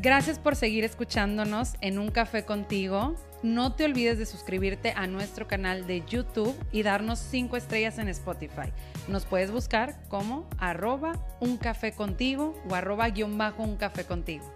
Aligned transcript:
Gracias 0.00 0.38
por 0.38 0.56
seguir 0.56 0.84
escuchándonos 0.84 1.74
en 1.80 1.98
Un 1.98 2.10
Café 2.10 2.44
contigo. 2.44 3.14
No 3.42 3.74
te 3.74 3.84
olvides 3.84 4.18
de 4.18 4.26
suscribirte 4.26 4.92
a 4.96 5.06
nuestro 5.06 5.46
canal 5.46 5.86
de 5.86 6.02
YouTube 6.06 6.54
y 6.70 6.82
darnos 6.82 7.18
5 7.18 7.56
estrellas 7.56 7.98
en 7.98 8.08
Spotify. 8.08 8.72
Nos 9.08 9.26
puedes 9.26 9.50
buscar 9.50 9.96
como 10.08 10.48
arroba 10.58 11.12
un 11.40 11.56
café 11.56 11.92
contigo 11.92 12.54
o 12.68 12.74
arroba 12.74 13.08
guion 13.08 13.36
bajo 13.36 13.64
un 13.64 13.76
café 13.76 14.04
contigo. 14.04 14.50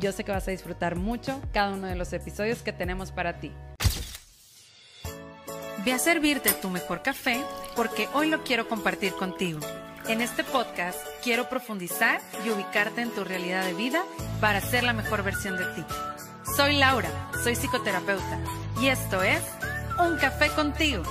Yo 0.00 0.10
sé 0.10 0.24
que 0.24 0.32
vas 0.32 0.48
a 0.48 0.52
disfrutar 0.52 0.96
mucho 0.96 1.40
cada 1.52 1.74
uno 1.74 1.86
de 1.86 1.96
los 1.96 2.12
episodios 2.12 2.62
que 2.62 2.72
tenemos 2.72 3.12
para 3.12 3.38
ti. 3.38 3.52
Ve 5.84 5.92
a 5.92 5.98
servirte 5.98 6.50
tu 6.52 6.70
mejor 6.70 7.02
café 7.02 7.40
porque 7.76 8.08
hoy 8.14 8.28
lo 8.28 8.42
quiero 8.42 8.68
compartir 8.68 9.12
contigo. 9.12 9.60
En 10.06 10.20
este 10.20 10.44
podcast 10.44 10.98
quiero 11.22 11.48
profundizar 11.48 12.20
y 12.44 12.50
ubicarte 12.50 13.00
en 13.00 13.10
tu 13.10 13.24
realidad 13.24 13.64
de 13.64 13.72
vida 13.72 14.04
para 14.38 14.60
ser 14.60 14.84
la 14.84 14.92
mejor 14.92 15.24
versión 15.24 15.56
de 15.56 15.64
ti. 15.74 15.82
Soy 16.56 16.76
Laura, 16.76 17.08
soy 17.42 17.54
psicoterapeuta 17.54 18.38
y 18.82 18.88
esto 18.88 19.22
es 19.22 19.42
Un 19.98 20.18
Café 20.18 20.50
contigo. 20.54 21.02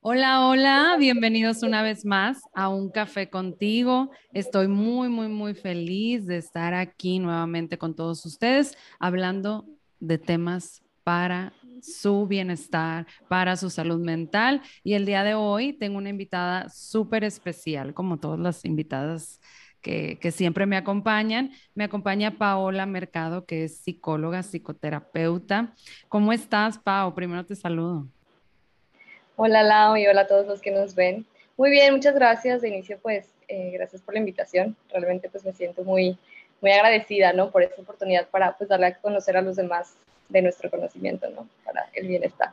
Hola, 0.00 0.46
hola, 0.46 0.96
bienvenidos 0.96 1.64
una 1.64 1.82
vez 1.82 2.04
más 2.04 2.40
a 2.54 2.68
Un 2.68 2.90
Café 2.92 3.28
contigo. 3.28 4.12
Estoy 4.32 4.68
muy, 4.68 5.08
muy, 5.08 5.26
muy 5.26 5.54
feliz 5.54 6.26
de 6.26 6.36
estar 6.36 6.72
aquí 6.72 7.18
nuevamente 7.18 7.78
con 7.78 7.96
todos 7.96 8.24
ustedes 8.26 8.78
hablando 9.00 9.64
de 9.98 10.18
temas 10.18 10.82
para 11.02 11.52
su 11.82 12.26
bienestar, 12.26 13.06
para 13.28 13.56
su 13.56 13.68
salud 13.68 13.98
mental. 13.98 14.62
Y 14.84 14.94
el 14.94 15.04
día 15.04 15.24
de 15.24 15.34
hoy 15.34 15.72
tengo 15.72 15.98
una 15.98 16.08
invitada 16.08 16.68
súper 16.68 17.24
especial, 17.24 17.92
como 17.92 18.18
todas 18.18 18.38
las 18.38 18.64
invitadas 18.64 19.40
que, 19.82 20.30
siempre 20.30 20.64
me 20.64 20.76
acompañan. 20.76 21.50
Me 21.74 21.84
acompaña 21.84 22.38
Paola 22.38 22.86
Mercado, 22.86 23.44
que 23.44 23.64
es 23.64 23.78
psicóloga, 23.78 24.42
psicoterapeuta. 24.42 25.74
¿Cómo 26.08 26.32
estás, 26.32 26.78
Pao? 26.78 27.14
Primero 27.14 27.44
te 27.44 27.56
saludo. 27.56 28.06
Hola, 29.36 29.62
Lau, 29.62 29.96
y 29.96 30.06
hola 30.06 30.22
a 30.22 30.26
todos 30.26 30.46
los 30.46 30.60
que 30.60 30.70
nos 30.70 30.94
ven. 30.94 31.26
Muy 31.56 31.70
bien, 31.70 31.94
muchas 31.94 32.14
gracias. 32.14 32.62
De 32.62 32.68
inicio, 32.68 32.98
pues, 33.02 33.28
eh, 33.48 33.72
gracias 33.74 34.00
por 34.00 34.14
la 34.14 34.20
invitación. 34.20 34.76
Realmente, 34.90 35.28
pues, 35.28 35.44
me 35.44 35.52
siento 35.52 35.82
muy, 35.82 36.16
muy 36.60 36.70
agradecida, 36.70 37.32
¿no? 37.32 37.50
Por 37.50 37.62
esta 37.62 37.82
oportunidad 37.82 38.28
para, 38.28 38.56
pues, 38.56 38.70
darle 38.70 38.86
a 38.86 38.98
conocer 38.98 39.36
a 39.36 39.42
los 39.42 39.56
demás 39.56 39.96
de 40.32 40.42
nuestro 40.42 40.70
conocimiento, 40.70 41.28
¿no? 41.30 41.48
Para 41.64 41.88
el 41.94 42.08
bienestar. 42.08 42.50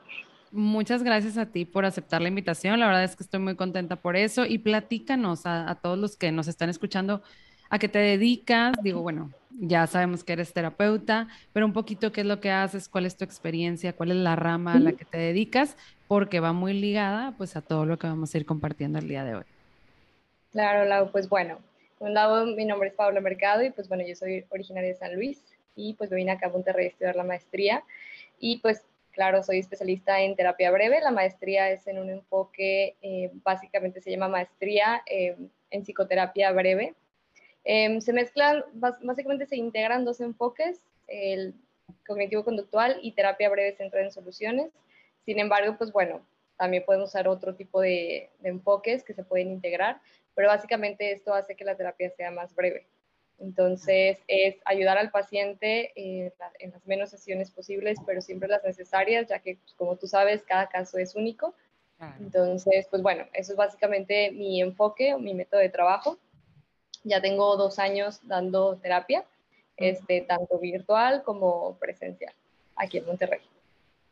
Muchas 0.51 1.03
gracias 1.03 1.37
a 1.37 1.45
ti 1.45 1.65
por 1.65 1.85
aceptar 1.85 2.21
la 2.21 2.27
invitación. 2.27 2.79
La 2.79 2.87
verdad 2.87 3.03
es 3.03 3.15
que 3.15 3.23
estoy 3.23 3.39
muy 3.39 3.55
contenta 3.55 3.95
por 3.95 4.15
eso. 4.15 4.45
Y 4.45 4.57
platícanos 4.57 5.45
a, 5.45 5.77
todos 5.81 5.97
los 5.97 6.17
que 6.17 6.31
nos 6.31 6.47
están 6.47 6.69
escuchando 6.69 7.21
a 7.69 7.77
qué 7.77 7.87
te 7.87 7.99
dedicas. 7.99 8.75
Digo, 8.81 9.01
bueno, 9.01 9.31
ya 9.59 9.85
sabemos 9.85 10.23
que 10.23 10.33
eres 10.33 10.51
terapeuta, 10.51 11.27
pero 11.53 11.65
un 11.65 11.73
poquito 11.73 12.11
qué 12.11 12.21
es 12.21 12.27
lo 12.27 12.39
que 12.39 12.51
haces, 12.51 12.89
cuál 12.89 13.05
es 13.05 13.15
tu 13.15 13.23
experiencia, 13.23 13.93
cuál 13.93 14.11
es 14.11 14.17
la 14.17 14.35
rama 14.35 14.73
a 14.73 14.79
la 14.79 14.93
que 14.93 15.05
te 15.05 15.19
dedicas, 15.19 15.77
porque 16.07 16.39
va 16.39 16.51
muy 16.51 16.73
ligada 16.73 17.33
pues 17.37 17.55
a 17.55 17.61
todo 17.61 17.85
lo 17.85 17.99
que 17.99 18.07
vamos 18.07 18.33
a 18.33 18.37
ir 18.37 18.45
compartiendo 18.45 18.97
el 18.97 19.07
día 19.07 19.23
de 19.23 19.35
hoy. 19.35 19.43
Claro, 20.51 20.85
Lau, 20.85 21.11
pues 21.11 21.29
bueno, 21.29 21.59
por 21.99 22.07
un 22.07 22.15
lado 22.15 22.45
mi 22.47 22.65
nombre 22.65 22.89
es 22.89 22.95
Pablo 22.95 23.21
Mercado 23.21 23.63
y 23.63 23.69
pues 23.69 23.87
bueno, 23.87 24.03
yo 24.07 24.15
soy 24.15 24.45
originaria 24.49 24.89
de 24.89 24.95
San 24.95 25.13
Luis, 25.13 25.43
y 25.79 25.93
pues 25.93 26.09
me 26.09 26.17
vine 26.17 26.31
acá 26.31 26.47
a 26.47 26.51
Monterrey 26.51 26.85
a 26.85 26.89
estudiar 26.89 27.15
la 27.15 27.23
maestría 27.23 27.83
y 28.37 28.59
pues 28.59 28.83
claro, 29.11 29.43
soy 29.43 29.59
especialista 29.59 30.21
en 30.21 30.35
terapia 30.35 30.71
breve, 30.71 31.01
la 31.01 31.11
maestría 31.11 31.69
es 31.71 31.85
en 31.87 31.99
un 31.99 32.09
enfoque, 32.09 32.95
eh, 33.01 33.31
básicamente 33.43 34.01
se 34.01 34.11
llama 34.11 34.27
maestría 34.27 35.01
eh, 35.05 35.35
en 35.71 35.83
psicoterapia 35.83 36.51
breve. 36.51 36.95
Em, 37.65 37.99
se 37.99 38.13
mezclan, 38.13 38.63
básicamente 38.73 39.45
se 39.45 39.57
integran 39.57 40.05
dos 40.05 40.21
enfoques, 40.21 40.81
el 41.07 41.53
cognitivo-conductual 42.07 42.99
y 43.01 43.11
terapia 43.11 43.49
breve 43.49 43.75
centrada 43.75 44.05
en 44.05 44.11
soluciones. 44.11 44.71
Sin 45.25 45.39
embargo, 45.39 45.75
pues 45.77 45.91
bueno, 45.91 46.25
también 46.57 46.83
podemos 46.85 47.09
usar 47.09 47.27
otro 47.27 47.55
tipo 47.55 47.81
de, 47.81 48.29
de 48.39 48.49
enfoques 48.49 49.03
que 49.03 49.13
se 49.13 49.23
pueden 49.23 49.51
integrar, 49.51 49.99
pero 50.33 50.47
básicamente 50.47 51.11
esto 51.11 51.33
hace 51.33 51.55
que 51.55 51.65
la 51.65 51.75
terapia 51.75 52.09
sea 52.11 52.31
más 52.31 52.55
breve. 52.55 52.87
Entonces, 53.39 54.19
es 54.27 54.57
ayudar 54.65 54.97
al 54.97 55.11
paciente 55.11 55.91
en 55.95 56.71
las 56.71 56.85
menos 56.85 57.09
sesiones 57.09 57.51
posibles, 57.51 57.97
pero 58.05 58.21
siempre 58.21 58.49
las 58.49 58.63
necesarias, 58.63 59.27
ya 59.27 59.39
que, 59.39 59.55
pues, 59.55 59.73
como 59.73 59.95
tú 59.95 60.07
sabes, 60.07 60.43
cada 60.43 60.67
caso 60.67 60.97
es 60.97 61.15
único. 61.15 61.53
Entonces, 62.19 62.87
pues 62.89 63.01
bueno, 63.01 63.25
eso 63.33 63.51
es 63.51 63.57
básicamente 63.57 64.31
mi 64.31 64.61
enfoque, 64.61 65.17
mi 65.17 65.33
método 65.33 65.59
de 65.59 65.69
trabajo. 65.69 66.17
Ya 67.03 67.21
tengo 67.21 67.57
dos 67.57 67.77
años 67.77 68.21
dando 68.23 68.77
terapia, 68.77 69.25
este, 69.75 70.21
tanto 70.21 70.59
virtual 70.59 71.23
como 71.23 71.77
presencial, 71.77 72.33
aquí 72.75 72.99
en 72.99 73.05
Monterrey. 73.05 73.41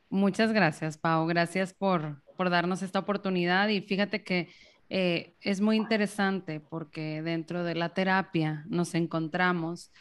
Muchas 0.10 0.52
gracias, 0.52 0.98
Pau. 0.98 1.28
Gracias 1.28 1.74
por, 1.74 2.22
por 2.36 2.50
darnos 2.50 2.82
esta 2.82 3.00
oportunidad. 3.00 3.70
Y 3.70 3.82
fíjate 3.82 4.24
que 4.24 4.50
eh, 4.90 5.36
es 5.42 5.62
muy 5.62 5.76
interesante 5.76 6.60
porque 6.60 7.22
dentro 7.22 7.64
de 7.64 7.76
la 7.76 7.94
terapia 7.94 8.64
nos 8.68 8.96
encontramos 8.96 9.92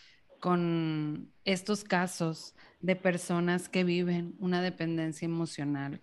con 0.41 1.33
estos 1.45 1.83
casos 1.83 2.55
de 2.81 2.95
personas 2.95 3.69
que 3.69 3.85
viven 3.85 4.37
una 4.39 4.63
dependencia 4.63 5.27
emocional 5.27 5.99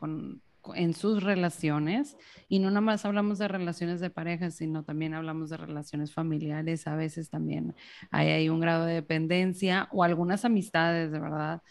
en 0.76 0.94
sus 0.94 1.24
relaciones 1.24 2.18
y 2.48 2.60
no 2.60 2.70
nada 2.70 2.82
más 2.82 3.06
hablamos 3.06 3.38
de 3.38 3.48
relaciones 3.48 4.00
de 4.00 4.10
pareja, 4.10 4.50
sino 4.52 4.84
también 4.84 5.14
hablamos 5.14 5.50
de 5.50 5.58
relaciones 5.58 6.14
familiares, 6.14 6.88
a 6.88 6.96
veces 6.96 7.30
también 7.30 7.76
hay, 8.12 8.30
hay 8.30 8.50
un 8.50 8.60
grado 8.60 8.86
de 8.86 8.96
dependencia 8.96 9.88
o 9.92 10.04
algunas 10.04 10.46
amistades, 10.46 11.12
de 11.12 11.20
verdad. 11.20 11.62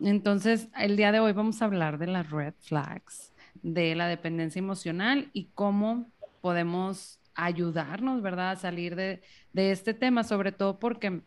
Entonces, 0.00 0.68
el 0.76 0.96
día 0.96 1.12
de 1.12 1.20
hoy 1.20 1.32
vamos 1.32 1.60
a 1.62 1.64
hablar 1.64 1.98
de 1.98 2.06
las 2.06 2.30
red 2.30 2.54
flags, 2.60 3.32
de 3.62 3.94
la 3.94 4.06
dependencia 4.06 4.58
emocional 4.58 5.30
y 5.32 5.50
cómo 5.54 6.12
podemos 6.46 7.18
ayudarnos, 7.34 8.22
¿verdad? 8.22 8.52
A 8.52 8.56
salir 8.56 8.94
de, 8.94 9.20
este 9.52 9.94
tema, 9.94 10.22
sobre 10.22 10.52
todo 10.52 10.78
porque 10.78 11.22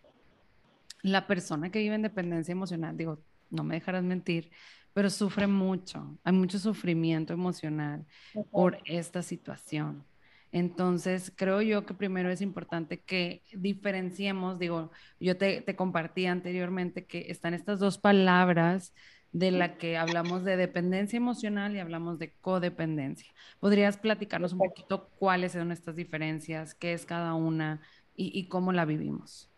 la 1.01 1.27
persona 1.27 1.69
que 1.69 1.79
vive 1.79 1.95
en 1.95 2.03
dependencia 2.03 2.53
emocional, 2.53 2.95
digo, 2.95 3.21
no 3.49 3.65
me 3.65 3.75
dejarás 3.75 4.01
mentir, 4.01 4.49
pero 4.93 5.09
sufre 5.09 5.45
mucho, 5.45 6.17
hay 6.23 6.31
mucho 6.31 6.57
sufrimiento 6.57 7.33
emocional 7.33 8.05
por 8.49 8.77
esta 8.85 9.21
situación. 9.21 10.05
Entonces, 10.53 11.33
creo 11.35 11.61
yo 11.61 11.85
que 11.85 11.93
primero 11.93 12.29
es 12.29 12.39
importante 12.39 13.01
que 13.01 13.43
diferenciemos, 13.51 14.57
digo, 14.57 14.91
yo 15.19 15.35
te, 15.35 15.59
te 15.59 15.75
compartí 15.75 16.27
anteriormente 16.27 17.07
que 17.07 17.25
están 17.29 17.53
estas 17.53 17.79
dos 17.79 17.97
palabras 17.97 18.93
de 19.31 19.51
la 19.51 19.77
que 19.77 19.97
hablamos 19.97 20.43
de 20.43 20.57
dependencia 20.57 21.17
emocional 21.17 21.75
y 21.75 21.79
hablamos 21.79 22.17
de 22.17 22.31
codependencia. 22.41 23.31
¿Podrías 23.59 23.97
platicarnos 23.97 24.53
un 24.53 24.59
poquito 24.59 25.09
cuáles 25.19 25.51
son 25.51 25.71
estas 25.71 25.95
diferencias, 25.95 26.73
qué 26.73 26.93
es 26.93 27.05
cada 27.05 27.35
una 27.35 27.81
y, 28.15 28.47
cómo 28.49 28.73
la 28.73 28.85
vivimos? 28.85 29.49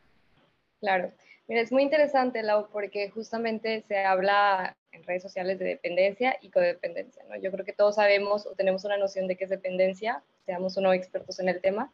Claro, 0.81 1.11
mira, 1.47 1.61
es 1.61 1.71
muy 1.71 1.83
interesante, 1.83 2.43
Lau, 2.43 2.69
porque 2.71 3.09
justamente 3.09 3.81
se 3.87 4.03
habla 4.03 4.75
en 4.91 5.03
redes 5.03 5.23
sociales 5.23 5.57
de 5.57 5.65
dependencia 5.65 6.37
y 6.41 6.49
codependencia, 6.49 7.23
¿no? 7.29 7.37
Yo 7.37 7.51
creo 7.51 7.65
que 7.65 7.73
todos 7.73 7.95
sabemos 7.95 8.45
o 8.45 8.53
tenemos 8.53 8.83
una 8.83 8.97
noción 8.97 9.27
de 9.27 9.37
qué 9.37 9.45
es 9.45 9.49
dependencia, 9.49 10.21
seamos 10.45 10.77
o 10.77 10.81
no 10.81 10.93
expertos 10.93 11.39
en 11.39 11.49
el 11.49 11.61
tema, 11.61 11.91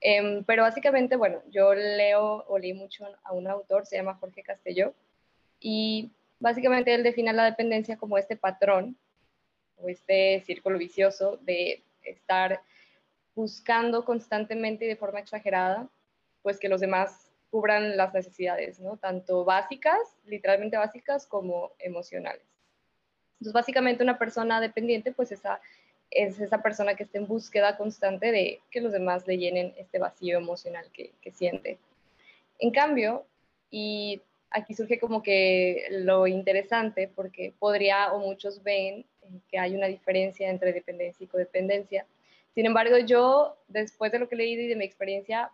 em, 0.00 0.44
pero 0.44 0.62
básicamente, 0.62 1.16
bueno, 1.16 1.40
yo 1.50 1.74
leo 1.74 2.44
o 2.48 2.58
leí 2.58 2.74
mucho 2.74 3.06
a 3.22 3.32
un 3.32 3.46
autor, 3.46 3.86
se 3.86 3.96
llama 3.96 4.14
Jorge 4.14 4.42
Castelló, 4.42 4.94
y 5.60 6.10
Básicamente 6.38 6.94
él 6.94 7.02
define 7.02 7.32
la 7.32 7.44
dependencia 7.44 7.96
como 7.96 8.18
este 8.18 8.36
patrón 8.36 8.96
o 9.76 9.88
este 9.88 10.40
círculo 10.40 10.78
vicioso 10.78 11.38
de 11.42 11.82
estar 12.02 12.60
buscando 13.34 14.04
constantemente 14.04 14.84
y 14.84 14.88
de 14.88 14.96
forma 14.96 15.20
exagerada, 15.20 15.88
pues 16.42 16.58
que 16.58 16.68
los 16.68 16.80
demás 16.80 17.32
cubran 17.50 17.96
las 17.96 18.12
necesidades, 18.12 18.80
¿no? 18.80 18.96
Tanto 18.96 19.44
básicas, 19.44 20.00
literalmente 20.24 20.76
básicas, 20.76 21.26
como 21.26 21.72
emocionales. 21.78 22.42
Entonces, 23.34 23.52
básicamente 23.52 24.02
una 24.02 24.18
persona 24.18 24.60
dependiente, 24.60 25.12
pues 25.12 25.32
esa, 25.32 25.60
es 26.10 26.40
esa 26.40 26.62
persona 26.62 26.94
que 26.94 27.04
está 27.04 27.18
en 27.18 27.26
búsqueda 27.26 27.76
constante 27.76 28.32
de 28.32 28.60
que 28.70 28.80
los 28.80 28.92
demás 28.92 29.26
le 29.26 29.38
llenen 29.38 29.74
este 29.76 29.98
vacío 29.98 30.38
emocional 30.38 30.90
que, 30.92 31.12
que 31.20 31.30
siente. 31.30 31.78
En 32.58 32.70
cambio, 32.70 33.26
y 33.70 34.22
aquí 34.54 34.72
surge 34.74 34.98
como 35.00 35.22
que 35.22 35.86
lo 35.90 36.26
interesante 36.26 37.10
porque 37.14 37.52
podría 37.58 38.12
o 38.12 38.20
muchos 38.20 38.62
ven 38.62 39.04
eh, 39.22 39.40
que 39.50 39.58
hay 39.58 39.74
una 39.74 39.88
diferencia 39.88 40.48
entre 40.48 40.72
dependencia 40.72 41.24
y 41.24 41.26
codependencia. 41.26 42.06
Sin 42.54 42.64
embargo, 42.64 42.96
yo, 42.98 43.56
después 43.66 44.12
de 44.12 44.20
lo 44.20 44.28
que 44.28 44.36
he 44.36 44.38
leído 44.38 44.62
y 44.62 44.68
de 44.68 44.76
mi 44.76 44.84
experiencia, 44.84 45.50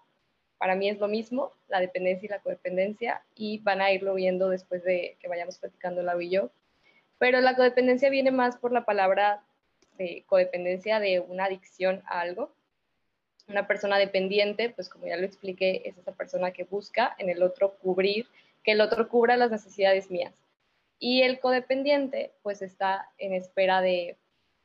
para 0.59 0.75
mí 0.75 0.91
es 0.91 0.99
lo 0.99 1.09
mismo, 1.09 1.51
la 1.69 1.81
dependencia 1.81 2.27
y 2.27 2.29
la 2.29 2.41
codependencia, 2.41 3.23
y 3.35 3.59
van 3.61 3.81
a 3.81 3.91
irlo 3.91 4.13
viendo 4.13 4.51
después 4.51 4.85
de 4.85 5.17
que 5.19 5.29
vayamos 5.29 5.57
platicando 5.57 6.03
la 6.03 6.23
y 6.23 6.29
yo. 6.29 6.51
Pero 7.19 7.41
la 7.41 7.57
codependencia 7.57 8.11
viene 8.11 8.31
más 8.31 8.59
por 8.59 8.71
la 8.71 8.85
palabra 8.85 9.43
de 9.97 10.25
codependencia 10.27 11.01
de 11.01 11.21
una 11.21 11.47
adicción 11.47 12.03
a 12.05 12.21
algo. 12.21 12.51
Una 13.49 13.67
persona 13.67 13.97
dependiente, 13.97 14.69
pues 14.69 14.91
como 14.91 15.07
ya 15.07 15.17
lo 15.17 15.25
expliqué, 15.25 15.81
es 15.87 15.97
esa 15.97 16.13
persona 16.13 16.51
que 16.51 16.65
busca 16.65 17.17
en 17.19 17.31
el 17.31 17.43
otro 17.43 17.73
cubrir, 17.79 18.27
que 18.63 18.73
el 18.73 18.81
otro 18.81 19.09
cubra 19.09 19.37
las 19.37 19.51
necesidades 19.51 20.11
mías. 20.11 20.35
Y 20.99 21.23
el 21.23 21.41
codependiente, 21.41 22.33
pues 22.43 22.63
está 22.63 23.09
en 23.19 23.33
espera 23.33 23.81
de, 23.81 24.19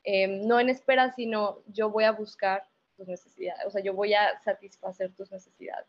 em, 0.04 0.46
no 0.46 0.60
en 0.60 0.70
espera, 0.70 1.14
sino 1.14 1.60
yo 1.68 1.90
voy 1.90 2.04
a 2.04 2.12
buscar 2.12 2.68
tus 2.98 3.08
necesidades, 3.08 3.66
o 3.66 3.70
sea, 3.70 3.82
yo 3.82 3.94
voy 3.94 4.14
a 4.14 4.40
satisfacer 4.44 5.12
tus 5.14 5.32
necesidades. 5.32 5.88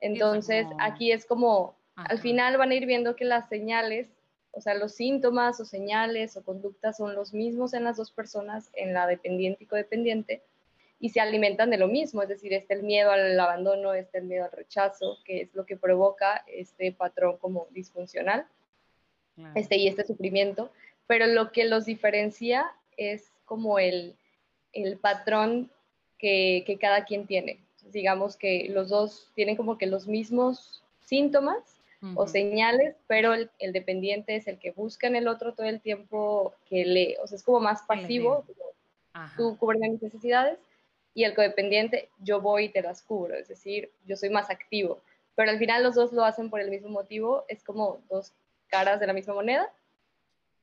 Entonces, 0.00 0.66
aquí 0.78 1.12
es 1.12 1.24
como, 1.24 1.76
al 1.96 2.18
final 2.18 2.58
van 2.58 2.70
a 2.70 2.74
ir 2.74 2.86
viendo 2.86 3.16
que 3.16 3.24
las 3.24 3.48
señales, 3.48 4.08
o 4.50 4.60
sea, 4.60 4.74
los 4.74 4.94
síntomas 4.94 5.60
o 5.60 5.64
señales 5.64 6.36
o 6.36 6.44
conductas 6.44 6.98
son 6.98 7.14
los 7.14 7.32
mismos 7.32 7.72
en 7.72 7.84
las 7.84 7.96
dos 7.96 8.10
personas, 8.10 8.70
en 8.74 8.92
la 8.92 9.06
dependiente 9.06 9.64
y 9.64 9.66
codependiente, 9.66 10.42
y 11.04 11.10
se 11.10 11.20
alimentan 11.20 11.68
de 11.68 11.76
lo 11.76 11.86
mismo, 11.86 12.22
es 12.22 12.30
decir, 12.30 12.54
este 12.54 12.72
el 12.72 12.82
miedo 12.82 13.10
al 13.10 13.38
abandono, 13.38 13.92
este 13.92 14.16
el 14.16 14.24
miedo 14.24 14.46
al 14.46 14.52
rechazo, 14.52 15.18
que 15.22 15.42
es 15.42 15.54
lo 15.54 15.66
que 15.66 15.76
provoca 15.76 16.42
este 16.46 16.92
patrón 16.92 17.36
como 17.36 17.66
disfuncional, 17.72 18.46
este 19.54 19.76
y 19.76 19.86
este 19.86 20.06
sufrimiento, 20.06 20.70
pero 21.06 21.26
lo 21.26 21.52
que 21.52 21.66
los 21.66 21.84
diferencia 21.84 22.72
es 22.96 23.30
como 23.44 23.78
el, 23.78 24.16
el 24.72 24.96
patrón 24.96 25.70
que, 26.18 26.64
que 26.66 26.78
cada 26.78 27.04
quien 27.04 27.26
tiene. 27.26 27.58
Digamos 27.92 28.38
que 28.38 28.68
los 28.70 28.88
dos 28.88 29.30
tienen 29.34 29.56
como 29.56 29.76
que 29.76 29.84
los 29.84 30.06
mismos 30.06 30.82
síntomas 31.00 31.82
o 32.14 32.26
señales, 32.26 32.96
pero 33.08 33.34
el, 33.34 33.50
dependiente 33.74 34.36
es 34.36 34.48
el 34.48 34.58
que 34.58 34.70
busca 34.70 35.06
en 35.06 35.16
el 35.16 35.28
otro 35.28 35.52
todo 35.52 35.66
el 35.66 35.82
tiempo 35.82 36.54
que 36.66 36.86
lee, 36.86 37.16
o 37.22 37.26
sea, 37.26 37.36
es 37.36 37.42
como 37.42 37.60
más 37.60 37.82
pasivo, 37.82 38.46
tú 39.36 39.58
cubres 39.58 39.82
mis 39.82 40.02
necesidades, 40.02 40.58
y 41.14 41.24
el 41.24 41.34
codependiente, 41.34 42.10
yo 42.18 42.40
voy 42.40 42.64
y 42.64 42.68
te 42.68 42.82
las 42.82 43.02
cubro, 43.02 43.34
es 43.34 43.48
decir, 43.48 43.92
yo 44.04 44.16
soy 44.16 44.30
más 44.30 44.50
activo, 44.50 45.00
pero 45.34 45.50
al 45.50 45.58
final 45.58 45.82
los 45.82 45.94
dos 45.94 46.12
lo 46.12 46.24
hacen 46.24 46.50
por 46.50 46.60
el 46.60 46.70
mismo 46.70 46.88
motivo, 46.88 47.44
es 47.48 47.62
como 47.62 48.02
dos 48.10 48.32
caras 48.68 49.00
de 49.00 49.06
la 49.06 49.12
misma 49.12 49.34
moneda. 49.34 49.72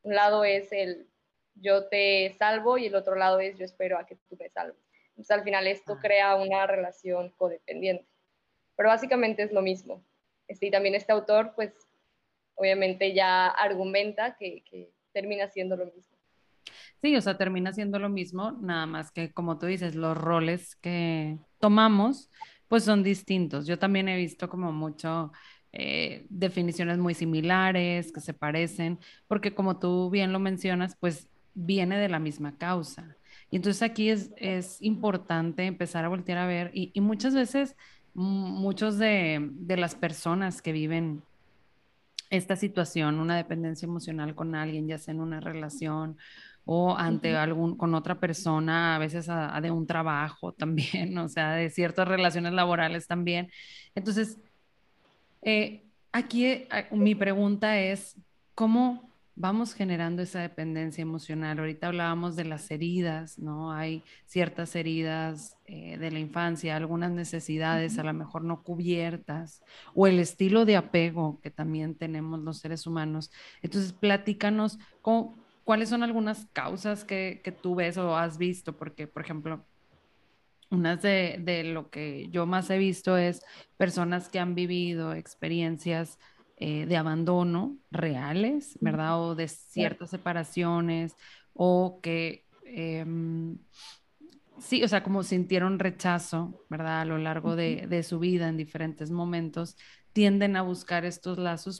Un 0.03 0.15
lado 0.15 0.43
es 0.43 0.71
el 0.71 1.07
yo 1.55 1.87
te 1.87 2.33
salvo 2.37 2.77
y 2.77 2.87
el 2.87 2.95
otro 2.95 3.15
lado 3.15 3.39
es 3.39 3.57
yo 3.57 3.65
espero 3.65 3.97
a 3.97 4.05
que 4.05 4.15
tú 4.15 4.37
me 4.39 4.49
salves. 4.49 4.77
Entonces 5.09 5.31
al 5.31 5.43
final 5.43 5.67
esto 5.67 5.93
ah. 5.93 5.99
crea 6.01 6.35
una 6.35 6.65
relación 6.67 7.29
codependiente. 7.37 8.05
Pero 8.75 8.89
básicamente 8.89 9.43
es 9.43 9.51
lo 9.51 9.61
mismo. 9.61 10.03
Este, 10.47 10.67
y 10.67 10.71
también 10.71 10.95
este 10.95 11.11
autor, 11.11 11.53
pues 11.55 11.73
obviamente 12.55 13.13
ya 13.13 13.47
argumenta 13.47 14.35
que, 14.37 14.63
termina 15.13 15.49
siendo 15.49 15.75
lo 15.75 15.85
mismo. 15.85 16.10
Sí, 17.01 17.15
o 17.15 17.21
sea, 17.21 17.37
termina 17.37 17.73
siendo 17.73 17.99
lo 17.99 18.09
mismo, 18.09 18.53
nada 18.61 18.85
más 18.85 19.11
que 19.11 19.31
como 19.33 19.57
tú 19.57 19.65
dices, 19.65 19.95
los 19.95 20.17
roles 20.17 20.75
que 20.77 21.37
tomamos, 21.59 22.29
pues 22.67 22.83
son 22.83 23.03
distintos. 23.03 23.67
Yo 23.67 23.79
también 23.79 24.07
he 24.09 24.17
visto 24.17 24.49
como 24.49 24.71
mucho 24.71 25.31
eh, 25.73 26.25
definiciones 26.29 26.97
muy 26.97 27.13
similares, 27.13 28.11
que 28.11 28.21
se 28.21 28.33
parecen, 28.33 28.99
porque 29.27 29.53
como 29.53 29.79
tú 29.79 30.09
bien 30.09 30.33
lo 30.33 30.39
mencionas, 30.39 30.95
pues 30.99 31.29
viene 31.53 31.97
de 31.97 32.09
la 32.09 32.19
misma 32.19 32.57
causa. 32.57 33.15
Y 33.49 33.57
entonces 33.57 33.81
aquí 33.81 34.09
es, 34.09 34.31
es 34.37 34.81
importante 34.81 35.65
empezar 35.65 36.05
a 36.05 36.09
voltear 36.09 36.37
a 36.37 36.45
ver 36.45 36.71
y, 36.73 36.91
y 36.93 37.01
muchas 37.01 37.33
veces 37.35 37.75
muchos 38.13 38.97
de, 38.97 39.49
de, 39.51 39.77
las 39.77 39.95
personas 39.95 40.61
que 40.61 40.71
viven 40.73 41.23
esta 42.29 42.55
situación, 42.55 43.19
una 43.19 43.35
dependencia 43.35 43.85
emocional 43.85 44.35
con 44.35 44.55
alguien, 44.55 44.87
ya 44.87 44.97
sea 44.97 45.13
en 45.13 45.21
una 45.21 45.39
relación 45.39 46.17
o 46.65 46.95
ante 46.97 47.35
algún, 47.35 47.77
con 47.77 47.95
otra 47.95 48.19
persona, 48.19 48.95
a 48.95 48.99
veces 48.99 49.29
a, 49.29 49.59
de 49.61 49.71
un 49.71 49.87
trabajo 49.87 50.53
también, 50.57 51.17
o 51.17 51.27
sea, 51.29 51.53
de 51.53 51.69
ciertas 51.69 52.07
relaciones 52.07 52.53
laborales 52.53 53.07
también. 53.07 53.51
Entonces, 53.95 54.39
eh, 55.41 55.83
aquí 56.11 56.45
eh, 56.45 56.67
mi 56.91 57.15
pregunta 57.15 57.79
es, 57.79 58.15
¿cómo 58.55 59.11
vamos 59.35 59.73
generando 59.73 60.21
esa 60.21 60.41
dependencia 60.41 61.01
emocional. 61.01 61.57
Ahorita 61.57 61.87
hablábamos 61.87 62.35
de 62.35 62.45
las 62.45 62.69
heridas, 62.69 63.39
¿no? 63.39 63.71
Hay 63.71 64.03
ciertas 64.25 64.75
heridas 64.75 65.57
eh, 65.65 65.97
de 65.97 66.11
la 66.11 66.19
infancia, 66.19 66.75
algunas 66.75 67.11
necesidades 67.11 67.97
a 67.97 68.03
lo 68.03 68.13
mejor 68.13 68.43
no 68.43 68.61
cubiertas, 68.61 69.63
o 69.95 70.05
el 70.07 70.19
estilo 70.19 70.65
de 70.65 70.75
apego 70.75 71.39
que 71.41 71.49
también 71.49 71.95
tenemos 71.95 72.39
los 72.39 72.59
seres 72.59 72.85
humanos. 72.85 73.31
Entonces, 73.61 73.93
platícanos 73.93 74.77
cuáles 75.71 75.87
son 75.87 76.03
algunas 76.03 76.47
causas 76.51 77.05
que, 77.05 77.39
que, 77.45 77.53
tú 77.53 77.75
ves 77.75 77.95
o 77.95 78.17
has 78.17 78.37
visto, 78.37 78.75
porque, 78.75 79.07
por 79.07 79.21
ejemplo, 79.21 79.65
unas 80.69 81.01
de, 81.01 81.39
de 81.41 81.63
lo 81.63 81.89
que 81.89 82.27
yo 82.29 82.45
más 82.45 82.69
he 82.69 82.77
visto 82.77 83.15
es 83.15 83.41
personas 83.77 84.27
que 84.27 84.39
han 84.39 84.53
vivido 84.53 85.13
experiencias 85.13 86.19
eh, 86.57 86.85
de 86.87 86.97
abandono 86.97 87.77
reales, 87.89 88.77
¿verdad? 88.81 89.21
O 89.21 89.33
de 89.33 89.47
ciertas 89.47 90.09
separaciones 90.09 91.15
o 91.53 92.01
que... 92.03 92.45
Em, 92.65 93.57
sí, 94.59 94.83
o 94.83 94.89
sea, 94.89 95.03
como 95.03 95.23
sintieron 95.23 95.79
rechazo, 95.79 96.65
¿verdad? 96.69 96.99
A 96.99 97.05
lo 97.05 97.17
largo 97.17 97.55
de, 97.55 97.87
de, 97.87 98.03
su 98.03 98.19
vida 98.19 98.49
en 98.49 98.57
diferentes 98.57 99.09
momentos, 99.09 99.77
tienden 100.11 100.57
a 100.57 100.63
buscar 100.63 101.05
estos 101.05 101.37
lazos 101.37 101.79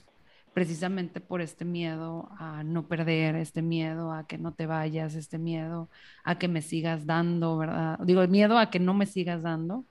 precisamente 0.52 1.20
por 1.20 1.40
este 1.40 1.64
miedo 1.64 2.28
a 2.38 2.62
no 2.62 2.86
perder, 2.86 3.36
este 3.36 3.62
miedo 3.62 4.12
a 4.12 4.26
que 4.26 4.38
no 4.38 4.52
te 4.52 4.66
vayas, 4.66 5.14
este 5.14 5.38
miedo 5.38 5.88
a 6.24 6.38
que 6.38 6.48
me 6.48 6.62
sigas 6.62 7.06
dando, 7.06 7.56
¿verdad? 7.56 7.98
Digo, 8.00 8.22
el 8.22 8.28
miedo 8.28 8.58
a 8.58 8.70
que 8.70 8.78
no 8.78 8.94
me 8.94 9.06
sigas 9.06 9.42
dando. 9.42 9.84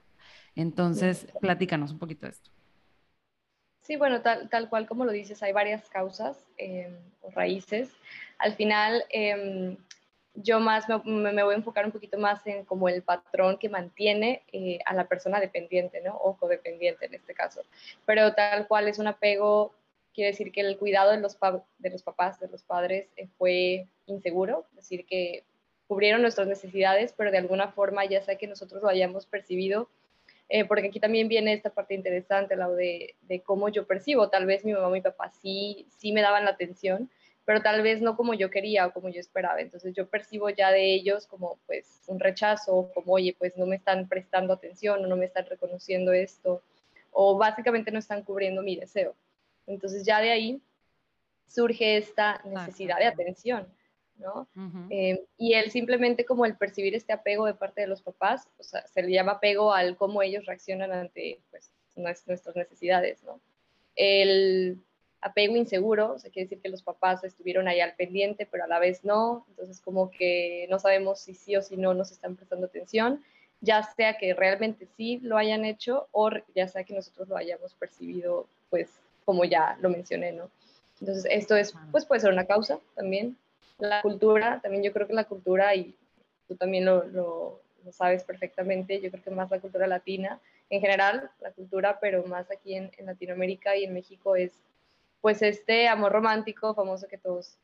Entonces, 0.54 1.26
platícanos 1.40 1.92
un 1.92 1.98
poquito 1.98 2.26
de 2.26 2.32
esto. 2.32 2.50
Sí, 3.80 3.96
bueno, 3.96 4.22
tal, 4.22 4.48
tal 4.48 4.68
cual 4.68 4.86
como 4.86 5.04
lo 5.04 5.12
dices, 5.12 5.42
hay 5.42 5.52
varias 5.52 5.88
causas 5.88 6.46
em, 6.56 6.96
o 7.20 7.30
raíces. 7.30 7.90
Al 8.38 8.54
final, 8.54 9.04
em, 9.10 9.76
yo 10.34 10.60
más 10.60 10.86
me, 11.04 11.42
voy 11.42 11.54
a 11.54 11.58
enfocar 11.58 11.84
un 11.84 11.92
poquito 11.92 12.16
más 12.16 12.46
en 12.46 12.64
como 12.64 12.88
el 12.88 13.02
patrón 13.02 13.58
que 13.58 13.68
mantiene 13.68 14.42
eh, 14.52 14.78
a 14.86 14.94
la 14.94 15.06
persona 15.08 15.40
dependiente, 15.40 16.00
¿no? 16.00 16.14
O 16.16 16.36
codependiente 16.36 17.06
en 17.06 17.14
este 17.14 17.34
caso. 17.34 17.62
Pero 18.06 18.32
tal 18.34 18.68
cual 18.68 18.88
es 18.88 18.98
un 18.98 19.08
apego, 19.08 19.74
quiere 20.14 20.30
decir 20.30 20.52
que 20.52 20.60
el 20.60 20.78
cuidado 20.78 21.12
de 21.12 21.20
los, 21.20 21.38
de 21.78 21.90
los 21.90 22.02
papás, 22.02 22.40
de 22.40 22.48
los 22.48 22.62
padres, 22.62 23.08
eh, 23.16 23.28
fue 23.38 23.88
inseguro, 24.06 24.66
es 24.70 24.76
decir, 24.76 25.06
que 25.06 25.44
cubrieron 25.86 26.22
nuestras 26.22 26.46
necesidades, 26.46 27.14
pero 27.16 27.30
de 27.30 27.38
alguna 27.38 27.68
forma, 27.68 28.04
ya 28.04 28.22
sea 28.22 28.36
que 28.36 28.46
nosotros 28.46 28.82
lo 28.82 28.88
hayamos 28.88 29.26
percibido 29.26 29.88
eh, 30.54 30.66
porque 30.66 30.88
aquí 30.88 31.00
también 31.00 31.28
viene 31.28 31.54
esta 31.54 31.70
parte 31.70 31.94
interesante, 31.94 32.56
la 32.56 32.68
de, 32.68 33.14
de, 33.22 33.40
cómo 33.40 33.70
yo 33.70 33.86
percibo. 33.86 34.28
Tal 34.28 34.44
vez 34.44 34.66
mi 34.66 34.74
mamá 34.74 34.88
y 34.90 34.92
mi 34.92 35.00
papá 35.00 35.30
sí, 35.30 35.86
sí 35.96 36.12
me 36.12 36.20
daban 36.20 36.44
la 36.44 36.50
atención, 36.50 37.10
pero 37.46 37.62
tal 37.62 37.80
vez 37.80 38.02
no 38.02 38.18
como 38.18 38.34
yo 38.34 38.50
quería 38.50 38.86
o 38.86 38.92
como 38.92 39.08
yo 39.08 39.18
esperaba. 39.18 39.62
Entonces 39.62 39.94
yo 39.94 40.08
percibo 40.08 40.50
ya 40.50 40.70
de 40.70 40.92
ellos 40.92 41.26
como 41.26 41.58
pues 41.66 42.02
un 42.06 42.20
rechazo, 42.20 42.90
como 42.94 43.14
oye, 43.14 43.34
pues 43.38 43.56
no 43.56 43.64
me 43.64 43.76
están 43.76 44.08
prestando 44.10 44.52
atención 44.52 45.02
o 45.02 45.06
no 45.08 45.16
me 45.16 45.24
están 45.24 45.46
reconociendo 45.46 46.12
esto, 46.12 46.62
o 47.12 47.38
básicamente 47.38 47.90
no 47.90 47.98
están 47.98 48.22
cubriendo 48.22 48.62
mi 48.62 48.76
deseo. 48.76 49.14
Entonces 49.72 50.04
ya 50.04 50.20
de 50.20 50.30
ahí 50.30 50.62
surge 51.46 51.96
esta 51.96 52.40
necesidad 52.44 52.98
de 52.98 53.06
atención. 53.06 53.66
¿no? 54.18 54.46
Eh, 54.90 55.24
y 55.36 55.54
él 55.54 55.70
simplemente 55.70 56.24
como 56.24 56.46
el 56.46 56.56
percibir 56.56 56.94
este 56.94 57.12
apego 57.12 57.46
de 57.46 57.54
parte 57.54 57.80
de 57.80 57.86
los 57.86 58.02
papás, 58.02 58.48
o 58.58 58.62
sea, 58.62 58.86
se 58.86 59.02
le 59.02 59.10
llama 59.10 59.32
apego 59.32 59.72
al 59.72 59.96
cómo 59.96 60.22
ellos 60.22 60.46
reaccionan 60.46 60.92
ante 60.92 61.40
pues, 61.50 61.72
nuestras 61.96 62.54
necesidades, 62.56 63.22
¿no? 63.24 63.40
El 63.96 64.78
apego 65.20 65.56
inseguro, 65.56 66.14
o 66.14 66.18
sea, 66.18 66.30
quiere 66.30 66.46
decir 66.46 66.60
que 66.60 66.68
los 66.68 66.82
papás 66.82 67.22
estuvieron 67.24 67.68
ahí 67.68 67.80
al 67.80 67.94
pendiente, 67.94 68.46
pero 68.50 68.64
a 68.64 68.66
la 68.66 68.78
vez 68.78 69.04
no, 69.04 69.44
entonces 69.50 69.80
como 69.80 70.10
que 70.10 70.66
no 70.70 70.78
sabemos 70.78 71.20
si 71.20 71.34
sí 71.34 71.56
o 71.56 71.62
si 71.62 71.76
no 71.76 71.94
nos 71.94 72.10
están 72.10 72.36
prestando 72.36 72.66
atención, 72.66 73.22
ya 73.60 73.82
sea 73.82 74.18
que 74.18 74.34
realmente 74.34 74.88
sí 74.96 75.20
lo 75.22 75.38
hayan 75.38 75.64
hecho 75.64 76.08
o 76.10 76.30
ya 76.54 76.66
sea 76.66 76.82
que 76.82 76.94
nosotros 76.94 77.28
lo 77.28 77.36
hayamos 77.36 77.74
percibido, 77.74 78.48
pues 78.70 78.88
como 79.24 79.44
ya 79.44 79.76
lo 79.80 79.88
mencioné, 79.88 80.32
¿no? 80.32 80.50
Entonces 81.00 81.26
esto 81.30 81.56
es, 81.56 81.74
pues 81.90 82.06
puede 82.06 82.20
ser 82.20 82.32
una 82.32 82.46
causa 82.46 82.78
también, 82.94 83.36
la 83.78 84.02
cultura, 84.02 84.60
también 84.62 84.84
yo 84.84 84.92
creo 84.92 85.06
que 85.06 85.14
la 85.14 85.24
cultura, 85.24 85.74
y 85.74 85.96
tú 86.46 86.54
también 86.54 86.84
lo, 86.84 87.04
lo, 87.06 87.60
sabes 87.90 88.22
perfectamente, 88.22 89.00
yo 89.00 89.10
creo 89.10 89.24
que 89.24 89.30
más 89.30 89.50
la 89.50 89.60
cultura 89.60 89.88
latina, 89.88 90.40
en 90.70 90.80
general, 90.80 91.30
la 91.40 91.50
cultura, 91.50 91.98
pero 92.00 92.24
más 92.24 92.50
aquí 92.50 92.74
en, 92.74 92.92
en 92.96 93.06
Latinoamérica 93.06 93.76
y 93.76 93.84
en 93.84 93.92
México 93.92 94.36
es 94.36 94.52
pues 95.20 95.42
este 95.42 95.88
amor 95.88 96.12
romántico 96.12 96.74
famoso 96.74 97.08
que 97.08 97.18
todos, 97.18 97.56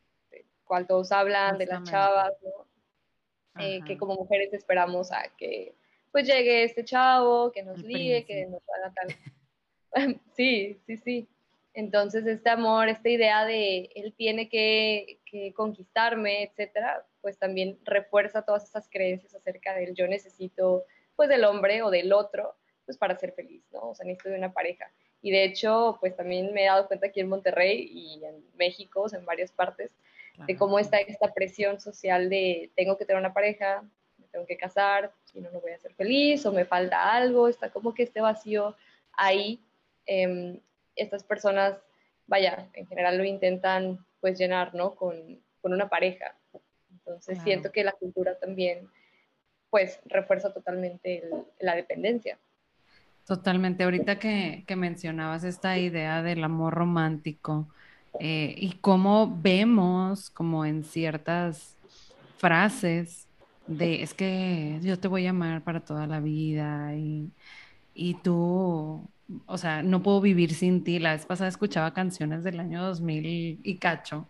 cual 0.65 0.87
todos 0.87 1.13
hablan, 1.13 1.59
de 1.59 1.67
las 1.67 1.83
chavas, 1.85 2.33
¿no? 2.43 2.67
Eh, 3.61 3.81
que 3.85 3.99
como 3.99 4.15
mujeres 4.15 4.53
esperamos 4.53 5.11
a 5.11 5.25
que 5.37 5.75
pues 6.13 6.27
llegue 6.27 6.63
este 6.63 6.85
chavo, 6.85 7.51
que 7.51 7.63
nos 7.63 7.83
ligue, 7.83 8.25
que 8.25 8.47
nos 8.47 8.63
haga 8.69 8.93
tal. 8.95 9.17
sí, 10.37 10.79
sí, 10.87 10.97
sí. 10.97 11.29
Entonces, 11.79 12.27
este 12.27 12.51
amor, 12.51 12.89
esta 12.89 13.09
idea 13.09 13.45
de 13.45 13.89
él 13.95 14.13
tiene 14.17 14.49
que, 14.49 15.21
conquistarme, 15.55 16.43
etcétera, 16.43 17.07
pues 17.21 17.39
también 17.39 17.79
refuerza 17.85 18.43
todas 18.43 18.65
esas 18.65 18.89
creencias 18.91 19.33
acerca 19.33 19.77
del 19.77 19.95
yo 19.95 20.09
necesito 20.09 20.85
pues 21.15 21.29
del 21.29 21.45
hombre 21.45 21.83
o 21.83 21.91
del 21.91 22.13
otro, 22.13 22.57
pues 22.85 22.99
para 22.99 23.17
ser 23.17 23.31
feliz, 23.33 23.63
¿no? 23.73 23.91
O 23.91 23.95
sea, 23.95 24.05
necesito 24.05 24.31
de 24.31 24.39
una 24.39 24.53
pareja. 24.53 24.91
Y 25.23 25.31
de 25.31 25.45
hecho, 25.45 25.99
pues 26.01 26.17
también 26.17 26.53
me 26.53 26.65
he 26.65 26.67
dado 26.67 26.89
cuenta 26.89 27.07
aquí 27.07 27.21
en 27.21 27.29
Monterrey 27.29 27.89
y 27.93 28.25
en 28.25 28.45
México, 28.57 29.03
o 29.03 29.09
sea, 29.09 29.21
en 29.21 29.25
varias 29.25 29.53
partes, 29.53 29.93
de 30.49 30.57
cómo 30.57 30.81
está 30.81 30.99
esta 30.99 31.33
presión 31.33 31.79
social 31.79 32.29
de 32.29 32.73
tengo 32.75 32.99
que 32.99 33.05
tener 33.05 33.21
una 33.21 33.33
pareja, 33.33 33.85
me 34.17 34.27
tengo 34.33 34.47
que 34.47 34.57
casar, 34.57 35.13
si 35.27 35.41
no, 35.41 35.49
no 35.53 35.61
voy 35.61 35.71
a 35.71 35.79
ser 35.79 35.95
feliz, 35.95 36.45
o 36.45 36.51
me 36.51 36.65
falta 36.65 37.13
algo, 37.15 37.47
está 37.47 37.71
como 37.71 37.95
que 37.95 38.03
este 38.03 38.21
vacío 38.21 38.75
ahí. 39.13 39.61
Em, 40.07 40.59
estas 40.99 41.25
personas, 41.25 41.79
vaya, 42.27 42.69
en 42.75 42.87
general 42.87 43.19
lo 43.19 43.25
intentan 43.25 44.05
pues 44.21 44.39
llenar, 44.39 44.75
¿no? 44.75 44.95
Con, 44.95 45.41
con 45.61 45.73
una 45.73 45.89
pareja. 45.89 46.37
Entonces 46.91 47.39
siento 47.43 47.73
que 47.73 47.85
la 47.85 47.93
cultura 47.93 48.39
también 48.39 48.89
pues 49.71 50.01
refuerza 50.07 50.53
totalmente 50.53 51.25
la 51.61 51.75
dependencia. 51.75 52.39
Totalmente. 53.27 53.85
Ahorita 53.85 54.19
que, 54.19 54.65
que, 54.67 54.77
mencionabas 54.77 55.45
esta 55.45 55.79
idea 55.79 56.23
del 56.23 56.43
amor 56.45 56.75
romántico 56.75 57.69
eh, 58.21 58.55
y 58.57 58.73
cómo 58.81 59.39
vemos 59.43 60.31
como 60.31 60.65
en 60.65 60.83
ciertas 60.83 61.77
frases 62.39 63.29
de 63.67 64.03
es 64.03 64.15
que 64.15 64.79
yo 64.83 64.99
te 64.99 65.09
voy 65.09 65.27
a 65.27 65.31
amar 65.31 65.63
para 65.63 65.81
toda 65.81 66.07
la 66.07 66.21
vida 66.21 66.95
y, 66.95 67.31
y 67.95 68.15
tú, 68.15 69.07
o 69.47 69.59
sea, 69.59 69.83
no 69.83 70.03
puedo 70.03 70.21
vivir 70.21 70.55
sin 70.55 70.85
ti. 70.85 70.99
La 70.99 71.13
vez 71.13 71.27
pasada 71.27 71.49
escuchaba 71.49 71.95
canciones 71.95 72.45
del 72.45 72.61
año 72.61 72.83
2000 72.83 73.61
y 73.63 73.75
cacho 73.77 74.27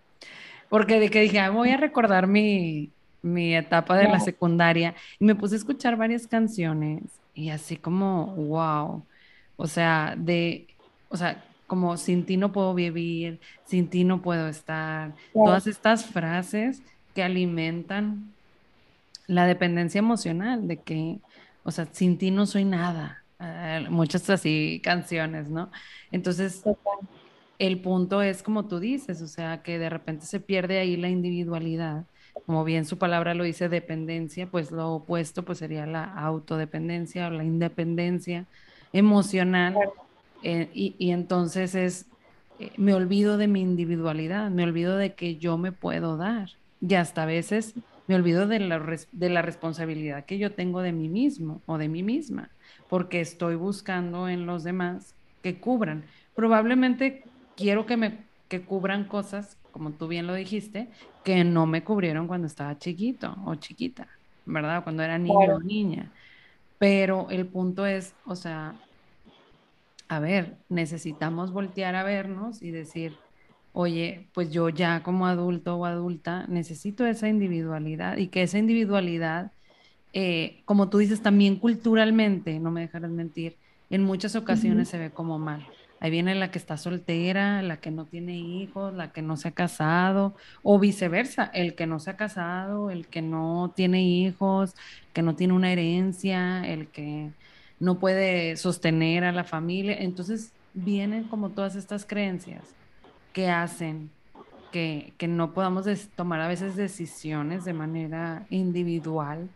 porque 0.69 1.00
de 1.00 1.11
que 1.11 1.23
dije, 1.23 1.49
voy 1.49 1.71
a 1.71 1.76
recordar 1.76 2.26
mi, 2.26 2.90
mi 3.23 3.55
etapa 3.55 3.97
de 3.97 4.09
la 4.09 4.21
secundaria 4.21 4.95
y 5.19 5.25
me 5.25 5.35
puse 5.35 5.55
a 5.55 5.59
escuchar 5.59 5.97
varias 5.97 6.26
canciones 6.26 7.05
y 7.35 7.50
así 7.50 7.76
como, 7.76 8.35
wow, 8.35 9.02
o 9.57 9.67
sea, 9.67 10.14
de, 10.17 10.67
o 11.09 11.17
sea, 11.17 11.43
como 11.67 11.97
sin 11.97 12.25
ti 12.25 12.37
no 12.37 12.52
puedo 12.52 12.75
vivir, 12.75 13.40
sin 13.64 13.88
ti 13.88 14.05
no 14.05 14.21
puedo 14.21 14.49
estar, 14.49 15.14
todas 15.33 15.67
estas 15.67 16.07
frases 16.07 16.83
que 17.14 17.23
alimentan 17.23 18.33
la 19.26 19.47
dependencia 19.47 19.99
emocional, 19.99 20.67
de 20.67 20.78
que, 20.78 21.19
o 21.64 21.71
sea, 21.71 21.87
sin 21.93 22.19
ti 22.19 22.31
no 22.31 22.47
soy 22.47 22.64
nada, 22.64 23.23
eh, 23.40 23.87
muchas 23.90 24.28
así 24.30 24.80
canciones, 24.83 25.49
¿no? 25.49 25.71
Entonces, 26.11 26.64
el 27.59 27.80
punto 27.80 28.23
es 28.23 28.42
como 28.42 28.66
tú 28.66 28.78
dices, 28.78 29.21
o 29.23 29.26
sea, 29.28 29.62
que 29.62 29.78
de 29.78 29.90
repente 29.90 30.26
se 30.26 30.40
pierde 30.40 30.78
ahí 30.78 30.97
la 30.97 31.09
individualidad. 31.09 32.04
Como 32.47 32.64
bien 32.64 32.85
su 32.85 32.99
palabra 32.99 33.35
lo 33.35 33.45
dice, 33.45 33.68
dependencia, 33.68 34.47
pues 34.49 34.71
lo 34.71 34.92
opuesto 34.95 35.45
pues 35.45 35.59
sería 35.59 35.87
la 35.87 36.04
autodependencia 36.04 37.26
o 37.26 37.30
la 37.30 37.45
independencia 37.45 38.47
emocional. 38.92 39.76
Eh, 40.42 40.71
y, 40.73 41.11
entonces 41.11 41.75
es, 41.75 42.07
eh, 42.61 42.71
me 42.76 42.95
olvido 42.95 43.38
de 43.38 43.49
mi 43.49 43.61
individualidad, 43.61 44.50
me 44.50 44.62
olvido 44.62 44.97
de 44.97 45.14
que 45.14 45.37
yo 45.37 45.59
me 45.59 45.73
puedo 45.73 46.16
dar. 46.16 46.50
Y 46.80 46.95
hasta 46.95 47.25
a 47.25 47.26
veces 47.26 47.75
me 48.07 48.14
olvido 48.14 48.47
de 48.47 48.61
la, 48.61 48.80
de 49.12 49.30
la 49.30 49.42
responsabilidad 49.42 50.25
que 50.25 50.38
yo 50.38 50.52
tengo 50.52 50.80
de 50.80 50.92
mí 50.92 51.09
mismo 51.09 51.61
o 51.66 51.76
de 51.76 51.88
mí 51.88 52.04
misma, 52.04 52.50
porque 52.88 53.21
estoy 53.21 53.54
buscando 53.54 54.28
en 54.28 54.47
los 54.47 54.64
demás 54.64 55.14
que 55.42 55.59
cubran. 55.61 56.04
Probablemente 56.35 57.25
quiero 57.57 57.87
que 57.87 57.97
me 57.97 58.28
que 58.49 58.62
cubran 58.62 59.04
cosas, 59.04 59.57
como 59.73 59.92
tú 59.92 60.09
bien 60.09 60.26
lo 60.26 60.35
dijiste, 60.35 60.88
que 61.23 61.45
no 61.45 61.66
me 61.66 61.85
cubrieron 61.85 62.26
cuando 62.26 62.47
estaba 62.47 62.78
chiquito 62.78 63.37
o 63.45 63.54
chiquita, 63.57 64.09
¿verdad? 64.47 64.83
Cuando 64.83 65.02
era 65.02 65.18
niño 65.18 65.57
o 65.57 65.61
niña. 65.61 66.11
Pero 66.78 67.28
el 67.30 67.47
punto 67.47 67.87
es, 67.87 68.14
o 68.25 68.37
sea, 68.37 68.75
a 70.09 70.21
ver, 70.21 70.57
necesitamos 70.68 71.52
voltear 71.52 71.95
a 71.95 72.02
vernos 72.02 72.62
y 72.62 72.71
decir, 72.71 73.18
oye, 73.73 74.28
pues 74.33 74.50
yo 74.50 74.71
ya 74.71 75.02
como 75.02 75.26
adulto 75.26 75.76
o 75.76 75.85
adulta 75.85 76.47
necesito 76.49 77.07
esa 77.07 77.28
individualidad 77.28 78.16
y 78.16 78.28
que 78.28 78.42
esa 78.42 78.59
individualidad, 78.59 79.52
eh, 80.21 80.63
como 80.65 80.89
tú 80.89 80.99
dices, 80.99 81.23
también 81.23 81.55
culturalmente, 81.55 82.59
no 82.59 82.73
me 82.73 82.81
dejarás 82.81 83.13
mentir, 83.13 83.57
en 83.89 84.03
muchas 84.03 84.35
ocasiones 84.35 84.89
se 84.89 84.99
ve 84.99 85.11
como 85.13 85.39
mal. 85.39 85.65
Ahí 86.01 86.11
viene 86.11 86.35
la 86.35 86.51
que 86.51 86.59
está 86.59 86.77
soltera, 86.77 87.63
la 87.63 87.77
que 87.77 87.93
no 87.93 88.05
tiene 88.05 88.37
hijos, 88.37 88.93
la 88.93 89.13
que 89.13 89.23
no 89.23 89.37
se 89.37 89.47
ha 89.47 89.51
casado, 89.53 90.35
o 90.65 90.81
viceversa, 90.81 91.45
el 91.55 91.77
que 91.77 91.87
no 91.87 92.01
se 92.01 92.11
ha 92.11 92.17
casado, 92.17 92.91
el 92.91 93.07
que 93.07 93.23
no 93.23 93.73
tiene 93.77 94.03
hijos, 94.03 94.75
que 95.13 95.23
no 95.23 95.37
tiene 95.37 95.53
una 95.55 95.71
herencia, 95.71 96.67
el 96.67 96.89
que 96.89 97.31
no 97.79 98.01
puede 98.01 98.57
sostener 98.57 99.23
a 99.23 99.31
la 99.31 99.45
familia. 99.45 99.99
Entonces 100.01 100.53
vienen 100.75 101.29
como 101.29 101.51
todas 101.51 101.77
estas 101.77 102.05
creencias 102.05 102.75
que 103.33 103.51
hacen 103.51 104.11
que, 104.73 105.15
que 105.17 105.29
no 105.29 105.55
podamos 105.55 105.87
tomar 106.17 106.41
a 106.41 106.49
veces 106.49 106.75
decisiones 106.75 107.65
de 107.65 107.73
manera 107.73 108.47
individual, 108.51 109.49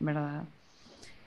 ¿verdad? 0.00 0.44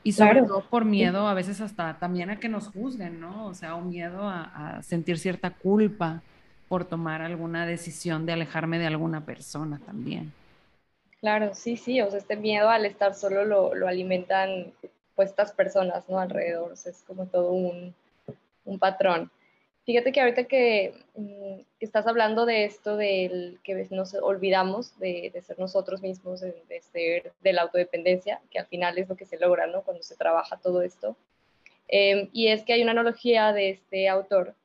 Y 0.04 0.12
sobre 0.12 0.42
todo 0.42 0.62
por 0.70 0.84
miedo 0.84 1.28
a 1.28 1.34
veces 1.34 1.62
hasta 1.62 1.98
también 1.98 2.30
a 2.30 2.40
que 2.40 2.50
nos 2.50 2.68
juzguen, 2.68 3.22
¿no? 3.22 3.46
O 3.46 3.54
sea, 3.54 3.76
o 3.76 3.82
miedo 3.82 4.28
a, 4.28 4.82
sentir 4.84 5.18
cierta 5.18 5.52
culpa 5.52 6.22
por 6.68 6.84
tomar 6.84 7.22
alguna 7.22 7.66
decisión 7.66 8.26
de 8.26 8.34
alejarme 8.34 8.80
de 8.80 8.88
alguna 8.88 9.26
persona 9.26 9.80
también. 9.86 10.34
Claro, 11.22 11.54
sí, 11.54 11.78
sí, 11.78 12.02
o 12.02 12.10
sea, 12.10 12.20
este 12.20 12.36
miedo 12.36 12.70
al 12.70 12.86
estar 12.86 13.14
solo 13.14 13.46
lo, 13.46 13.74
lo 13.76 13.88
alimentan 13.88 14.74
pues 15.16 15.30
estas 15.30 15.54
personas, 15.54 16.10
¿no? 16.10 16.20
Alrededor, 16.20 16.74
o 16.74 16.76
sea, 16.76 16.92
es 16.92 17.04
como 17.08 17.28
todo 17.28 17.52
un, 17.52 17.96
un 18.66 18.80
patrón. 18.80 19.32
Fíjate 19.86 20.14
que 20.14 20.22
ahorita 20.22 20.46
que, 20.46 20.94
mm, 21.16 21.62
estás 21.82 22.08
hablando 22.08 22.46
de 22.46 22.64
esto, 22.64 22.96
del 22.96 23.60
que 23.64 23.88
nos 23.92 24.14
olvidamos 24.14 24.98
de, 24.98 25.32
ser 25.46 25.60
nosotros 25.60 26.02
mismos, 26.02 26.40
de, 26.40 26.82
ser 26.82 27.34
de 27.42 27.54
la 27.54 27.64
autodependencia, 27.64 28.42
que 28.50 28.60
al 28.60 28.68
final 28.68 28.98
es 28.98 29.10
lo 29.10 29.18
que 29.18 29.26
se 29.26 29.38
logra, 29.38 29.68
¿no? 29.68 29.84
Cuando 29.84 30.02
se 30.02 30.16
trabaja 30.16 30.58
todo 30.58 30.82
esto. 30.82 31.18
Em, 31.90 32.30
y 32.32 32.48
es 32.48 32.64
que 32.64 32.74
hay 32.74 32.82
una 32.82 32.92
analogía 32.92 33.52
de 33.54 33.72
este 33.72 34.08
autor 34.08 34.56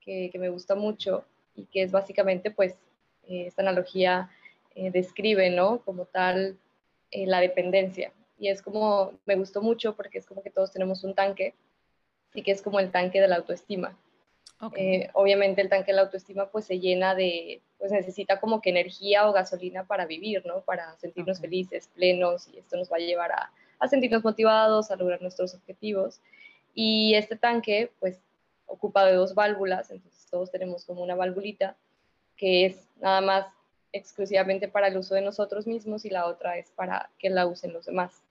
que, 0.00 0.30
me 0.38 0.48
gusta 0.50 0.74
mucho 0.74 1.24
y 1.54 1.66
que 1.66 1.82
es 1.82 1.92
básicamente, 1.92 2.50
pues, 2.50 2.74
eh, 3.28 3.46
esta 3.46 3.62
analogía 3.62 4.30
eh, 4.74 4.90
describe, 4.90 5.50
¿no? 5.50 5.80
Como 5.84 6.06
tal, 6.06 6.58
eh, 7.12 7.26
la 7.26 7.40
dependencia. 7.40 8.12
Y 8.38 8.48
es 8.48 8.62
como, 8.62 9.12
me 9.26 9.36
gustó 9.36 9.62
mucho 9.62 9.96
porque 9.96 10.18
es 10.18 10.26
como 10.26 10.42
que 10.42 10.50
todos 10.50 10.72
tenemos 10.72 11.04
un 11.04 11.14
tanque 11.14 11.54
y 12.34 12.42
que 12.42 12.52
es 12.52 12.62
como 12.62 12.80
el 12.80 12.90
tanque 12.90 13.20
de 13.20 13.28
la 13.28 13.36
autoestima 13.36 13.96
eh, 14.76 15.10
obviamente 15.12 15.60
el 15.60 15.68
tanque 15.68 15.92
de 15.92 15.96
la 15.96 16.02
autoestima 16.02 16.50
pues 16.50 16.64
se 16.64 16.80
llena 16.80 17.14
de, 17.14 17.60
pues 17.78 17.92
necesita 17.92 18.40
como 18.40 18.60
que 18.60 18.70
energía 18.70 19.28
o 19.28 19.32
gasolina 19.32 19.84
para 19.84 20.06
vivir, 20.06 20.44
¿no? 20.46 20.62
Para 20.62 20.96
sentirnos 20.96 21.40
felices, 21.40 21.90
plenos 21.94 22.48
y 22.48 22.58
esto 22.58 22.76
nos 22.76 22.90
va 22.90 22.96
a 22.96 23.00
llevar 23.00 23.32
a, 23.32 23.52
a, 23.78 23.88
sentirnos 23.88 24.24
motivados, 24.24 24.90
a 24.90 24.96
lograr 24.96 25.20
nuestros 25.20 25.54
objetivos. 25.54 26.20
Y 26.74 27.14
este 27.14 27.36
tanque 27.36 27.92
pues 28.00 28.18
ocupa 28.66 29.04
de 29.04 29.14
dos 29.14 29.34
válvulas, 29.34 29.90
entonces 29.90 30.26
todos 30.30 30.50
tenemos 30.50 30.84
como 30.84 31.02
una 31.02 31.14
válvulita 31.14 31.76
que 32.36 32.66
es 32.66 32.88
nada 33.00 33.20
más 33.20 33.46
exclusivamente 33.92 34.68
para 34.68 34.88
el 34.88 34.96
uso 34.96 35.14
de 35.14 35.22
nosotros 35.22 35.66
mismos 35.66 36.04
y 36.04 36.10
la 36.10 36.26
otra 36.26 36.58
es 36.58 36.70
para 36.70 37.10
que 37.18 37.30
la 37.30 37.46
usen 37.46 37.72
los 37.72 37.86
demás. 37.86 38.22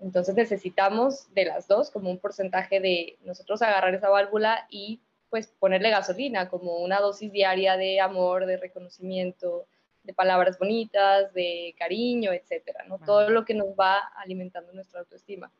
Entonces 0.00 0.34
necesitamos 0.34 1.32
de 1.34 1.44
las 1.44 1.66
dos 1.66 1.90
como 1.90 2.10
un 2.10 2.18
porcentaje 2.18 2.80
de 2.80 3.18
nosotros 3.24 3.62
agarrar 3.62 3.94
esa 3.94 4.08
válvula 4.08 4.66
y 4.70 5.00
pues 5.30 5.48
ponerle 5.58 5.90
gasolina, 5.90 6.48
como 6.48 6.78
una 6.78 7.00
dosis 7.00 7.30
diaria 7.32 7.76
de 7.76 8.00
amor, 8.00 8.46
de 8.46 8.56
reconocimiento, 8.56 9.66
de 10.02 10.14
palabras 10.14 10.58
bonitas, 10.58 11.32
de 11.34 11.74
cariño, 11.78 12.32
etcétera, 12.32 12.84
¿no? 12.88 12.98
Todo 12.98 13.28
lo 13.30 13.44
que 13.44 13.54
nos 13.54 13.68
va 13.68 13.98
alimentando 14.16 14.72
nuestra 14.72 15.00
autoestima 15.00 15.50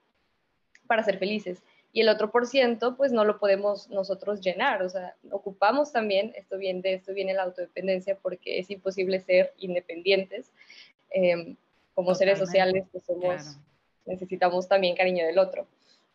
para 0.86 1.04
ser 1.04 1.18
felices. 1.18 1.62
Y 1.92 2.02
el 2.02 2.08
otro 2.08 2.30
por 2.30 2.46
ciento, 2.46 2.96
pues 2.96 3.12
no 3.12 3.24
lo 3.24 3.38
podemos 3.38 3.88
nosotros 3.88 4.40
llenar, 4.40 4.82
o 4.82 4.88
sea, 4.88 5.16
ocupamos 5.30 5.92
también, 5.92 6.32
esto 6.36 6.58
viene, 6.58 6.80
de 6.80 6.94
esto 6.94 7.12
viene 7.12 7.34
la 7.34 7.44
autodependencia, 7.44 8.16
porque 8.16 8.58
es 8.58 8.70
imposible 8.70 9.20
ser 9.20 9.52
independientes. 9.58 10.50
Em, 11.10 11.56
como 11.94 12.14
seres 12.14 12.38
sociales, 12.38 12.84
pues 12.92 13.04
somos, 13.04 13.58
necesitamos 14.06 14.68
también 14.68 14.96
cariño 14.96 15.26
del 15.26 15.38
otro. 15.38 15.66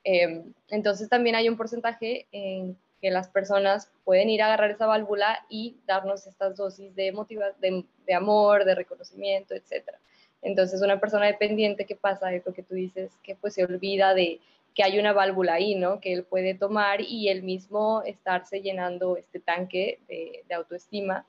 Em, 0.04 0.54
entonces 0.70 1.10
también 1.10 1.36
hay 1.36 1.50
un 1.50 1.58
porcentaje 1.58 2.28
en 2.32 2.78
que 3.04 3.12
las 3.12 3.28
personas 3.28 3.92
pueden 4.06 4.30
ir 4.30 4.42
a 4.42 4.46
agarrar 4.46 4.72
esa 4.72 4.88
válvula 4.88 5.46
y 5.50 5.76
darnos 5.86 6.26
estas 6.26 6.56
dosis 6.56 6.96
de, 6.96 7.14
de, 7.60 8.14
amor, 8.14 8.64
de 8.64 8.76
reconocimiento, 8.76 9.54
etc. 9.54 9.90
Entonces, 10.42 10.82
una 10.82 11.02
persona 11.02 11.26
dependiente, 11.26 11.86
¿qué 11.86 11.98
pasa? 11.98 12.34
Es 12.34 12.46
lo 12.46 12.54
que 12.54 12.64
tú 12.64 12.76
dices, 12.76 13.12
que 13.22 13.36
pues 13.36 13.56
se 13.56 13.66
olvida 13.66 14.14
de 14.14 14.40
que 14.74 14.86
hay 14.86 15.00
una 15.00 15.12
válvula 15.12 15.56
ahí, 15.56 15.76
¿no? 15.76 16.00
Que 16.00 16.14
él 16.14 16.24
puede 16.24 16.54
tomar 16.54 17.02
y 17.02 17.28
él 17.28 17.44
mismo 17.44 18.04
estarse 18.06 18.62
llenando 18.62 19.18
este 19.18 19.42
tanque 19.42 20.00
de, 20.08 20.56
autoestima, 20.56 21.26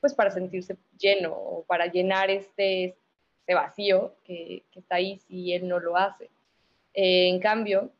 pues 0.00 0.14
para 0.14 0.30
sentirse 0.30 0.76
lleno 0.96 1.32
o 1.32 1.64
para 1.64 1.86
llenar 1.86 2.30
este, 2.30 2.94
este 3.40 3.54
vacío 3.54 4.14
que, 4.22 4.62
está 4.76 4.94
ahí 4.94 5.18
si 5.26 5.52
él 5.52 5.66
no 5.66 5.80
lo 5.80 5.96
hace. 5.96 6.30
Eh, 6.94 7.30
en 7.30 7.40
cambio, 7.40 7.90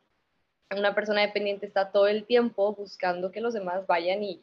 una 0.75 0.93
persona 0.93 1.21
dependiente 1.21 1.65
está 1.65 1.91
todo 1.91 2.07
el 2.07 2.25
tiempo 2.25 2.75
buscando 2.75 3.31
que 3.31 3.41
los 3.41 3.53
demás 3.53 3.85
vayan 3.87 4.23
y, 4.23 4.41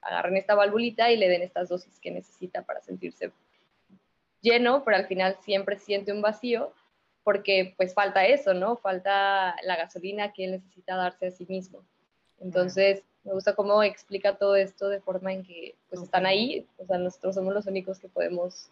agarren 0.00 0.36
esta 0.36 0.54
valvulita 0.54 1.10
y 1.10 1.16
le 1.16 1.30
den 1.30 1.40
estas 1.40 1.70
dosis 1.70 1.98
que 1.98 2.10
necesita 2.10 2.60
para 2.60 2.82
sentirse 2.82 3.32
lleno, 4.42 4.84
pero 4.84 4.98
al 4.98 5.06
final 5.06 5.38
siempre 5.40 5.78
siente 5.78 6.12
un 6.12 6.20
vacío 6.20 6.74
porque 7.22 7.72
pues 7.78 7.94
falta 7.94 8.26
eso, 8.26 8.52
¿no? 8.52 8.76
Falta 8.76 9.56
la 9.62 9.76
gasolina 9.76 10.34
que 10.34 10.44
él 10.44 10.50
necesita 10.50 10.96
darse 10.96 11.28
a 11.28 11.30
sí 11.30 11.46
mismo. 11.48 11.82
Entonces, 12.38 13.02
me 13.22 13.32
gusta 13.32 13.54
cómo 13.54 13.82
explica 13.82 14.36
todo 14.36 14.56
esto 14.56 14.90
de 14.90 15.00
forma 15.00 15.32
en 15.32 15.42
que 15.42 15.74
pues 15.88 16.02
están 16.02 16.26
ahí, 16.26 16.66
o 16.76 16.84
sea, 16.84 16.98
nosotros 16.98 17.34
somos 17.36 17.54
los 17.54 17.64
únicos 17.64 17.98
que 17.98 18.08
podemos, 18.08 18.70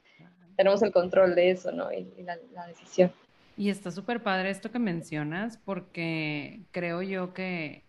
tenemos 0.54 0.82
el 0.82 0.92
control 0.92 1.34
de 1.34 1.52
eso, 1.52 1.72
¿no? 1.72 1.90
Y, 1.90 2.12
la 2.22 2.66
decisión. 2.66 3.10
Y 3.56 3.68
está 3.68 3.90
súper 3.90 4.22
padre 4.22 4.50
esto 4.50 4.70
que 4.70 4.78
mencionas 4.78 5.58
porque 5.58 6.60
creo 6.70 7.02
yo 7.02 7.34
que, 7.34 7.82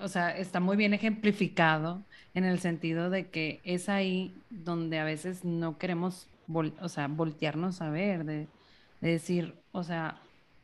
o 0.00 0.08
sea, 0.08 0.36
está 0.36 0.60
muy 0.60 0.76
bien 0.76 0.94
ejemplificado 0.94 2.02
en 2.34 2.44
el 2.44 2.58
sentido 2.60 3.10
de 3.10 3.28
que 3.28 3.60
es 3.64 3.88
ahí 3.88 4.34
donde 4.50 4.98
a 4.98 5.04
veces 5.04 5.44
no 5.44 5.78
queremos, 5.78 6.28
o 6.80 6.88
sea, 6.88 7.08
voltearnos 7.08 7.82
a 7.82 7.90
ver, 7.90 8.24
de, 8.24 8.48
decir, 9.00 9.54
o 9.72 9.82
sea, 9.82 10.20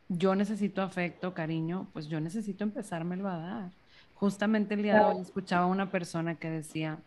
yo 0.08 0.34
necesito 0.34 0.82
afecto, 0.82 1.34
cariño, 1.34 1.88
pues 1.92 2.06
yo 2.08 2.20
necesito 2.20 2.64
empezármelo 2.64 3.28
a 3.28 3.38
dar. 3.38 3.70
Justamente 4.14 4.74
el 4.74 4.82
día 4.82 4.94
de 4.94 5.04
hoy 5.04 5.20
escuchaba 5.20 5.64
a 5.64 5.68
una 5.68 5.90
persona 5.90 6.36
que 6.36 6.48
decía, 6.48 6.98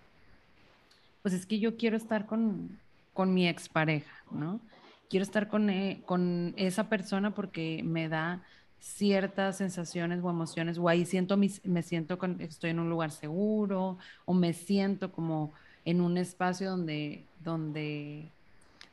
pues 1.22 1.34
es 1.34 1.46
que 1.46 1.60
yo 1.60 1.77
quiero 1.77 1.98
estar 1.98 2.25
con, 2.25 2.77
con 3.13 3.34
mi 3.34 3.48
expareja, 3.48 4.13
¿no? 4.32 4.60
Quiero 5.09 5.23
estar 5.23 5.47
con, 5.47 5.69
e, 5.69 6.01
con 6.05 6.53
esa 6.55 6.87
persona 6.87 7.31
porque 7.31 7.81
me 7.83 8.07
da 8.07 8.43
ciertas 8.79 9.57
sensaciones 9.57 10.21
o 10.23 10.29
emociones, 10.29 10.77
o 10.77 10.87
ahí 10.87 11.05
siento 11.05 11.35
me 11.37 11.83
siento 11.83 12.17
con, 12.17 12.39
estoy 12.39 12.69
en 12.69 12.79
un 12.79 12.89
lugar 12.89 13.11
seguro, 13.11 13.97
o 14.25 14.33
me 14.33 14.53
siento 14.53 15.11
como 15.11 15.51
en 15.83 15.99
un 16.01 16.17
espacio 16.17 16.69
donde, 16.69 17.25
donde, 17.43 18.29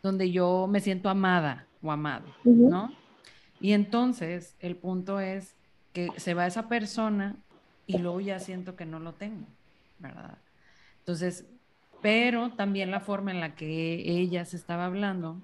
donde 0.02 0.30
yo 0.32 0.66
me 0.68 0.80
siento 0.80 1.08
amada 1.08 1.66
o 1.82 1.92
amado, 1.92 2.26
¿no? 2.44 2.92
Y 3.60 3.72
entonces 3.72 4.56
el 4.60 4.76
punto 4.76 5.20
es 5.20 5.54
que 5.92 6.10
se 6.16 6.34
va 6.34 6.46
esa 6.46 6.68
persona 6.68 7.36
y 7.86 7.98
luego 7.98 8.20
ya 8.20 8.38
siento 8.38 8.76
que 8.76 8.86
no 8.86 8.98
lo 8.98 9.12
tengo, 9.12 9.46
¿verdad? 9.98 10.38
Entonces, 10.98 11.46
pero 12.02 12.50
también 12.50 12.90
la 12.90 13.00
forma 13.00 13.30
en 13.30 13.40
la 13.40 13.54
que 13.54 14.02
ella 14.10 14.44
se 14.44 14.56
estaba 14.56 14.86
hablando 14.86 15.40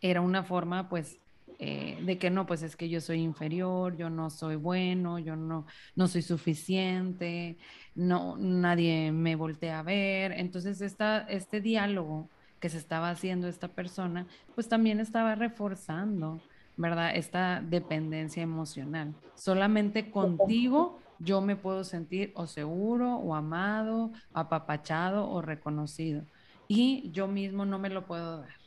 era 0.00 0.20
una 0.20 0.42
forma, 0.44 0.88
pues, 0.88 1.18
eh, 1.58 1.98
de 2.02 2.16
que 2.16 2.30
no, 2.30 2.46
pues 2.46 2.62
es 2.62 2.74
que 2.74 2.88
yo 2.88 3.02
soy 3.02 3.20
inferior, 3.20 3.96
yo 3.96 4.08
no 4.08 4.30
soy 4.30 4.56
bueno, 4.56 5.18
yo 5.18 5.36
no, 5.36 5.66
no 5.94 6.08
soy 6.08 6.22
suficiente, 6.22 7.58
no, 7.94 8.36
nadie 8.38 9.12
me 9.12 9.36
voltea 9.36 9.80
a 9.80 9.82
ver. 9.82 10.32
Entonces, 10.32 10.80
esta, 10.80 11.18
este 11.28 11.60
diálogo 11.60 12.30
que 12.60 12.68
se 12.68 12.78
estaba 12.78 13.10
haciendo 13.10 13.48
esta 13.48 13.68
persona, 13.68 14.26
pues 14.54 14.68
también 14.68 15.00
estaba 15.00 15.34
reforzando, 15.34 16.40
¿verdad? 16.76 17.14
Esta 17.14 17.60
dependencia 17.60 18.42
emocional. 18.42 19.14
Solamente 19.34 20.10
contigo 20.10 20.98
yo 21.18 21.42
me 21.42 21.56
puedo 21.56 21.84
sentir 21.84 22.32
o 22.34 22.46
seguro, 22.46 23.16
o 23.16 23.34
amado, 23.34 24.12
apapachado 24.32 25.28
o 25.28 25.42
reconocido. 25.42 26.22
Y 26.68 27.10
yo 27.12 27.28
mismo 27.28 27.66
no 27.66 27.78
me 27.78 27.90
lo 27.90 28.06
puedo 28.06 28.40
dar. 28.40 28.59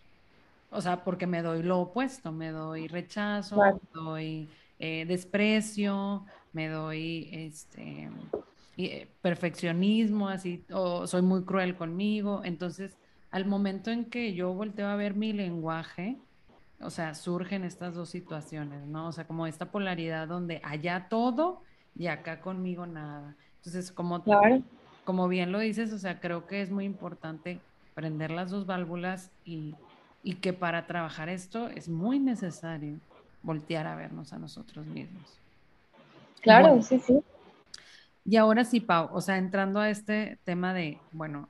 O 0.73 0.81
sea, 0.81 1.03
porque 1.03 1.27
me 1.27 1.41
doy 1.41 1.63
lo 1.63 1.79
opuesto, 1.79 2.31
me 2.31 2.49
doy 2.49 2.87
rechazo, 2.87 3.57
me 3.57 3.79
doy 3.93 4.49
eh, 4.79 5.05
desprecio, 5.07 6.25
me 6.51 6.67
doy 6.67 7.29
este 7.31 8.09
eh, 8.77 9.07
perfeccionismo, 9.21 10.27
así, 10.29 10.65
o 10.71 11.05
soy 11.07 11.21
muy 11.21 11.43
cruel 11.43 11.75
conmigo. 11.75 12.41
Entonces, 12.43 12.97
al 13.31 13.45
momento 13.45 13.91
en 13.91 14.05
que 14.05 14.33
yo 14.33 14.53
volteo 14.53 14.87
a 14.87 14.95
ver 14.95 15.13
mi 15.15 15.31
lenguaje, 15.31 16.17
o 16.81 16.89
sea, 16.89 17.15
surgen 17.15 17.63
estas 17.63 17.95
dos 17.95 18.09
situaciones, 18.09 18.85
¿no? 18.87 19.07
O 19.07 19.11
sea, 19.11 19.25
como 19.25 19.47
esta 19.47 19.71
polaridad 19.71 20.27
donde 20.27 20.59
allá 20.63 21.07
todo 21.09 21.61
y 21.95 22.07
acá 22.07 22.41
conmigo 22.41 22.85
nada. 22.85 23.35
Entonces, 23.57 23.91
como, 23.91 24.23
como 25.05 25.27
bien 25.27 25.51
lo 25.51 25.59
dices, 25.59 25.93
o 25.93 25.99
sea, 25.99 26.19
creo 26.19 26.47
que 26.47 26.61
es 26.61 26.71
muy 26.71 26.85
importante 26.85 27.59
prender 27.93 28.31
las 28.31 28.49
dos 28.49 28.65
válvulas 28.65 29.31
y 29.45 29.75
y 30.23 30.35
que 30.35 30.53
para 30.53 30.87
trabajar 30.87 31.29
esto 31.29 31.67
es 31.67 31.89
muy 31.89 32.17
necesario 32.17 32.97
voltear 33.43 33.85
a 33.87 33.95
vernos 33.95 34.31
a 34.31 34.39
nosotros 34.39 34.85
mismos. 34.85 35.23
Claro, 36.41 36.81
sí, 36.81 36.99
sí. 36.99 37.21
Y 38.25 38.37
ahora 38.37 38.63
sí, 38.63 38.79
Pau, 38.79 39.09
o 39.11 39.19
sea, 39.19 39.37
entrando 39.37 39.81
a 39.81 39.89
este 39.89 40.39
tema 40.45 40.73
de, 40.73 40.97
bueno, 41.11 41.49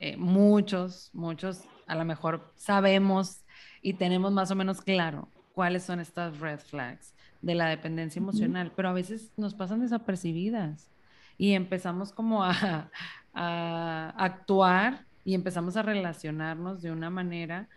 eh, 0.00 0.16
muchos, 0.16 1.10
muchos 1.12 1.62
a 1.86 1.94
lo 1.94 2.04
mejor 2.04 2.52
sabemos 2.56 3.42
y 3.82 3.94
tenemos 3.94 4.32
más 4.32 4.50
o 4.50 4.56
menos 4.56 4.80
claro 4.80 5.28
cuáles 5.54 5.84
son 5.84 6.00
estas 6.00 6.38
red 6.40 6.58
flags 6.58 7.14
de 7.40 7.54
la 7.54 7.68
dependencia 7.68 8.18
emocional, 8.18 8.72
pero 8.74 8.88
a 8.88 8.92
veces 8.92 9.30
nos 9.36 9.54
pasan 9.54 9.80
desapercibidas 9.80 10.88
y 11.36 11.52
empezamos 11.52 12.12
como 12.12 12.44
a, 12.44 12.90
a 13.32 14.14
actuar 14.16 15.04
y 15.24 15.34
empezamos 15.34 15.76
a 15.76 15.82
relacionarnos 15.82 16.82
de 16.82 16.90
una 16.90 17.10
manera 17.10 17.68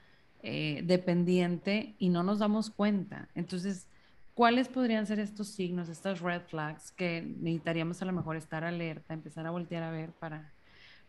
eh, 0.43 0.81
dependiente 0.83 1.95
y 1.97 2.09
no 2.09 2.23
nos 2.23 2.39
damos 2.39 2.69
cuenta. 2.69 3.29
Entonces, 3.35 3.87
¿cuáles 4.33 4.67
podrían 4.67 5.05
ser 5.05 5.19
estos 5.19 5.49
signos, 5.49 5.89
estas 5.89 6.19
red 6.21 6.41
flags 6.41 6.91
que 6.91 7.21
necesitaríamos 7.21 8.01
a 8.01 8.05
lo 8.05 8.13
mejor 8.13 8.35
estar 8.35 8.63
alerta, 8.63 9.13
empezar 9.13 9.45
a 9.45 9.51
voltear 9.51 9.83
a 9.83 9.91
ver 9.91 10.11
para, 10.13 10.53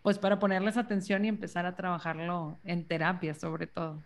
pues 0.03 0.19
para 0.19 0.39
ponerles 0.39 0.77
atención 0.77 1.25
y 1.25 1.29
empezar 1.29 1.67
a 1.67 1.77
trabajarlo 1.77 2.59
en 2.65 2.87
terapia 2.87 3.35
sobre 3.35 3.67
todo? 3.67 4.03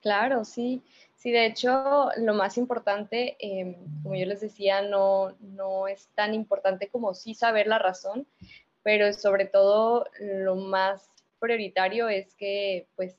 Claro, 0.00 0.44
sí. 0.44 0.82
Sí, 1.16 1.32
de 1.32 1.46
hecho, 1.46 2.10
lo 2.16 2.34
más 2.34 2.56
importante, 2.58 3.36
em, 3.40 3.74
como 4.02 4.14
yo 4.14 4.24
les 4.26 4.40
decía, 4.40 4.82
no, 4.82 5.34
no 5.40 5.88
es 5.88 6.08
tan 6.14 6.32
importante 6.32 6.88
como 6.88 7.12
sí 7.12 7.34
saber 7.34 7.66
la 7.66 7.80
razón, 7.80 8.26
pero 8.84 9.12
sobre 9.12 9.44
todo 9.46 10.06
lo 10.20 10.54
más 10.54 11.10
prioritario 11.40 12.08
es 12.08 12.34
que 12.34 12.86
pues 12.96 13.16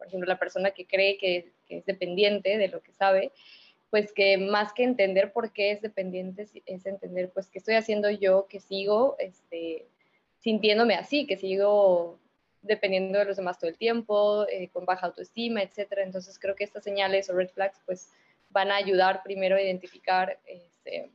por 0.00 0.06
ejemplo, 0.06 0.26
la 0.26 0.38
persona 0.38 0.70
que 0.70 0.86
cree 0.86 1.18
que, 1.18 1.52
es 1.68 1.84
dependiente 1.84 2.56
de 2.56 2.68
lo 2.68 2.80
que 2.80 2.90
sabe, 2.94 3.32
pues 3.90 4.14
que 4.14 4.38
más 4.38 4.72
que 4.72 4.82
entender 4.82 5.30
por 5.30 5.52
qué 5.52 5.72
es 5.72 5.82
dependiente, 5.82 6.46
es 6.64 6.86
entender 6.86 7.30
pues 7.34 7.50
qué 7.50 7.58
estoy 7.58 7.74
haciendo 7.74 8.08
yo, 8.08 8.46
que 8.48 8.60
sigo 8.60 9.16
este, 9.18 9.86
sintiéndome 10.38 10.94
así, 10.94 11.26
que 11.26 11.36
sigo 11.36 12.18
dependiendo 12.62 13.18
de 13.18 13.26
los 13.26 13.36
demás 13.36 13.58
todo 13.58 13.68
el 13.68 13.76
tiempo, 13.76 14.46
eh, 14.48 14.70
con 14.72 14.86
baja 14.86 15.06
autoestima, 15.06 15.62
etcétera. 15.62 16.02
Entonces 16.02 16.38
creo 16.38 16.56
que 16.56 16.64
estas 16.64 16.82
señales 16.82 17.28
o 17.28 17.34
red 17.34 17.50
flags 17.50 17.82
pues 17.84 18.08
van 18.48 18.70
a 18.70 18.76
ayudar 18.76 19.22
primero 19.22 19.56
a 19.56 19.60
identificar 19.60 20.38
este, 20.46 21.10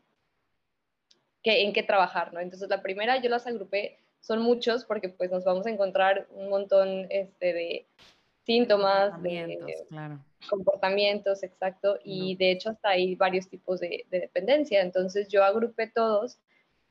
en 1.43 1.73
qué 1.73 1.81
trabajar, 1.81 2.33
¿no? 2.33 2.39
Entonces 2.39 2.69
la 2.69 2.83
primera 2.83 3.19
yo 3.19 3.29
las 3.31 3.47
agrupé, 3.47 3.97
son 4.21 4.43
muchos 4.43 4.85
porque 4.85 5.09
pues 5.09 5.31
nos 5.31 5.43
vamos 5.43 5.65
a 5.65 5.71
encontrar 5.71 6.27
un 6.29 6.49
montón 6.49 7.07
este, 7.09 7.51
de 7.51 7.87
síntomas, 8.45 9.11
comportamientos, 9.11 9.71
claro. 9.89 10.19
comportamientos, 10.49 11.43
exacto, 11.43 11.97
y 12.03 12.35
de 12.35 12.51
hecho 12.51 12.69
hasta 12.69 12.89
hay 12.89 13.15
varios 13.15 13.49
tipos 13.49 13.79
de, 13.79 14.05
dependencia. 14.09 14.81
Entonces 14.81 15.27
yo 15.29 15.43
agrupé 15.43 15.87
todos 15.87 16.37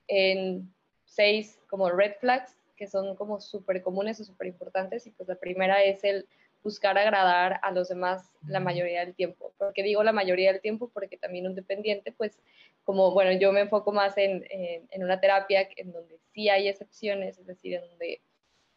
en 0.09 0.73
seis 1.05 1.61
como 1.69 1.91
red 1.91 2.15
flags 2.21 2.57
que 2.77 2.89
son 2.89 3.15
como 3.15 3.41
súper 3.41 3.83
comunes 3.83 4.21
o 4.21 4.25
súper 4.25 4.49
importantes 4.49 5.07
y 5.07 5.13
pues 5.13 5.29
la 5.29 5.37
primera 5.37 5.83
es 5.85 6.03
el 6.03 6.27
buscar 6.65 6.99
agradar 6.99 7.61
a 7.63 7.71
los 7.71 7.89
demás 7.89 8.33
la 8.49 8.59
mayoría 8.59 9.05
del 9.05 9.15
tiempo. 9.15 9.53
¿Por 9.57 9.73
qué 9.75 9.85
digo 9.85 10.03
la 10.03 10.13
mayoría 10.13 10.51
del 10.51 10.61
tiempo? 10.61 10.91
Porque 10.93 11.17
también 11.17 11.47
un 11.47 11.55
dependiente, 11.55 12.11
pues 12.11 12.41
como, 12.83 13.13
bueno, 13.13 13.33
yo 13.39 13.53
me 13.53 13.61
enfoco 13.61 13.93
más 13.93 14.19
en, 14.19 14.45
en, 14.51 15.05
una 15.05 15.21
terapia 15.21 15.69
en 15.77 15.93
donde 15.93 16.19
sí 16.33 16.49
hay 16.49 16.67
excepciones, 16.67 17.39
es 17.39 17.47
decir, 17.47 17.75
en 17.75 17.83
donde... 17.83 18.21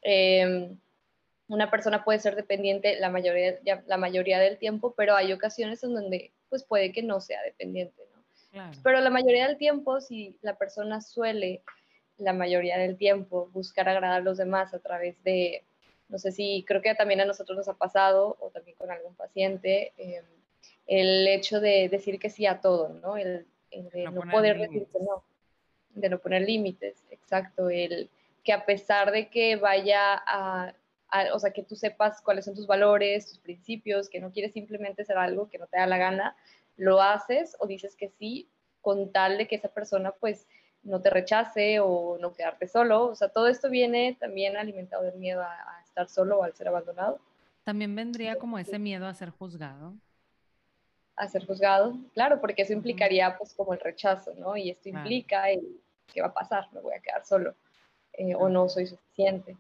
Eh, 0.04 0.78
una 1.48 1.72
persona 1.72 2.04
puede 2.04 2.20
ser 2.20 2.36
dependiente 2.36 3.00
la 3.00 3.10
mayoría, 3.10 3.60
la 3.86 3.98
mayoría 3.98 4.40
del 4.40 4.58
tiempo, 4.58 4.94
pero 4.96 5.16
hay 5.16 5.32
ocasiones 5.32 5.84
en 5.84 5.94
donde 5.94 6.32
pues 6.50 6.64
puede 6.64 6.92
que 6.92 7.04
no 7.04 7.22
sea 7.22 7.42
dependiente, 7.44 8.02
¿no? 8.14 8.72
Pero 8.84 9.02
la 9.02 9.10
mayoría 9.10 9.48
del 9.48 9.58
tiempo, 9.58 10.02
si 10.02 10.36
la 10.42 10.58
persona 10.58 11.00
suele 11.00 11.62
la 12.18 12.34
mayoría 12.34 12.78
del 12.78 12.98
tiempo 12.98 13.50
buscar 13.54 13.88
agradar 13.88 14.22
a 14.22 14.24
los 14.24 14.38
demás 14.38 14.74
a 14.74 14.80
través 14.80 15.22
de, 15.24 15.64
no 16.10 16.18
sé 16.18 16.32
si, 16.32 16.64
creo 16.68 16.82
que 16.82 16.96
también 16.96 17.22
a 17.22 17.26
nosotros 17.26 17.58
nos 17.58 17.68
ha 17.68 17.76
pasado, 17.76 18.36
o 18.40 18.50
también 18.50 18.76
con 18.78 18.90
algún 18.90 19.14
paciente, 19.16 19.94
em, 19.98 20.24
el 20.88 21.28
hecho 21.28 21.60
de 21.60 21.90
decir 21.90 22.18
que 22.20 22.30
sí 22.30 22.46
a 22.46 22.60
todo, 22.60 22.90
¿no? 22.90 23.18
El, 23.18 23.46
de 23.70 24.06
no, 24.06 24.22
poder 24.32 24.58
decir 24.58 24.88
que 24.92 25.00
no, 25.00 25.24
de 25.90 26.10
no 26.10 26.20
poner 26.20 26.42
límites, 26.42 27.04
exacto, 27.12 27.70
el 27.70 28.10
que 28.44 28.54
a 28.54 28.66
pesar 28.66 29.12
de 29.12 29.28
que 29.28 29.58
vaya 29.58 30.24
a 30.26 30.74
o 31.34 31.40
sea, 31.40 31.52
que 31.52 31.64
tú 31.64 31.76
sepas 31.76 32.22
cuáles 32.22 32.46
son 32.46 32.56
tus 32.56 32.68
valores, 32.68 33.28
tus 33.28 33.40
principios, 33.40 34.10
que 34.10 34.20
no 34.20 34.32
quieres 34.32 34.54
simplemente 34.54 35.04
hacer 35.04 35.18
algo 35.18 35.50
que 35.50 35.58
no 35.58 35.68
te 35.68 35.78
da 35.78 35.88
la 35.88 35.98
gana, 35.98 36.36
lo 36.76 37.02
haces 37.02 37.56
o 37.60 37.68
dices 37.68 37.96
que 37.96 38.10
sí 38.10 38.50
con 38.82 39.12
tal 39.12 39.38
de 39.38 39.48
que 39.48 39.56
esa 39.56 39.70
persona 39.70 40.12
pues 40.12 40.48
no 40.84 41.02
te 41.02 41.10
rechace 41.10 41.80
o 41.80 42.18
no 42.20 42.34
quedarte 42.34 42.68
solo. 42.68 43.08
O 43.08 43.16
sea, 43.16 43.30
todo 43.30 43.48
esto 43.48 43.70
viene 43.70 44.16
también 44.20 44.58
alimentado 44.58 45.04
del 45.04 45.16
miedo 45.16 45.42
a, 45.42 45.82
estar 45.84 46.08
solo 46.10 46.40
o 46.40 46.44
al 46.44 46.54
ser 46.54 46.68
abandonado. 46.68 47.20
También 47.64 47.96
vendría 47.96 48.38
como 48.38 48.60
ese 48.60 48.78
miedo 48.80 49.08
a 49.08 49.14
ser 49.14 49.32
juzgado. 49.32 49.96
A 51.16 51.28
ser 51.28 51.46
juzgado, 51.46 51.98
claro, 52.14 52.40
porque 52.40 52.62
eso 52.62 52.74
implicaría 52.74 53.36
pues 53.38 53.54
como 53.54 53.74
el 53.74 53.80
rechazo, 53.80 54.34
¿no? 54.36 54.56
Y 54.56 54.70
esto 54.70 54.90
implica 54.90 55.50
el, 55.50 55.82
¿qué 56.14 56.22
va 56.22 56.28
a 56.28 56.34
pasar? 56.34 56.72
Me 56.72 56.80
voy 56.80 56.94
a 56.94 57.00
quedar 57.00 57.26
solo 57.26 57.56
eh, 58.14 58.36
o 58.36 58.48
no 58.48 58.70
soy 58.70 58.86
suficiente. 58.86 59.58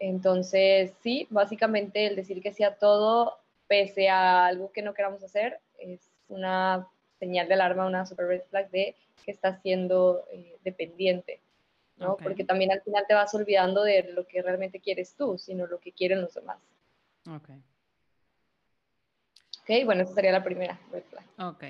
Entonces, 0.00 0.92
sí, 1.02 1.26
básicamente 1.30 2.06
el 2.06 2.16
decir 2.16 2.42
que 2.42 2.54
sí 2.54 2.64
a 2.64 2.74
todo, 2.74 3.36
pese 3.68 4.08
a 4.08 4.46
algo 4.46 4.72
que 4.72 4.82
no 4.82 4.94
queramos 4.94 5.22
hacer, 5.22 5.60
es 5.78 6.00
una 6.28 6.88
señal 7.18 7.46
de 7.48 7.54
alarma, 7.54 7.86
una 7.86 8.06
super 8.06 8.26
red 8.26 8.42
flag 8.48 8.70
de 8.70 8.96
que 9.24 9.30
estás 9.30 9.60
siendo 9.60 10.24
eh, 10.32 10.56
dependiente, 10.64 11.40
¿no? 11.98 12.16
Porque 12.16 12.44
también 12.44 12.72
al 12.72 12.80
final 12.80 13.04
te 13.06 13.14
vas 13.14 13.34
olvidando 13.34 13.82
de 13.82 14.04
lo 14.14 14.26
que 14.26 14.40
realmente 14.40 14.80
quieres 14.80 15.14
tú, 15.14 15.36
sino 15.36 15.66
lo 15.66 15.78
que 15.78 15.92
quieren 15.92 16.22
los 16.22 16.32
demás. 16.32 16.58
Ok. 17.28 17.50
Ok, 19.60 19.84
bueno, 19.84 20.02
esa 20.02 20.14
sería 20.14 20.32
la 20.32 20.42
primera 20.42 20.80
red 20.90 21.04
flag. 21.10 21.24
Ok. 21.38 21.64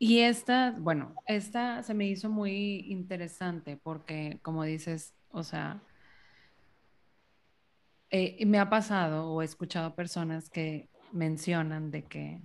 Y 0.00 0.20
esta, 0.20 0.74
bueno, 0.76 1.14
esta 1.26 1.84
se 1.84 1.94
me 1.94 2.06
hizo 2.06 2.28
muy 2.28 2.86
interesante 2.88 3.76
porque, 3.76 4.40
como 4.42 4.64
dices, 4.64 5.14
o 5.30 5.44
sea, 5.44 5.80
eh, 8.10 8.44
me 8.46 8.58
ha 8.58 8.70
pasado 8.70 9.30
o 9.30 9.42
he 9.42 9.44
escuchado 9.44 9.94
personas 9.94 10.50
que 10.50 10.88
mencionan 11.12 11.90
de 11.90 12.04
que 12.04 12.40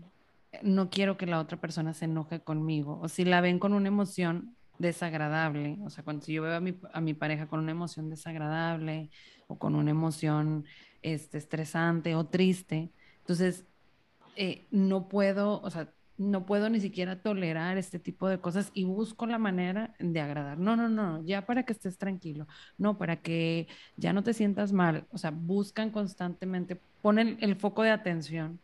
no 0.61 0.89
quiero 0.89 1.17
que 1.17 1.25
la 1.25 1.39
otra 1.39 1.59
persona 1.59 1.93
se 1.93 2.05
enoje 2.05 2.41
conmigo 2.41 2.99
o 3.01 3.07
si 3.07 3.25
la 3.25 3.41
ven 3.41 3.59
con 3.59 3.73
una 3.73 3.87
emoción 3.87 4.55
desagradable, 4.77 5.77
o 5.83 5.89
sea, 5.89 6.03
cuando 6.03 6.25
yo 6.25 6.41
veo 6.41 6.55
a 6.55 6.59
mi, 6.59 6.75
a 6.91 7.01
mi 7.01 7.13
pareja 7.13 7.47
con 7.47 7.59
una 7.59 7.71
emoción 7.71 8.09
desagradable 8.09 9.09
o 9.47 9.57
con 9.57 9.75
una 9.75 9.91
emoción 9.91 10.65
este, 11.01 11.37
estresante 11.37 12.15
o 12.15 12.25
triste, 12.25 12.91
entonces 13.19 13.65
eh, 14.35 14.65
no 14.71 15.07
puedo, 15.07 15.61
o 15.61 15.69
sea, 15.69 15.93
no 16.17 16.45
puedo 16.45 16.69
ni 16.69 16.79
siquiera 16.79 17.21
tolerar 17.21 17.77
este 17.77 17.99
tipo 17.99 18.27
de 18.27 18.39
cosas 18.39 18.71
y 18.73 18.83
busco 18.83 19.25
la 19.25 19.37
manera 19.37 19.95
de 19.99 20.19
agradar. 20.19 20.57
No, 20.57 20.75
no, 20.75 20.89
no, 20.89 21.23
ya 21.23 21.45
para 21.45 21.63
que 21.63 21.73
estés 21.73 21.97
tranquilo, 21.97 22.47
no, 22.77 22.97
para 22.97 23.17
que 23.17 23.67
ya 23.97 24.13
no 24.13 24.23
te 24.23 24.33
sientas 24.33 24.71
mal, 24.71 25.05
o 25.11 25.17
sea, 25.17 25.31
buscan 25.31 25.89
constantemente, 25.89 26.79
ponen 27.01 27.37
el 27.41 27.55
foco 27.55 27.83
de 27.83 27.91
atención 27.91 28.59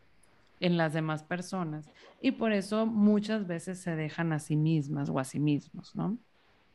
en 0.59 0.77
las 0.77 0.93
demás 0.93 1.23
personas 1.23 1.89
y 2.21 2.31
por 2.31 2.51
eso 2.51 2.85
muchas 2.85 3.47
veces 3.47 3.79
se 3.79 3.95
dejan 3.95 4.33
a 4.33 4.39
sí 4.39 4.55
mismas 4.55 5.09
o 5.09 5.19
a 5.19 5.23
sí 5.23 5.39
mismos, 5.39 5.95
¿no? 5.95 6.17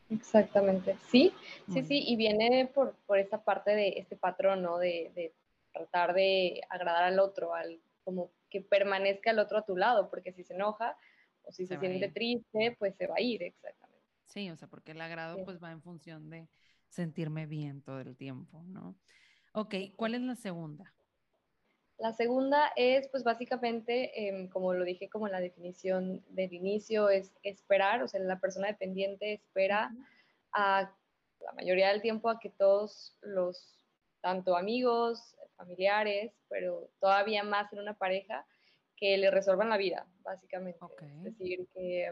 Exactamente, 0.09 0.97
sí, 1.09 1.33
sí, 1.71 1.83
sí, 1.83 2.03
y 2.05 2.15
viene 2.15 2.69
por, 2.73 2.93
por 3.07 3.17
esta 3.17 3.43
parte 3.43 3.71
de 3.71 3.95
este 3.97 4.15
patrón, 4.15 4.61
¿no? 4.61 4.77
De, 4.77 5.11
de 5.15 5.33
tratar 5.73 6.13
de 6.13 6.61
agradar 6.69 7.05
al 7.05 7.19
otro, 7.19 7.55
al 7.55 7.79
como 8.05 8.31
que 8.49 8.61
permanezca 8.61 9.31
el 9.31 9.39
otro 9.39 9.57
a 9.57 9.65
tu 9.65 9.75
lado, 9.75 10.09
porque 10.09 10.31
si 10.31 10.43
se 10.43 10.53
enoja 10.53 10.97
o 11.43 11.51
si 11.51 11.67
se, 11.67 11.77
siente 11.77 12.09
triste, 12.09 12.75
pues 12.79 12.95
se 12.95 13.07
va 13.07 13.15
a 13.17 13.21
ir, 13.21 13.43
exactamente. 13.43 14.05
Sí, 14.23 14.49
o 14.49 14.55
sea, 14.55 14.69
porque 14.69 14.93
el 14.93 15.01
agrado 15.01 15.43
pues 15.43 15.61
va 15.61 15.71
en 15.71 15.81
función 15.81 16.29
de 16.29 16.47
sentirme 16.87 17.45
bien 17.45 17.81
todo 17.81 17.99
el 17.99 18.15
tiempo, 18.15 18.63
¿no? 18.63 18.95
Ok, 19.53 19.75
¿cuál 19.95 20.15
es 20.15 20.21
la 20.21 20.35
segunda? 20.35 20.93
La 21.97 22.11
segunda 22.11 22.71
es, 22.75 23.07
pues 23.07 23.23
básicamente, 23.23 24.27
em, 24.27 24.49
como 24.49 24.73
lo 24.73 24.83
dije 24.83 25.09
como 25.09 25.27
en 25.27 25.31
la 25.31 25.39
definición 25.39 26.23
del 26.29 26.53
inicio, 26.53 27.09
es 27.09 27.31
esperar, 27.41 28.03
o 28.03 28.07
sea, 28.07 28.19
la 28.19 28.39
persona 28.39 28.67
dependiente 28.67 29.33
espera 29.33 29.95
a 30.51 30.93
la 31.39 31.51
mayoría 31.53 31.89
del 31.89 32.01
tiempo 32.01 32.29
a 32.29 32.39
que 32.39 32.49
todos 32.49 33.17
los, 33.21 33.74
tanto 34.25 34.57
amigos, 34.57 35.35
familiares, 35.55 36.33
pero 36.49 36.89
todavía 36.99 37.43
más 37.43 37.71
en 37.71 37.77
una 37.77 37.93
pareja, 37.93 38.43
que 38.95 39.19
le 39.19 39.29
resuelvan 39.29 39.69
la 39.69 39.77
vida, 39.77 40.07
básicamente. 40.23 40.79
Es 41.17 41.23
decir, 41.25 41.67
que 41.75 42.11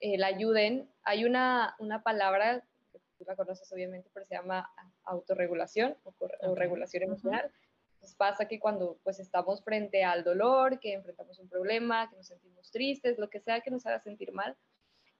eh, 0.00 0.16
la 0.16 0.28
ayuden. 0.28 0.88
Hay 1.02 1.26
una, 1.26 1.76
una 1.78 2.02
palabra, 2.02 2.64
que 2.90 3.00
tú 3.18 3.24
la 3.26 3.36
conoces 3.36 3.70
obviamente, 3.70 4.08
pero 4.14 4.24
se 4.24 4.34
llama 4.34 4.66
autorregulación 5.04 5.94
o, 6.04 6.54
regulación 6.54 7.02
emocional. 7.02 7.52
Entonces 7.96 8.16
pasa 8.16 8.48
que 8.48 8.58
cuando 8.58 8.96
pues 9.04 9.20
estamos 9.20 9.62
frente 9.62 10.04
al 10.04 10.24
dolor, 10.24 10.80
que 10.80 10.94
enfrentamos 10.94 11.38
un 11.38 11.50
problema, 11.50 12.08
que 12.08 12.16
nos 12.16 12.28
sentimos 12.28 12.70
tristes, 12.70 13.18
lo 13.18 13.28
que 13.28 13.40
sea 13.40 13.60
que 13.60 13.70
nos 13.70 13.84
haga 13.84 14.00
sentir 14.00 14.32
mal, 14.32 14.56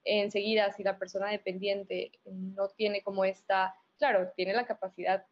enseguida 0.03 0.73
si 0.73 0.81
la 0.81 0.97
persona 0.97 1.29
dependiente 1.29 2.11
no 2.25 2.69
tiene 2.69 3.03
como 3.03 3.23
esta, 3.23 3.75
claro, 3.99 4.31
tiene 4.35 4.53
la 4.53 4.65
capacidad 4.65 5.27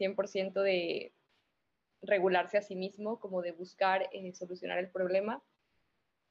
100% 0.00 0.62
de, 0.62 1.12
regularse 2.02 2.58
a 2.58 2.62
sí 2.62 2.74
mismo, 2.74 3.20
como 3.20 3.42
de 3.42 3.52
buscar 3.52 4.08
eh, 4.12 4.32
solucionar 4.32 4.78
el 4.78 4.90
problema, 4.90 5.42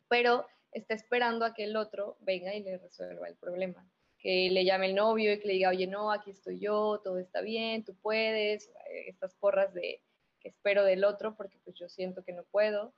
pero 0.07 0.47
está 0.71 0.93
esperando 0.93 1.45
a 1.45 1.53
que 1.53 1.63
el 1.63 1.75
otro 1.75 2.17
venga 2.21 2.53
y 2.55 2.63
le 2.63 2.77
resuelva 2.77 3.27
el 3.27 3.35
problema. 3.35 3.87
Que 4.17 4.49
le 4.49 4.65
llame 4.65 4.87
el 4.87 4.95
novio 4.95 5.31
y 5.31 5.39
que 5.39 5.47
le 5.47 5.53
diga, 5.53 5.69
oye, 5.69 5.87
no, 5.87 6.11
aquí 6.11 6.31
estoy 6.31 6.59
yo, 6.59 6.99
todo 7.03 7.19
está 7.19 7.41
bien, 7.41 7.85
tú 7.85 7.95
puedes, 7.95 8.67
eh, 8.89 9.05
estas 9.07 9.33
porras 9.35 9.73
de 9.73 10.01
que 10.39 10.49
espero 10.49 10.83
del 10.83 11.03
otro 11.03 11.35
porque 11.35 11.59
pues 11.63 11.77
yo 11.77 11.89
siento 11.89 12.23
que 12.23 12.33
no 12.33 12.43
puedo 12.45 12.93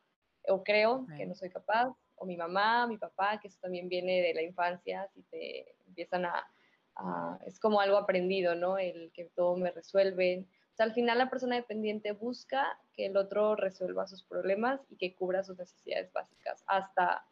o 0.48 0.64
creo 0.64 1.06
que 1.18 1.26
no 1.26 1.36
soy 1.36 1.50
capaz, 1.50 1.94
o 2.16 2.26
mi 2.26 2.36
mamá, 2.36 2.88
mi 2.88 2.98
papá, 2.98 3.40
que 3.40 3.48
eso 3.48 3.60
también 3.62 3.90
viene 3.90 4.22
de 4.22 4.34
la 4.34 4.42
infancia, 4.42 5.08
si 5.14 5.22
te 5.24 5.76
empiezan 5.86 6.26
a, 6.26 6.48
a 6.96 7.40
es 7.46 7.60
como 7.60 7.80
algo 7.80 7.98
aprendido, 7.98 8.56
¿no? 8.56 8.80
El 8.80 9.12
que 9.12 9.26
todo 9.36 9.56
me 9.56 9.70
resuelven, 9.70 10.48
al 10.82 10.94
final 10.94 11.18
la 11.18 11.30
persona 11.30 11.56
dependiente 11.56 12.12
busca 12.12 12.78
que 12.94 13.08
el 13.08 13.18
otro 13.18 13.56
resuelva 13.56 14.08
sus 14.08 14.24
problemas 14.24 14.82
y 14.90 14.96
que 14.98 15.16
cubra 15.16 15.44
sus 15.44 15.58
necesidades 15.58 16.12
básicas, 16.14 16.64
hasta 16.68 17.26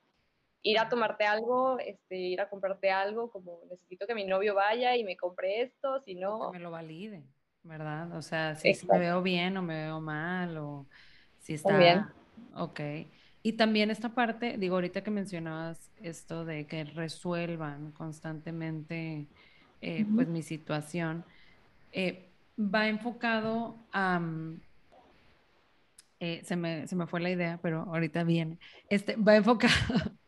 ir 0.62 0.80
a 0.80 0.90
tomarte 0.90 1.26
algo, 1.26 1.80
este, 1.80 2.18
ir 2.18 2.42
a 2.42 2.50
comprarte 2.50 2.92
algo, 2.92 3.32
como 3.32 3.62
necesito 3.70 4.06
que 4.08 4.16
mi 4.16 4.26
novio 4.26 4.56
vaya 4.56 4.96
y 4.96 5.04
me 5.04 5.16
compre 5.16 5.62
esto, 5.62 6.00
si 6.02 6.16
no... 6.16 6.52
Que 6.52 6.58
me 6.58 6.64
lo 6.64 6.72
valide, 6.72 7.24
¿verdad? 7.64 8.12
O 8.16 8.22
sea, 8.22 8.56
si, 8.56 8.74
me 8.88 9.00
veo 9.00 9.22
bien 9.22 9.56
o 9.58 9.62
me 9.62 9.86
veo 9.86 10.02
mal, 10.02 10.58
o 10.58 10.86
si 11.40 11.54
está... 11.54 11.78
Bien. 11.78 12.06
Ok. 12.56 12.80
Y 13.42 13.54
también 13.54 13.90
esta 13.90 14.10
parte, 14.10 14.58
digo, 14.58 14.76
ahorita 14.76 15.02
que 15.02 15.12
mencionabas 15.12 15.92
esto 16.02 16.44
de 16.44 16.68
que 16.68 16.84
resuelvan 16.84 17.92
constantemente, 17.94 19.28
eh, 19.82 20.06
pues, 20.14 20.28
mi 20.28 20.42
situación, 20.42 21.24
eh, 21.94 22.29
va 22.60 22.88
enfocado 22.88 23.78
a... 23.92 24.20
Mm, 24.20 24.62
eh, 26.22 26.42
se, 26.44 26.58
me, 26.58 26.86
fue 27.08 27.22
la 27.22 27.30
idea, 27.30 27.60
pero 27.62 27.84
ahorita 27.84 28.24
viene. 28.24 28.60
Este, 28.90 29.16
va 29.16 29.36
enfocado... 29.36 29.74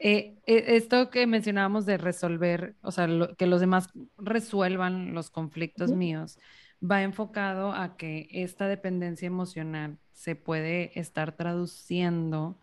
Eh, 0.00 0.36
e, 0.46 0.76
esto 0.76 1.10
que 1.10 1.26
mencionábamos 1.26 1.84
de 1.84 1.98
resolver, 1.98 2.76
o 2.82 2.92
sea, 2.92 3.08
que 3.36 3.46
los 3.46 3.60
demás 3.60 3.88
resuelvan 4.16 5.12
los 5.12 5.28
conflictos 5.28 5.90
míos, 5.90 6.38
va 6.80 7.02
enfocado 7.02 7.72
a 7.72 7.96
que 7.96 8.28
esta 8.30 8.68
dependencia 8.68 9.26
emocional 9.26 9.98
se 10.12 10.36
puede 10.36 10.96
estar 10.98 11.32
traduciendo 11.32 12.56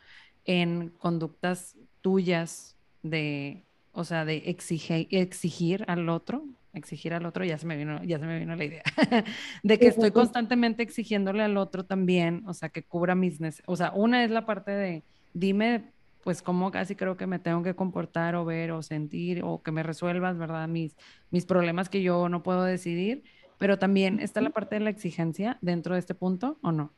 en 0.45 0.91
conductas 0.91 1.75
tuyas 1.99 2.77
de, 3.03 3.63
o 3.91 4.05
sea, 4.05 4.23
de 4.23 4.37
exigir 4.45 5.83
al 5.87 6.07
otro, 6.07 6.45
exigir 6.75 7.13
al 7.13 7.25
otro, 7.25 7.43
ya 7.43 7.57
se 7.57 7.65
me 7.65 7.77
vino, 7.77 8.03
ya 8.03 8.19
se 8.19 8.25
me 8.25 8.39
vino 8.39 8.55
la 8.55 8.63
idea, 8.63 8.83
de 9.63 9.79
que 9.79 9.87
estoy 9.87 10.11
constantemente 10.11 10.83
exigiéndole 10.83 11.43
al 11.43 11.57
otro 11.57 11.85
también, 11.85 12.43
o 12.47 12.53
sea, 12.53 12.69
que 12.69 12.83
cubra 12.83 13.15
mis 13.15 13.39
necesidades, 13.39 13.69
o 13.69 13.75
sea, 13.75 13.91
una 13.93 14.23
es 14.23 14.31
la 14.31 14.45
parte 14.45 14.71
de, 14.71 15.03
dime, 15.33 15.83
pues 16.23 16.41
cómo 16.41 16.71
casi 16.71 16.95
creo 16.95 17.17
que 17.17 17.27
me 17.27 17.37
tengo 17.37 17.61
que 17.61 17.75
comportar 17.75 18.35
o 18.35 18.45
ver 18.45 18.71
o 18.71 18.81
sentir 18.81 19.41
o 19.43 19.61
que 19.61 19.71
me 19.71 19.83
resuelvas, 19.83 20.37
¿verdad? 20.37 20.67
Mis, 20.67 20.95
mis 21.29 21.45
problemas 21.45 21.87
que 21.87 22.01
yo 22.01 22.29
no 22.29 22.41
puedo 22.41 22.63
decidir, 22.63 23.23
pero 23.57 23.77
también 23.77 24.19
está 24.19 24.41
la 24.41 24.49
parte 24.49 24.75
de 24.75 24.81
la 24.81 24.89
exigencia 24.89 25.57
dentro 25.61 25.93
de 25.93 25.99
este 25.99 26.15
punto, 26.15 26.57
¿o 26.61 26.71
no? 26.71 26.91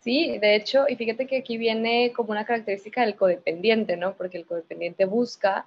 Sí, 0.00 0.38
de 0.38 0.54
hecho, 0.56 0.84
y 0.88 0.96
fíjate 0.96 1.26
que 1.26 1.38
aquí 1.38 1.56
viene 1.56 2.12
como 2.14 2.32
una 2.32 2.44
característica 2.44 3.02
del 3.02 3.14
codependiente, 3.14 3.96
¿no? 3.96 4.14
Porque 4.14 4.36
el 4.36 4.44
codependiente 4.44 5.06
busca 5.06 5.66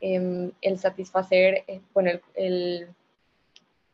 Em, 0.00 0.52
el 0.60 0.78
satisfacer, 0.78 1.64
eh, 1.66 1.80
bueno, 1.94 2.10
el, 2.34 2.88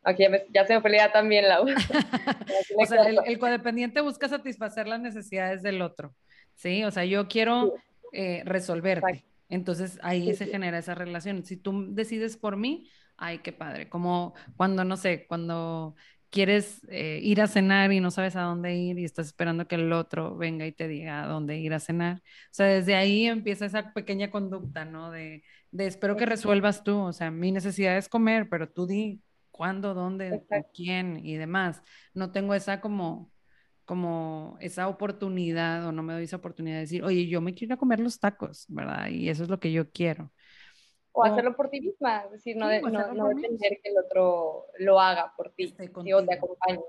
aquí 0.03 0.25
ya, 0.53 0.67
se 0.67 0.75
me 0.75 0.81
pelea 0.81 1.13
también 1.13 1.49
la... 1.49 1.61
o 2.77 2.87
sea, 2.87 3.05
el, 3.05 3.39
codependiente 3.39 4.01
busca 4.01 4.29
satisfacer 4.29 4.89
las 4.89 5.01
necesidades 5.01 5.63
del 5.63 5.81
otro, 5.81 6.15
¿sí? 6.55 6.85
O 6.85 6.91
sea, 6.91 7.05
yo 7.05 7.29
quiero 7.29 7.75
eh, 8.13 8.43
resolverte. 8.45 9.25
Entonces 9.49 9.99
ahí 10.03 10.35
se 10.35 10.47
genera 10.47 10.79
esa 10.79 10.95
relación. 10.95 11.45
Si 11.45 11.57
tú 11.57 11.95
decides 11.95 12.37
por 12.37 12.57
mí, 12.57 12.89
ay, 13.17 13.39
qué 13.39 13.53
padre. 13.53 13.89
Como 13.89 14.35
cuando, 14.57 14.83
no 14.85 14.97
sé, 14.97 15.27
cuando 15.27 15.95
quieres 16.33 16.83
eh, 16.89 17.21
ir 17.23 17.41
a 17.43 17.47
cenar 17.49 17.93
y 17.93 18.01
no 18.01 18.11
sabes 18.11 18.37
a 18.37 18.43
dónde 18.43 18.75
ir 18.75 18.99
y 18.99 19.05
estás 19.05 19.27
esperando 19.29 19.69
que 19.69 19.77
el 19.77 19.93
otro 19.93 20.37
venga 20.37 20.67
y 20.67 20.73
te 20.73 20.89
diga 20.89 21.25
a 21.25 21.29
dónde 21.29 21.59
ir 21.59 21.75
a 21.75 21.81
cenar. 21.81 22.19
O 22.19 22.21
sea, 22.53 22.67
desde 22.67 22.97
ahí 22.97 23.27
empieza 23.27 23.67
esa 23.67 23.93
pequeña 23.93 24.31
conducta, 24.31 24.85
¿no? 24.87 25.11
De, 25.13 25.45
de 25.71 25.87
espero 25.87 26.17
que 26.17 26.27
resuelvas 26.27 26.85
tú, 26.85 26.99
o 26.99 27.13
sea, 27.13 27.31
mi 27.31 27.53
necesidad 27.53 27.97
es 27.99 28.09
comer, 28.09 28.49
pero 28.51 28.69
tú 28.71 28.87
di 28.87 29.23
cuándo, 29.53 29.95
dónde, 29.95 30.43
con 30.49 30.65
quién 30.75 31.25
y 31.25 31.37
demás. 31.37 31.83
No 32.15 32.33
tengo 32.33 32.55
esa 32.55 32.81
como 32.81 33.31
como 33.85 34.57
esa 34.61 34.89
oportunidad 34.89 35.87
o 35.87 35.93
no 35.93 36.03
me 36.03 36.15
doy 36.15 36.25
esa 36.25 36.37
oportunidad 36.37 36.77
de 36.77 36.83
decir, 36.83 37.03
oye, 37.05 37.29
yo 37.29 37.41
me 37.41 37.55
quiero 37.55 37.73
ir 37.73 37.77
a 37.77 37.79
comer 37.79 38.01
los 38.01 38.21
tacos, 38.21 38.65
¿verdad? 38.69 39.09
Y 39.09 39.29
eso 39.29 39.43
es 39.43 39.49
lo 39.51 39.61
que 39.61 39.73
yo 39.73 39.91
quiero. 39.91 40.33
O, 41.13 41.25
hacerlo 41.25 41.55
por 41.55 41.69
ti 41.69 41.81
misma, 41.81 42.23
es 42.25 42.33
decir, 42.33 42.57
no, 42.57 42.67
no, 42.81 43.29
depender 43.29 43.79
que 43.83 43.91
el 43.91 43.99
otro 43.99 44.67
lo 44.79 44.99
haga 44.99 45.35
por 45.37 45.51
ti 45.51 45.75
o 46.15 46.25
te 46.25 46.35
acompañe. 46.35 46.81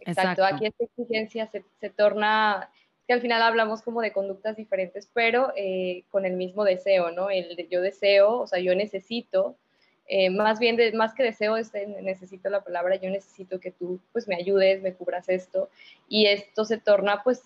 Exacto. 0.00 0.44
aquí 0.44 0.66
esta 0.66 0.84
exigencia 0.84 1.46
se, 1.46 1.64
se, 1.80 1.90
torna, 1.90 2.70
que 3.06 3.12
al 3.12 3.20
final 3.20 3.42
hablamos 3.42 3.82
como 3.82 4.00
de 4.02 4.12
conductas 4.12 4.56
diferentes, 4.56 5.08
pero 5.12 5.52
eh, 5.56 6.04
con 6.10 6.24
el 6.26 6.34
mismo 6.34 6.64
deseo, 6.64 7.10
¿no? 7.10 7.30
El 7.30 7.56
de 7.56 7.68
yo 7.68 7.80
deseo, 7.80 8.40
o 8.40 8.46
sea, 8.46 8.60
yo 8.60 8.74
necesito, 8.74 9.56
eh, 10.06 10.30
más 10.30 10.58
bien, 10.58 10.76
de, 10.76 10.92
más 10.92 11.14
que 11.14 11.22
deseo, 11.22 11.56
es 11.56 11.72
necesito 12.02 12.50
la 12.50 12.62
palabra, 12.62 12.96
yo 12.96 13.10
necesito 13.10 13.60
que 13.60 13.70
tú 13.70 14.00
pues 14.12 14.26
me 14.26 14.36
ayudes, 14.36 14.82
me 14.82 14.94
cubras 14.94 15.28
esto, 15.28 15.70
y 16.08 16.26
esto 16.26 16.64
se 16.64 16.78
torna 16.78 17.22
pues 17.22 17.42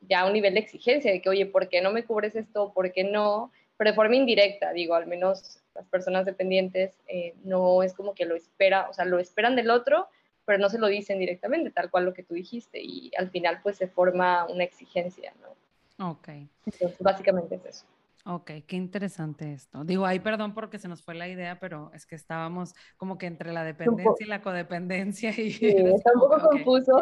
ya 0.00 0.20
a 0.20 0.26
un 0.26 0.32
nivel 0.32 0.54
de 0.54 0.60
exigencia, 0.60 1.10
de 1.12 1.20
que, 1.20 1.28
oye, 1.28 1.46
¿por 1.46 1.68
qué 1.68 1.80
no 1.80 1.92
me 1.92 2.04
cubres 2.04 2.34
esto? 2.36 2.72
¿Por 2.72 2.92
qué 2.92 3.04
no? 3.04 3.52
Pero 3.78 3.90
de 3.90 3.94
forma 3.94 4.16
indirecta, 4.16 4.72
digo, 4.72 4.94
al 4.94 5.06
menos 5.06 5.62
las 5.74 5.86
personas 5.86 6.26
dependientes 6.26 6.98
eh, 7.06 7.34
no 7.44 7.82
es 7.82 7.94
como 7.94 8.12
que 8.12 8.26
lo 8.26 8.34
espera, 8.34 8.88
o 8.90 8.92
sea, 8.92 9.04
lo 9.04 9.18
esperan 9.18 9.56
del 9.56 9.70
otro, 9.70 10.08
pero 10.44 10.58
no 10.58 10.68
se 10.68 10.78
lo 10.78 10.88
dicen 10.88 11.18
directamente, 11.18 11.70
tal 11.70 11.90
cual 11.90 12.04
lo 12.04 12.12
que 12.12 12.24
tú 12.24 12.34
dijiste, 12.34 12.80
y 12.82 13.12
al 13.16 13.30
final 13.30 13.60
pues 13.62 13.76
se 13.76 13.86
forma 13.86 14.46
una 14.46 14.64
exigencia, 14.64 15.32
¿no? 15.40 16.10
Ok. 16.10 16.28
Entonces, 16.66 16.96
básicamente 16.98 17.54
es 17.54 17.64
eso. 17.64 17.86
Ok, 18.24 18.50
qué 18.66 18.76
interesante 18.76 19.52
esto. 19.52 19.84
Digo, 19.84 20.04
ahí 20.04 20.18
perdón 20.18 20.52
porque 20.52 20.78
se 20.78 20.88
nos 20.88 21.02
fue 21.02 21.14
la 21.14 21.28
idea, 21.28 21.58
pero 21.60 21.90
es 21.94 22.04
que 22.04 22.14
estábamos 22.14 22.74
como 22.96 23.16
que 23.16 23.26
entre 23.26 23.52
la 23.52 23.64
dependencia 23.64 24.26
y 24.26 24.28
la 24.28 24.42
codependencia. 24.42 25.30
Y 25.30 25.52
sí, 25.52 25.66
está 25.94 26.10
un 26.14 26.20
poco 26.20 26.40
confuso, 26.40 27.00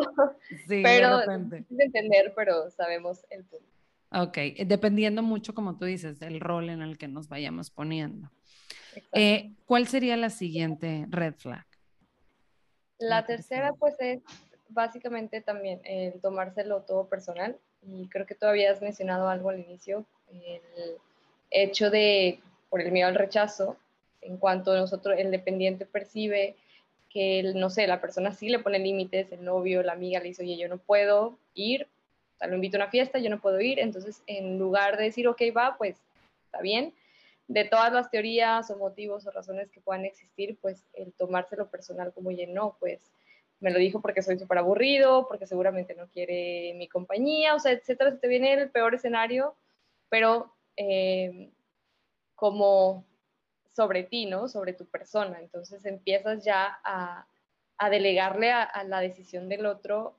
sí, 0.68 0.82
pero 0.84 1.18
de 1.26 1.84
entender, 1.84 2.32
pero 2.36 2.70
sabemos 2.70 3.24
el 3.30 3.44
punto. 3.44 3.75
Ok, 4.12 4.36
eh, 4.38 4.64
dependiendo 4.66 5.22
mucho, 5.22 5.54
como 5.54 5.76
tú 5.76 5.84
dices, 5.84 6.18
del 6.18 6.40
rol 6.40 6.70
en 6.70 6.82
el 6.82 6.98
que 6.98 7.08
nos 7.08 7.28
vayamos 7.28 7.70
poniendo. 7.70 8.30
Eh, 9.12 9.52
¿Cuál 9.66 9.88
sería 9.88 10.16
la 10.16 10.30
siguiente 10.30 11.06
red 11.10 11.34
flag? 11.34 11.66
La, 12.98 13.26
tercera, 13.26 13.72
pues, 13.74 13.94
es 14.00 14.22
básicamente 14.68 15.40
también 15.40 15.80
el 15.84 16.20
tomárselo 16.20 16.82
todo 16.82 17.08
personal. 17.08 17.58
Y 17.82 18.08
creo 18.08 18.26
que 18.26 18.34
todavía 18.34 18.72
has 18.72 18.80
mencionado 18.80 19.28
algo 19.28 19.50
al 19.50 19.60
inicio, 19.60 20.06
el 20.28 20.96
hecho 21.50 21.90
de, 21.90 22.40
por 22.68 22.80
el 22.80 22.90
miedo 22.90 23.08
al 23.08 23.14
rechazo, 23.14 23.76
en 24.22 24.38
cuanto 24.38 24.74
nosotros, 24.74 25.16
el 25.18 25.30
dependiente 25.30 25.86
percibe 25.86 26.56
que, 27.10 27.52
no 27.54 27.70
sé, 27.70 27.86
la 27.86 28.00
persona 28.00 28.32
sí 28.32 28.48
le 28.48 28.58
pone 28.58 28.78
límites, 28.78 29.30
el 29.30 29.44
novio, 29.44 29.82
la 29.82 29.92
amiga 29.92 30.18
le 30.20 30.28
dice, 30.28 30.42
oye, 30.42 30.58
yo 30.58 30.68
no 30.68 30.78
puedo 30.78 31.38
ir 31.54 31.86
o 32.36 32.38
sea, 32.38 32.48
lo 32.48 32.56
invito 32.56 32.76
a 32.76 32.80
una 32.80 32.90
fiesta, 32.90 33.18
yo 33.18 33.30
no 33.30 33.40
puedo 33.40 33.60
ir, 33.60 33.78
entonces 33.78 34.22
en 34.26 34.58
lugar 34.58 34.98
de 34.98 35.04
decir, 35.04 35.26
ok, 35.26 35.40
va, 35.56 35.76
pues 35.78 35.96
está 36.44 36.60
bien, 36.60 36.92
de 37.48 37.64
todas 37.64 37.92
las 37.92 38.10
teorías 38.10 38.70
o 38.70 38.76
motivos 38.76 39.26
o 39.26 39.30
razones 39.30 39.70
que 39.70 39.80
puedan 39.80 40.04
existir, 40.04 40.58
pues 40.60 40.84
el 40.92 41.12
tomárselo 41.14 41.70
personal 41.70 42.12
como, 42.12 42.28
oye, 42.28 42.46
no, 42.46 42.76
pues 42.78 43.00
me 43.60 43.70
lo 43.70 43.78
dijo 43.78 44.02
porque 44.02 44.20
soy 44.20 44.38
súper 44.38 44.58
aburrido, 44.58 45.26
porque 45.28 45.46
seguramente 45.46 45.94
no 45.94 46.08
quiere 46.08 46.74
mi 46.74 46.88
compañía, 46.88 47.54
o 47.54 47.58
sea, 47.58 47.72
etcétera, 47.72 48.10
se 48.10 48.18
te 48.18 48.28
viene 48.28 48.52
el 48.52 48.70
peor 48.70 48.94
escenario, 48.94 49.54
pero 50.10 50.52
eh, 50.76 51.50
como 52.34 53.06
sobre 53.72 54.02
ti, 54.02 54.26
¿no? 54.26 54.48
Sobre 54.48 54.74
tu 54.74 54.84
persona. 54.86 55.38
Entonces 55.40 55.86
empiezas 55.86 56.44
ya 56.44 56.78
a, 56.84 57.26
a 57.78 57.90
delegarle 57.90 58.52
a, 58.52 58.62
a, 58.62 58.84
la 58.84 59.00
decisión 59.00 59.48
del 59.48 59.64
otro 59.64 60.16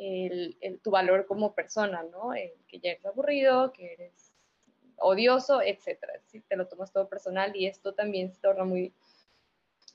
el, 0.00 0.80
tu 0.82 0.90
valor 0.90 1.26
como 1.26 1.54
persona, 1.54 2.02
¿no? 2.02 2.30
que 2.66 2.78
ya 2.80 2.92
eres 2.92 3.04
aburrido, 3.04 3.72
que 3.72 3.92
eres 3.92 4.32
odioso, 4.96 5.60
etcétera. 5.60 6.14
Si 6.26 6.40
te 6.40 6.56
lo 6.56 6.66
tomas 6.66 6.92
todo 6.92 7.08
personal 7.08 7.54
y 7.54 7.66
esto 7.66 7.92
también 7.92 8.32
se 8.32 8.40
torna 8.40 8.64
muy, 8.64 8.94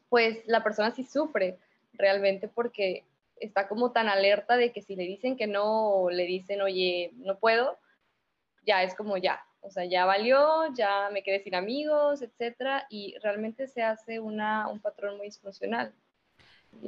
pues 0.10 0.46
la 0.46 0.64
persona 0.64 0.92
sí 0.92 1.04
sufre 1.04 1.58
realmente 1.94 2.48
porque 2.48 3.04
está 3.38 3.68
como 3.68 3.92
tan 3.92 4.08
alerta 4.08 4.58
de 4.58 4.72
que 4.72 4.82
si 4.82 4.96
le 4.96 5.04
dicen 5.04 5.38
que 5.38 5.48
no 5.48 6.10
le 6.10 6.26
dicen, 6.26 6.62
oye, 6.62 7.12
no 7.16 7.38
puedo, 7.38 7.78
ya 8.66 8.84
es 8.84 8.96
como 8.96 9.18
ya, 9.18 9.44
o 9.62 9.72
sea, 9.72 9.86
ya 9.86 10.06
valió, 10.06 10.74
ya 10.76 11.10
me 11.12 11.24
quedé 11.24 11.40
sin 11.40 11.56
amigos, 11.56 12.22
etcétera, 12.22 12.86
y 12.90 13.16
realmente 13.22 13.68
se 13.68 13.82
hace 13.82 14.20
una, 14.20 14.68
un 14.70 14.80
patrón 14.80 15.18
muy 15.18 15.28
disfuncional. 15.28 15.94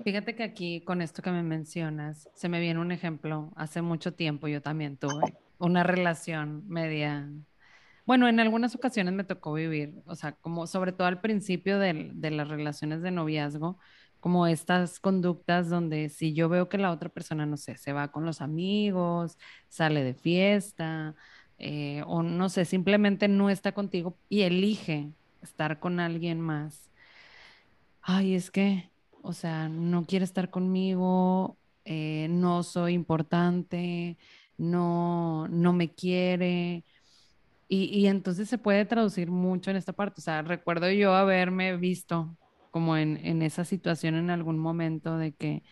Fíjate 0.04 0.36
que 0.36 0.44
aquí 0.44 0.82
con 0.82 1.02
esto 1.02 1.22
que 1.22 1.32
me 1.32 1.44
mencionas, 1.44 2.30
se 2.34 2.50
me 2.50 2.60
viene 2.60 2.80
un 2.80 2.92
ejemplo. 2.92 3.52
Hace 3.56 3.82
mucho 3.82 4.14
tiempo 4.14 4.48
yo 4.48 4.62
también 4.62 4.98
tuve 4.98 5.38
una 5.58 5.84
relación 5.84 6.68
media, 6.68 7.30
bueno, 8.06 8.28
en 8.28 8.40
algunas 8.40 8.76
ocasiones 8.76 9.14
me 9.14 9.24
tocó 9.24 9.54
vivir, 9.54 10.02
o 10.06 10.16
sea, 10.16 10.34
como 10.34 10.68
sobre 10.68 10.92
todo 10.94 11.08
al 11.08 11.20
principio 11.20 11.80
de, 11.80 12.12
de 12.14 12.32
las 12.32 12.48
relaciones 12.48 13.02
de 13.02 13.12
noviazgo, 13.12 13.80
como 14.20 14.48
estas 14.48 15.00
conductas 15.00 15.70
donde 15.70 16.10
si 16.10 16.34
yo 16.34 16.50
veo 16.50 16.70
que 16.70 16.78
la 16.78 16.92
otra 16.92 17.10
persona, 17.10 17.46
no 17.46 17.58
sé, 17.58 17.78
se 17.78 17.94
va 17.94 18.12
con 18.12 18.26
los 18.26 18.42
amigos, 18.42 19.38
sale 19.70 20.04
de 20.04 20.14
fiesta, 20.14 21.16
eh, 21.60 22.04
o 22.08 22.24
no 22.24 22.50
sé, 22.50 22.66
simplemente 22.66 23.28
no 23.28 23.50
está 23.50 23.74
contigo 23.74 24.18
y 24.30 24.42
elige 24.42 25.12
estar 25.42 25.80
con 25.80 26.00
alguien 26.00 26.40
más. 26.42 26.92
Ay, 28.02 28.36
es 28.36 28.52
que 28.52 28.90
o 29.28 29.34
sea, 29.34 29.68
no 29.70 30.06
quiere 30.06 30.26
estar 30.26 30.50
conmigo, 30.50 31.58
eh, 31.86 32.28
no 32.30 32.64
soy 32.64 32.94
importante, 32.94 34.18
no, 34.58 35.48
no 35.50 35.74
me 35.74 35.94
quiere. 35.94 36.86
Y, 37.70 38.08
entonces 38.08 38.50
se 38.50 38.58
puede 38.58 38.86
traducir 38.86 39.30
mucho 39.30 39.72
en 39.72 39.78
esta 39.78 39.94
parte. 39.94 40.22
O 40.22 40.24
sea, 40.24 40.42
recuerdo 40.44 40.90
yo 40.92 41.14
haberme 41.14 41.76
visto 41.78 42.38
como 42.72 42.96
en, 42.98 43.18
en 43.26 43.42
esa 43.42 43.66
situación 43.66 44.16
en 44.16 44.30
algún 44.30 44.58
momento 44.60 45.18
de 45.18 45.34
que, 45.34 45.64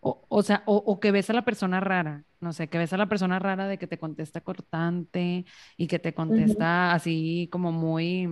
o, 0.00 0.24
o 0.28 0.42
sea, 0.42 0.64
o, 0.66 1.00
que 1.00 1.12
ves 1.12 1.30
a 1.30 1.34
la 1.34 1.44
persona 1.44 1.80
rara, 1.80 2.24
no 2.40 2.52
sé, 2.52 2.68
que 2.68 2.78
ves 2.78 2.92
a 2.92 2.96
la 2.98 3.08
persona 3.08 3.38
rara 3.38 3.68
de 3.68 3.78
que 3.78 3.86
te 3.86 3.98
contesta 3.98 4.40
cortante 4.42 5.44
y 5.76 5.86
que 5.86 5.98
te 6.00 6.14
contesta 6.14 6.92
así 6.92 7.48
como 7.52 7.72
muy 7.72 8.28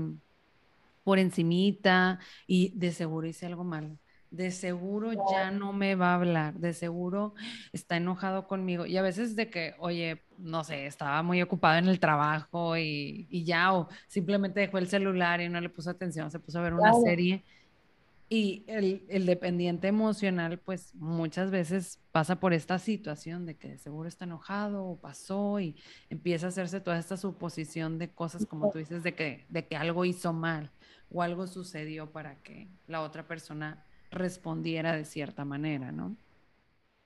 por 1.05 1.19
encimita 1.19 2.19
y 2.47 2.73
de 2.77 2.93
seguro 2.93 3.27
hice 3.29 3.47
algo 3.47 3.65
malo 3.65 3.99
de 4.33 4.51
seguro 4.51 5.13
ya 5.31 5.51
no 5.51 5.73
me 5.75 5.95
va 5.95 6.13
a 6.13 6.15
hablar, 6.15 6.55
de 6.55 6.73
seguro 6.73 7.35
está 7.73 7.99
enojado 7.99 8.49
conmigo. 8.49 8.87
Y 8.87 8.97
a 8.97 9.03
veces 9.03 9.37
de 9.37 9.51
que, 9.51 9.75
oye, 9.79 10.23
no 10.39 10.65
sé, 10.65 10.87
estaba 10.87 11.23
muy 11.23 11.43
ocupado 11.43 11.79
en 11.79 11.87
el 11.87 12.01
trabajo 12.01 12.77
y, 12.79 13.45
ya, 13.45 13.75
o 13.75 13.89
simplemente 14.09 14.61
dejó 14.61 14.79
el 14.79 14.89
celular 14.89 15.43
y 15.43 15.51
no 15.51 15.61
le 15.61 15.69
puso 15.69 15.91
atención, 15.91 16.31
se 16.31 16.41
puso 16.41 16.59
a 16.59 16.63
ver 16.63 16.73
una 16.73 16.95
serie. 16.95 17.45
Y 18.31 18.65
el, 18.67 19.05
el, 19.11 19.27
dependiente 19.27 19.89
emocional, 19.89 20.59
pues 20.59 20.95
muchas 20.95 21.51
veces 21.51 22.01
pasa 22.13 22.41
por 22.41 22.55
esta 22.55 22.79
situación 22.79 23.45
de 23.45 23.59
que 23.59 23.69
de 23.69 23.79
seguro 23.79 24.09
está 24.09 24.25
enojado 24.25 24.87
o 24.87 24.99
pasó 24.99 25.61
y 25.61 25.77
empieza 26.09 26.47
a 26.47 26.49
hacerse 26.49 26.81
toda 26.81 26.99
esta 26.99 27.19
suposición 27.19 27.99
de 27.99 28.09
cosas, 28.09 28.47
como 28.47 28.71
tú 28.71 28.79
dices, 28.79 29.03
de 29.03 29.15
que, 29.15 29.45
de 29.51 29.67
que 29.67 29.77
algo 29.77 30.07
hizo 30.07 30.33
mal 30.33 30.71
o 31.11 31.21
algo 31.21 31.47
sucedió 31.47 32.11
para 32.11 32.37
que 32.37 32.69
la 32.87 33.03
otra 33.03 33.29
persona 33.29 33.85
respondiera 34.13 34.95
de 34.95 35.05
cierta 35.05 35.45
manera, 35.45 35.91
¿no? 35.91 36.17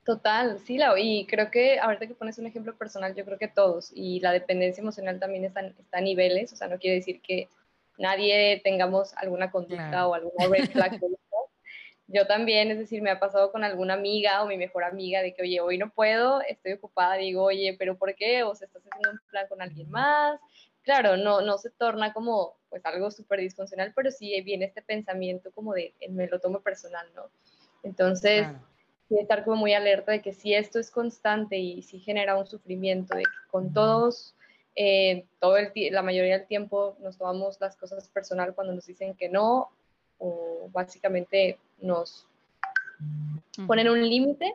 Total, 0.04 0.60
sí, 0.60 0.78
la, 0.78 0.94
y 0.98 1.26
creo 1.26 1.50
que 1.50 1.80
ahorita 1.80 2.06
que 2.06 2.14
pones 2.14 2.38
un 2.38 2.46
ejemplo 2.46 2.76
personal, 2.76 3.14
yo 3.16 3.24
creo 3.24 3.38
que 3.38 3.48
todos, 3.48 3.90
y 3.92 4.20
la 4.20 4.30
dependencia 4.30 4.80
emocional 4.80 5.18
también 5.18 5.44
está, 5.44 5.60
está 5.62 5.98
a 5.98 6.00
niveles, 6.00 6.52
o 6.52 6.56
sea, 6.56 6.68
no 6.68 6.78
quiere 6.78 6.96
decir 6.96 7.20
que 7.20 7.48
nadie 7.98 8.60
tengamos 8.62 9.14
alguna 9.16 9.50
conducta 9.50 10.06
o 10.06 10.14
alguna 10.14 10.46
red 10.48 10.70
flag. 10.70 11.00
yo 12.06 12.26
también, 12.28 12.70
es 12.70 12.78
decir, 12.78 13.02
me 13.02 13.10
ha 13.10 13.18
pasado 13.18 13.50
con 13.50 13.64
alguna 13.64 13.94
amiga 13.94 14.44
o 14.44 14.46
mi 14.46 14.56
mejor 14.56 14.84
amiga 14.84 15.22
de 15.22 15.34
que, 15.34 15.42
oye, 15.42 15.60
hoy 15.60 15.76
no 15.76 15.90
puedo, 15.90 16.40
estoy 16.42 16.74
ocupada, 16.74 17.16
digo, 17.16 17.42
oye, 17.42 17.74
pero 17.76 17.96
¿por 17.98 18.14
qué? 18.14 18.44
O 18.44 18.54
sea, 18.54 18.66
estás 18.66 18.82
haciendo 18.86 19.10
un 19.10 19.28
plan 19.28 19.46
con 19.48 19.60
alguien 19.60 19.90
más. 19.90 20.38
Claro, 20.86 21.16
no, 21.16 21.40
no 21.40 21.58
se 21.58 21.70
torna 21.70 22.12
como 22.12 22.54
pues 22.70 22.86
algo 22.86 23.10
súper 23.10 23.40
disfuncional, 23.40 23.92
pero 23.92 24.12
sí 24.12 24.40
viene 24.42 24.66
este 24.66 24.82
pensamiento 24.82 25.50
como 25.50 25.74
de 25.74 25.92
me 26.10 26.28
lo 26.28 26.38
tomo 26.38 26.60
personal, 26.60 27.04
¿no? 27.12 27.24
Entonces, 27.82 28.46
sí 29.08 29.18
estar 29.18 29.44
como 29.44 29.56
muy 29.56 29.74
alerta 29.74 30.12
de 30.12 30.22
que 30.22 30.32
si 30.32 30.54
esto 30.54 30.78
es 30.78 30.92
constante 30.92 31.58
y 31.58 31.82
si 31.82 31.98
genera 31.98 32.36
un 32.36 32.46
sufrimiento, 32.46 33.16
de 33.16 33.24
que 33.24 33.50
con 33.50 33.72
todos, 33.72 34.36
eh, 34.76 35.26
todo 35.40 35.56
el 35.56 35.72
la 35.90 36.02
mayoría 36.02 36.38
del 36.38 36.46
tiempo 36.46 36.96
nos 37.00 37.18
tomamos 37.18 37.60
las 37.60 37.76
cosas 37.76 38.08
personal 38.08 38.54
cuando 38.54 38.72
nos 38.72 38.86
dicen 38.86 39.16
que 39.16 39.28
no, 39.28 39.72
o 40.18 40.68
básicamente 40.70 41.58
nos 41.78 42.28
ponen 43.66 43.88
un 43.88 44.08
límite, 44.08 44.54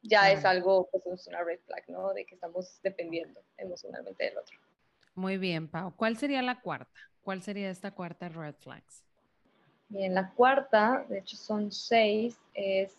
ya 0.00 0.30
es 0.30 0.44
algo, 0.44 0.88
pues 0.92 1.04
es 1.06 1.26
una 1.26 1.42
red 1.42 1.58
flag, 1.66 1.82
¿no? 1.88 2.14
De 2.14 2.24
que 2.24 2.36
estamos 2.36 2.78
dependiendo 2.84 3.40
emocionalmente 3.56 4.26
del 4.26 4.38
otro. 4.38 4.56
Muy 5.14 5.38
bien, 5.38 5.68
Pau. 5.68 5.94
¿Cuál 5.96 6.16
sería 6.16 6.42
la 6.42 6.60
cuarta? 6.60 7.00
¿Cuál 7.22 7.42
sería 7.42 7.70
esta 7.70 7.90
cuarta 7.90 8.28
red 8.28 8.54
flags? 8.54 9.04
Bien, 9.88 10.14
la 10.14 10.30
cuarta, 10.30 11.04
de 11.08 11.18
hecho 11.18 11.36
son 11.36 11.70
seis, 11.70 12.38
es 12.54 12.96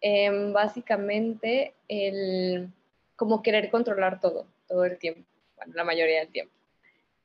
em, 0.00 0.52
básicamente 0.52 1.74
el 1.88 2.70
como 3.14 3.42
querer 3.42 3.70
controlar 3.70 4.18
todo, 4.18 4.46
todo 4.66 4.86
el 4.86 4.96
tiempo, 4.98 5.22
bueno, 5.56 5.74
la 5.74 5.84
mayoría 5.84 6.20
del 6.20 6.28
tiempo. 6.28 6.54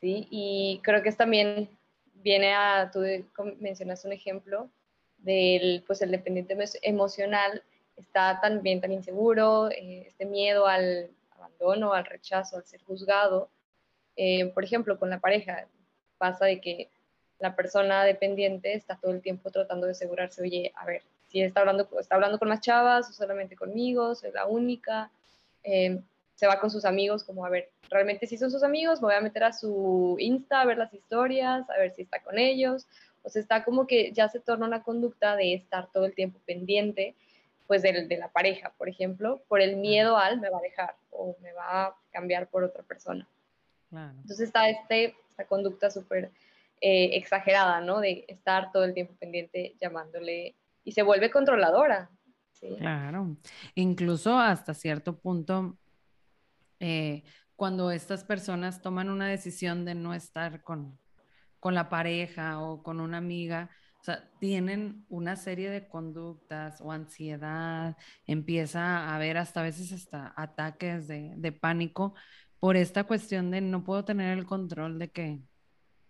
¿sí? 0.02 0.28
Y 0.30 0.82
creo 0.84 1.02
que 1.02 1.08
es 1.08 1.15
también 1.15 1.69
viene 2.15 2.54
a, 2.54 2.91
tú 2.91 3.00
mencionaste 3.60 4.08
un 4.08 4.13
ejemplo 4.13 4.69
del, 5.19 5.84
pues 5.88 6.02
el 6.02 6.12
dependiente 6.12 6.58
emocional 6.82 7.63
está 7.95 8.39
también 8.41 8.82
tan 8.82 8.91
inseguro, 8.91 9.69
eh, 9.71 10.06
este 10.08 10.26
miedo 10.26 10.67
al 10.67 11.10
abandono, 11.32 11.93
al 11.93 12.06
rechazo, 12.06 12.58
al 12.58 12.65
ser 12.65 12.82
juzgado. 12.84 13.50
Eh, 14.15 14.51
por 14.54 14.63
ejemplo, 14.63 14.97
con 14.97 15.10
la 15.10 15.19
pareja 15.19 15.67
pasa 16.17 16.45
de 16.45 16.62
que 16.62 16.89
la 17.39 17.56
persona 17.56 18.04
dependiente 18.04 18.73
está 18.73 18.95
todo 18.95 19.12
el 19.12 19.21
tiempo 19.21 19.51
tratando 19.51 19.86
de 19.86 19.91
asegurarse, 19.91 20.41
oye, 20.41 20.71
a 20.75 20.86
ver, 20.86 21.04
si 21.28 21.41
está 21.41 21.62
hablando, 21.62 21.88
está 21.99 22.15
hablando 22.15 22.39
con 22.39 22.49
más 22.49 22.62
chavas 22.62 23.10
o 23.10 23.13
solamente 23.13 23.56
conmigo, 23.56 24.15
soy 24.15 24.32
la 24.32 24.45
única. 24.45 25.12
Eh, 25.63 25.99
se 26.36 26.47
va 26.47 26.60
con 26.60 26.69
sus 26.69 26.86
amigos, 26.86 27.23
como 27.23 27.45
a 27.45 27.49
ver, 27.49 27.69
realmente 27.89 28.28
si 28.28 28.38
son 28.38 28.51
sus 28.51 28.63
amigos, 28.63 29.01
me 29.01 29.08
voy 29.08 29.15
a 29.15 29.21
meter 29.21 29.45
a 29.45 29.54
su 29.54 30.17
Insta 30.19 30.62
a 30.62 30.65
ver 30.65 30.78
las 30.78 30.93
historias, 30.93 31.69
a 31.69 31.78
ver 31.78 31.93
si 31.93 32.01
está 32.01 32.21
con 32.21 32.38
ellos. 32.38 32.88
O 33.23 33.30
sea, 33.30 33.41
está 33.41 33.63
como 33.63 33.88
que 33.88 34.12
ya 34.12 34.30
se 34.30 34.39
torna 34.39 34.67
una 34.67 34.84
conducta 34.84 35.36
de 35.36 35.54
estar 35.54 35.91
todo 35.91 36.06
el 36.06 36.13
tiempo 36.13 36.39
pendiente, 36.45 37.15
pues 37.67 37.82
de, 37.82 38.06
de 38.06 38.17
la 38.17 38.28
pareja, 38.30 38.73
por 38.78 38.89
ejemplo, 38.89 39.41
por 39.47 39.62
el 39.62 39.78
miedo 39.78 40.17
al 40.17 40.39
me 40.39 40.49
va 40.49 40.60
a 40.60 40.62
dejar 40.62 40.95
o 41.10 41.36
me 41.41 41.54
va 41.54 41.86
a 41.86 41.95
cambiar 42.12 42.47
por 42.47 42.63
otra 42.63 42.84
persona. 42.84 43.28
Entonces 43.95 44.47
está 44.47 44.69
este, 44.69 45.15
esta 45.29 45.45
conducta 45.47 45.89
súper 45.89 46.31
eh, 46.81 47.12
exagerada, 47.13 47.81
¿no? 47.81 47.99
De 47.99 48.25
estar 48.27 48.71
todo 48.71 48.84
el 48.84 48.93
tiempo 48.93 49.15
pendiente 49.15 49.75
llamándole 49.81 50.55
y 50.84 50.91
se 50.91 51.03
vuelve 51.03 51.31
controladora. 51.31 52.10
Claro, 52.77 53.38
incluso 53.75 54.39
hasta 54.39 54.73
cierto 54.73 55.19
punto, 55.19 55.77
eh, 56.79 57.23
cuando 57.55 57.91
estas 57.91 58.23
personas 58.23 58.81
toman 58.81 59.10
una 59.10 59.27
decisión 59.27 59.86
de 59.86 59.95
no 59.95 60.13
estar 60.13 60.63
con, 60.63 60.97
con 61.60 61.75
la 61.75 61.89
pareja 61.89 62.62
o 62.62 62.81
con 62.81 62.99
una 62.99 63.17
amiga, 63.17 63.69
o 63.99 64.03
sea, 64.03 64.29
tienen 64.39 65.05
una 65.10 65.36
serie 65.36 65.69
de 65.69 65.88
conductas 65.88 66.79
o 66.81 66.91
ansiedad, 66.91 67.97
empieza 68.25 68.81
a 68.81 69.15
haber 69.15 69.38
hasta 69.38 69.62
a 69.62 69.63
veces 69.63 69.91
hasta 69.91 70.34
ataques 70.36 71.08
de, 71.08 71.34
de 71.36 71.51
pánico 71.51 72.13
por 72.65 72.78
esta 72.78 73.04
cuestión 73.04 73.51
de 73.51 73.62
no 73.62 73.84
puedo 73.84 74.06
tener 74.06 74.36
el 74.36 74.47
control 74.47 74.97
de 74.97 75.12
que, 75.12 75.39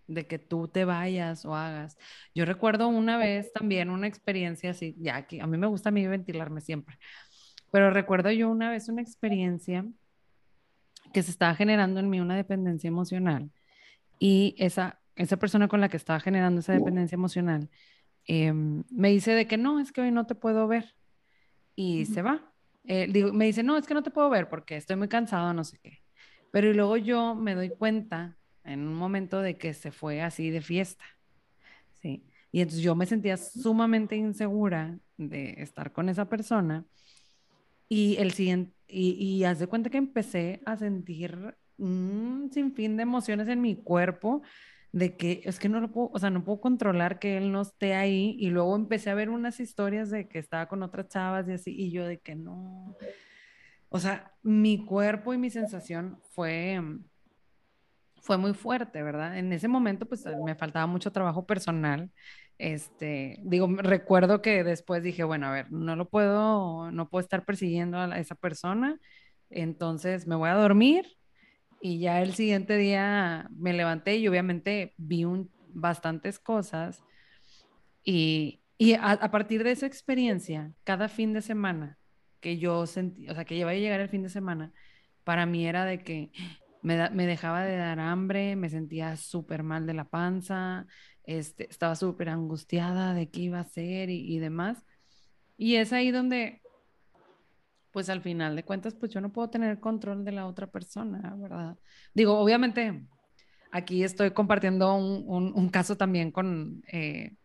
de 0.08 0.26
que 0.26 0.39
tú 0.39 0.70
te 0.70 0.86
vayas 0.86 1.44
o 1.44 1.54
hagas. 1.54 1.98
Yo 2.34 2.46
recuerdo 2.46 2.88
una 2.88 3.18
vez 3.18 3.52
también 3.52 3.89
una 3.89 4.08
experiencia 4.08 4.70
así, 4.70 4.96
ya 4.98 5.28
que 5.28 5.41
a 5.41 5.48
mí 5.48 5.58
me 5.58 5.68
gusta 5.68 5.89
a 5.89 5.91
mí 5.91 6.08
ventilarme 6.08 6.62
siempre, 6.62 6.98
pero 7.74 7.91
recuerdo 7.91 8.32
yo 8.32 8.50
una 8.50 8.70
vez 8.70 8.88
una 8.88 9.02
experiencia 9.02 9.86
que 11.12 11.24
se 11.24 11.32
estaba 11.32 11.56
generando 11.56 12.00
en 12.00 12.10
mí 12.10 12.22
una 12.22 12.38
dependencia 12.38 12.88
emocional 12.88 13.52
y 14.18 14.56
esa, 14.58 15.02
esa 15.18 15.36
persona 15.36 15.68
con 15.68 15.82
la 15.82 15.89
que 15.89 15.98
estaba 15.98 16.22
generando 16.22 16.62
esa 16.62 16.72
dependencia 16.72 17.18
emocional 17.18 17.70
em, 18.28 18.86
me 18.89 19.10
dice 19.10 19.34
de 19.34 19.46
que 19.46 19.58
no, 19.58 19.82
es 19.82 19.91
que 19.91 20.00
hoy 20.00 20.12
no 20.12 20.26
te 20.26 20.36
puedo 20.36 20.70
ver 20.70 20.96
y 21.76 22.06
se 22.06 22.22
va. 22.22 22.54
Eh, 22.86 23.08
digo, 23.12 23.34
me 23.34 23.44
dice, 23.44 23.62
no, 23.62 23.76
es 23.76 23.86
que 23.86 23.94
no 23.94 24.04
te 24.04 24.12
puedo 24.12 24.30
ver 24.30 24.48
porque 24.48 24.78
estoy 24.78 24.96
muy 24.96 25.10
cansado, 25.10 25.54
no 25.54 25.65
sé 25.65 25.80
qué. 25.84 26.05
Pero 26.56 26.72
luego 26.72 26.96
yo 26.96 27.36
me 27.36 27.54
doy 27.54 27.68
cuenta 27.68 28.38
en 28.63 28.88
un 28.88 28.94
momento 28.94 29.41
de 29.41 29.58
que 29.58 29.74
se 29.74 29.91
fue 29.91 30.22
así 30.22 30.52
de 30.52 30.62
fiesta. 30.62 31.04
Sí. 32.02 32.24
Y 32.50 32.62
entonces 32.62 32.82
yo 32.82 32.96
me 32.96 33.06
sentía 33.06 33.36
sumamente 33.36 34.15
insegura 34.15 34.98
de 35.18 35.56
estar 35.58 35.91
con 35.91 36.08
esa 36.08 36.30
persona. 36.30 36.86
Y 37.89 38.15
el 38.20 38.32
siguiente, 38.32 38.74
y, 38.88 39.22
y 39.22 39.44
haz 39.44 39.60
de 39.60 39.68
cuenta 39.68 39.89
que 39.89 39.98
empecé 39.98 40.62
a 40.65 40.78
sentir 40.78 41.58
un 41.78 42.50
sinfín 42.54 42.96
de 42.96 43.04
emociones 43.04 43.50
en 43.50 43.60
mi 43.60 43.76
cuerpo 43.76 44.41
de 44.94 45.18
que 45.18 45.41
es 45.44 45.60
que 45.60 45.68
no 45.68 45.82
lo 45.82 45.91
puedo, 45.91 46.10
o 46.13 46.20
sea, 46.20 46.30
no 46.30 46.46
puedo 46.46 46.62
controlar 46.62 47.20
que 47.20 47.36
él 47.36 47.52
no 47.52 47.63
esté 47.63 47.96
ahí 47.96 48.38
y 48.39 48.50
luego 48.50 48.78
empecé 48.78 49.10
a 49.10 49.15
ver 49.15 49.30
unas 49.30 49.60
historias 49.60 50.10
de 50.10 50.30
que 50.30 50.39
estaba 50.39 50.70
con 50.70 50.84
otras 50.84 51.10
chavas 51.10 51.50
y 51.50 51.52
así 51.52 51.76
y 51.78 51.91
yo 51.91 52.06
de 52.06 52.20
que 52.20 52.34
no, 52.36 52.96
o 53.95 53.99
sea, 53.99 54.34
mi 54.43 54.84
cuerpo 54.86 55.34
y 55.34 55.38
mi 55.38 55.49
sensación 55.49 56.19
fue, 56.31 56.81
fue 58.17 58.38
muy 58.38 58.53
fuerte, 58.53 59.01
¿verdad? 59.01 59.38
En 59.38 59.53
ese 59.53 59.69
momento, 59.69 60.05
pues 60.05 60.25
me 60.45 60.53
faltaba 60.55 60.86
mucho 60.86 61.13
trabajo 61.13 61.45
personal. 61.45 62.12
Este, 62.58 63.39
digo, 63.43 63.69
recuerdo 63.77 64.41
que 64.41 64.65
después 64.65 65.01
dije, 65.01 65.23
bueno, 65.23 65.47
a 65.47 65.51
ver, 65.51 65.71
no 65.71 65.95
lo 65.95 66.10
puedo, 66.10 66.91
no 66.91 67.10
puedo 67.10 67.21
estar 67.21 67.45
persiguiendo 67.45 67.97
a 67.97 68.19
esa 68.19 68.36
persona, 68.36 68.99
entonces 69.49 70.27
me 70.27 70.36
voy 70.36 70.49
a 70.49 70.55
dormir 70.55 71.05
y 71.79 71.99
ya 71.99 72.21
el 72.21 72.34
siguiente 72.34 72.75
día 72.75 73.47
me 73.55 73.71
levanté 73.71 74.17
y 74.17 74.27
obviamente 74.27 74.93
vi 74.97 75.23
un, 75.23 75.49
bastantes 75.69 76.38
cosas 76.38 77.01
y, 78.03 78.62
y 78.77 78.95
a, 78.95 79.31
partir 79.31 79.63
de 79.63 79.71
esa 79.71 79.86
experiencia, 79.86 80.73
cada 80.84 81.08
fin 81.08 81.31
de 81.31 81.41
semana 81.41 81.97
que 82.39 82.58
yo 82.58 82.86
sentí, 82.88 83.30
o 83.30 83.34
sea, 83.36 83.45
que 83.45 83.56
iba 83.56 83.71
a 83.71 83.74
llegar 83.74 84.00
el 84.00 84.10
fin 84.10 84.24
de 84.24 84.30
semana, 84.30 84.71
para 85.24 85.45
mí 85.45 85.67
era 85.67 85.86
de 85.86 86.04
que 86.04 86.32
me, 86.82 87.10
me 87.12 87.26
dejaba 87.28 87.63
de 87.63 87.78
dar 87.78 88.00
hambre, 88.00 88.56
me 88.56 88.69
sentía 88.69 89.17
súper 89.17 89.63
mal 89.63 89.88
de 89.88 89.93
la 89.93 90.06
panza, 90.10 90.86
este, 91.24 91.69
estaba 91.69 91.95
súper 91.95 92.30
angustiada 92.30 93.13
de 93.13 93.30
qué 93.30 93.41
iba 93.41 93.58
a 93.58 93.62
hacer 93.62 94.10
y, 94.10 94.36
y 94.36 94.39
demás. 94.39 94.84
Y 95.58 95.76
es 95.76 95.93
ahí 95.93 96.12
donde, 96.12 96.62
pues 97.91 98.10
al 98.10 98.21
final 98.21 98.56
de 98.56 98.63
cuentas, 98.63 98.93
pues 98.93 99.12
yo 99.13 99.21
no 99.21 99.32
puedo 99.32 99.50
tener 99.50 99.80
control 99.80 100.26
de 100.26 100.32
la 100.34 100.48
otra 100.48 100.67
persona, 100.67 101.36
¿verdad? 101.38 101.78
Digo, 102.13 102.38
obviamente, 102.38 103.06
aquí 103.71 104.04
estoy 104.04 104.32
compartiendo 104.32 104.93
un, 104.95 105.24
un, 105.28 105.54
un 105.56 105.69
caso 105.69 105.95
también 105.98 106.32
con, 106.32 106.84
eh, 106.91 107.36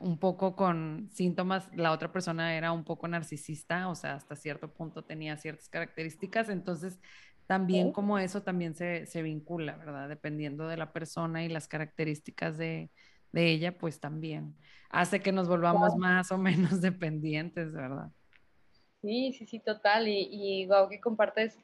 un 0.00 0.18
poco 0.18 0.56
con 0.56 1.08
síntomas, 1.12 1.68
la 1.74 1.92
otra 1.92 2.12
persona 2.12 2.56
era 2.56 2.72
un 2.72 2.84
poco 2.84 3.08
narcisista, 3.08 3.88
o 3.88 3.94
sea, 3.94 4.14
hasta 4.14 4.36
cierto 4.36 4.72
punto 4.72 5.04
tenía 5.04 5.36
ciertas 5.36 5.68
características, 5.68 6.48
entonces 6.48 7.00
también 7.46 7.92
como 7.92 8.18
eso 8.18 8.42
también 8.42 8.74
se, 8.74 9.06
se, 9.06 9.22
vincula, 9.22 9.76
¿verdad? 9.76 10.08
Dependiendo 10.08 10.66
de 10.66 10.76
la 10.76 10.92
persona 10.92 11.44
y 11.44 11.48
las 11.48 11.68
características 11.68 12.56
de, 12.56 12.90
de 13.32 13.50
ella, 13.50 13.76
pues 13.76 14.00
también 14.00 14.54
hace 14.88 15.20
que 15.20 15.32
nos 15.32 15.48
volvamos 15.48 15.96
más 15.96 16.32
o 16.32 16.38
menos 16.38 16.80
dependientes, 16.80 17.72
¿verdad? 17.72 18.10
Sí, 19.02 19.32
sí, 19.32 19.46
sí, 19.46 19.58
total. 19.58 20.08
Y, 20.08 20.28
y 20.30 20.66
wow, 20.66 20.88
que 20.88 21.00
compartes 21.00 21.58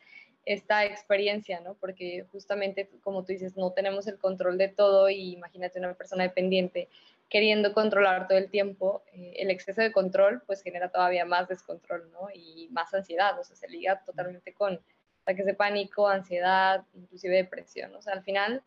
esta 0.45 0.85
experiencia, 0.85 1.61
¿no? 1.61 1.75
Porque 1.75 2.27
justamente, 2.33 2.91
como 3.03 3.25
tú 3.25 3.33
dices, 3.33 3.57
no 3.57 3.73
tenemos 3.73 4.07
el 4.07 4.19
control 4.19 4.59
de 4.59 4.69
todo 4.69 5.09
y 5.09 5.33
imagínate 5.33 5.79
una 5.79 5.95
persona 5.95 6.25
dependiente 6.25 6.89
queriendo 7.31 7.73
controlar 7.73 8.27
todo 8.27 8.37
el 8.37 8.51
tiempo, 8.51 9.05
eh, 9.13 9.35
el 9.37 9.51
exceso 9.51 9.81
de 9.81 9.93
control 9.93 10.43
pues 10.47 10.63
genera 10.63 10.91
todavía 10.91 11.25
más 11.25 11.49
descontrol, 11.49 12.11
¿no? 12.13 12.29
Y 12.35 12.69
más 12.73 12.93
ansiedad, 12.93 13.39
o 13.39 13.45
sea, 13.45 13.57
se 13.57 13.69
liga 13.69 14.03
totalmente 14.05 14.53
con 14.53 14.81
ataques 15.23 15.47
de 15.47 15.55
pánico, 15.55 16.09
ansiedad, 16.09 16.85
inclusive 16.93 17.37
depresión, 17.37 17.95
o 17.95 18.03
sea, 18.03 18.15
al 18.15 18.25
final 18.25 18.65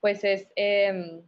pues 0.00 0.22
es 0.22 0.48
em, 0.54 1.22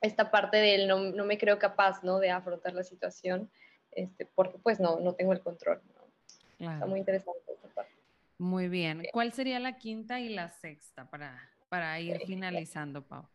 esta 0.00 0.30
parte 0.30 0.56
del 0.56 0.88
no, 0.88 0.98
no, 0.98 1.26
me 1.26 1.36
creo 1.36 1.58
capaz, 1.58 2.02
¿no? 2.02 2.18
De 2.18 2.30
afrontar 2.30 2.72
la 2.72 2.82
situación, 2.82 3.50
este, 3.90 4.24
porque 4.24 4.58
pues 4.58 4.80
no, 4.80 4.98
no 4.98 5.14
tengo 5.14 5.34
el 5.34 5.40
control, 5.40 5.82
¿no? 5.94 6.72
Está 6.72 6.86
muy 6.86 7.00
interesante 7.00 7.40
esta 7.48 7.68
parte. 7.68 7.92
Muy 8.38 8.68
bien. 8.68 9.06
¿Cuál 9.12 9.32
sería 9.32 9.58
la 9.60 9.76
quinta 9.76 10.20
y 10.20 10.30
la 10.30 10.48
sexta 10.48 11.08
para, 11.10 11.38
para 11.68 12.00
ir 12.00 12.18
finalizando, 12.26 13.02
Pau? 13.02 13.26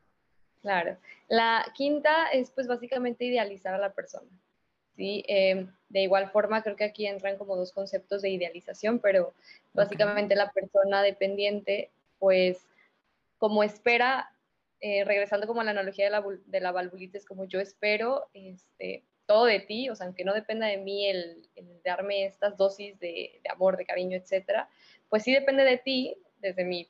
Claro. 0.65 0.97
La 1.28 1.63
quinta 1.76 2.32
es 2.34 2.49
pues 2.49 2.66
básicamente 2.66 3.24
idealizar 3.24 3.76
a 3.76 3.78
la 3.78 3.93
persona. 3.93 4.28
¿sí? 4.95 5.24
Em, 5.28 5.72
de 5.89 6.01
igual 6.01 6.32
forma, 6.32 6.63
creo 6.63 6.76
que 6.76 6.86
aquí 6.86 7.05
entran 7.05 7.38
como 7.38 7.55
dos 7.55 7.72
conceptos 7.72 8.24
de 8.24 8.32
idealización, 8.32 8.97
pero 8.97 9.32
básicamente 9.74 10.34
la 10.34 10.51
persona 10.51 11.03
dependiente, 11.03 11.91
pues 12.18 12.66
como 13.38 13.63
espera, 13.63 14.32
eh, 14.82 15.03
regresando 15.03 15.45
como 15.45 15.61
a 15.61 15.66
la 15.66 15.70
analogía 15.70 16.05
de 16.05 16.11
la, 16.11 16.24
de 16.47 16.59
la 16.59 16.72
valvulitis, 16.72 17.28
como 17.28 17.45
yo 17.45 17.59
espero 17.59 18.26
este, 18.34 19.03
todo 19.28 19.45
de 19.45 19.59
ti, 19.59 19.91
o 19.91 19.95
sea, 19.95 20.07
aunque 20.07 20.26
no 20.26 20.34
dependa 20.34 20.66
de 20.66 20.78
mí 20.78 21.05
el, 21.05 21.47
darme 21.84 22.26
estas 22.26 22.57
dosis 22.57 22.99
de, 22.99 23.39
de, 23.43 23.49
amor, 23.51 23.78
de 23.78 23.86
cariño, 23.86 24.18
etcétera, 24.18 24.68
pues 25.09 25.22
sí 25.22 25.32
depende 25.32 25.63
de 25.63 25.78
ti, 25.78 26.18
desde 26.39 26.63
mi 26.63 26.89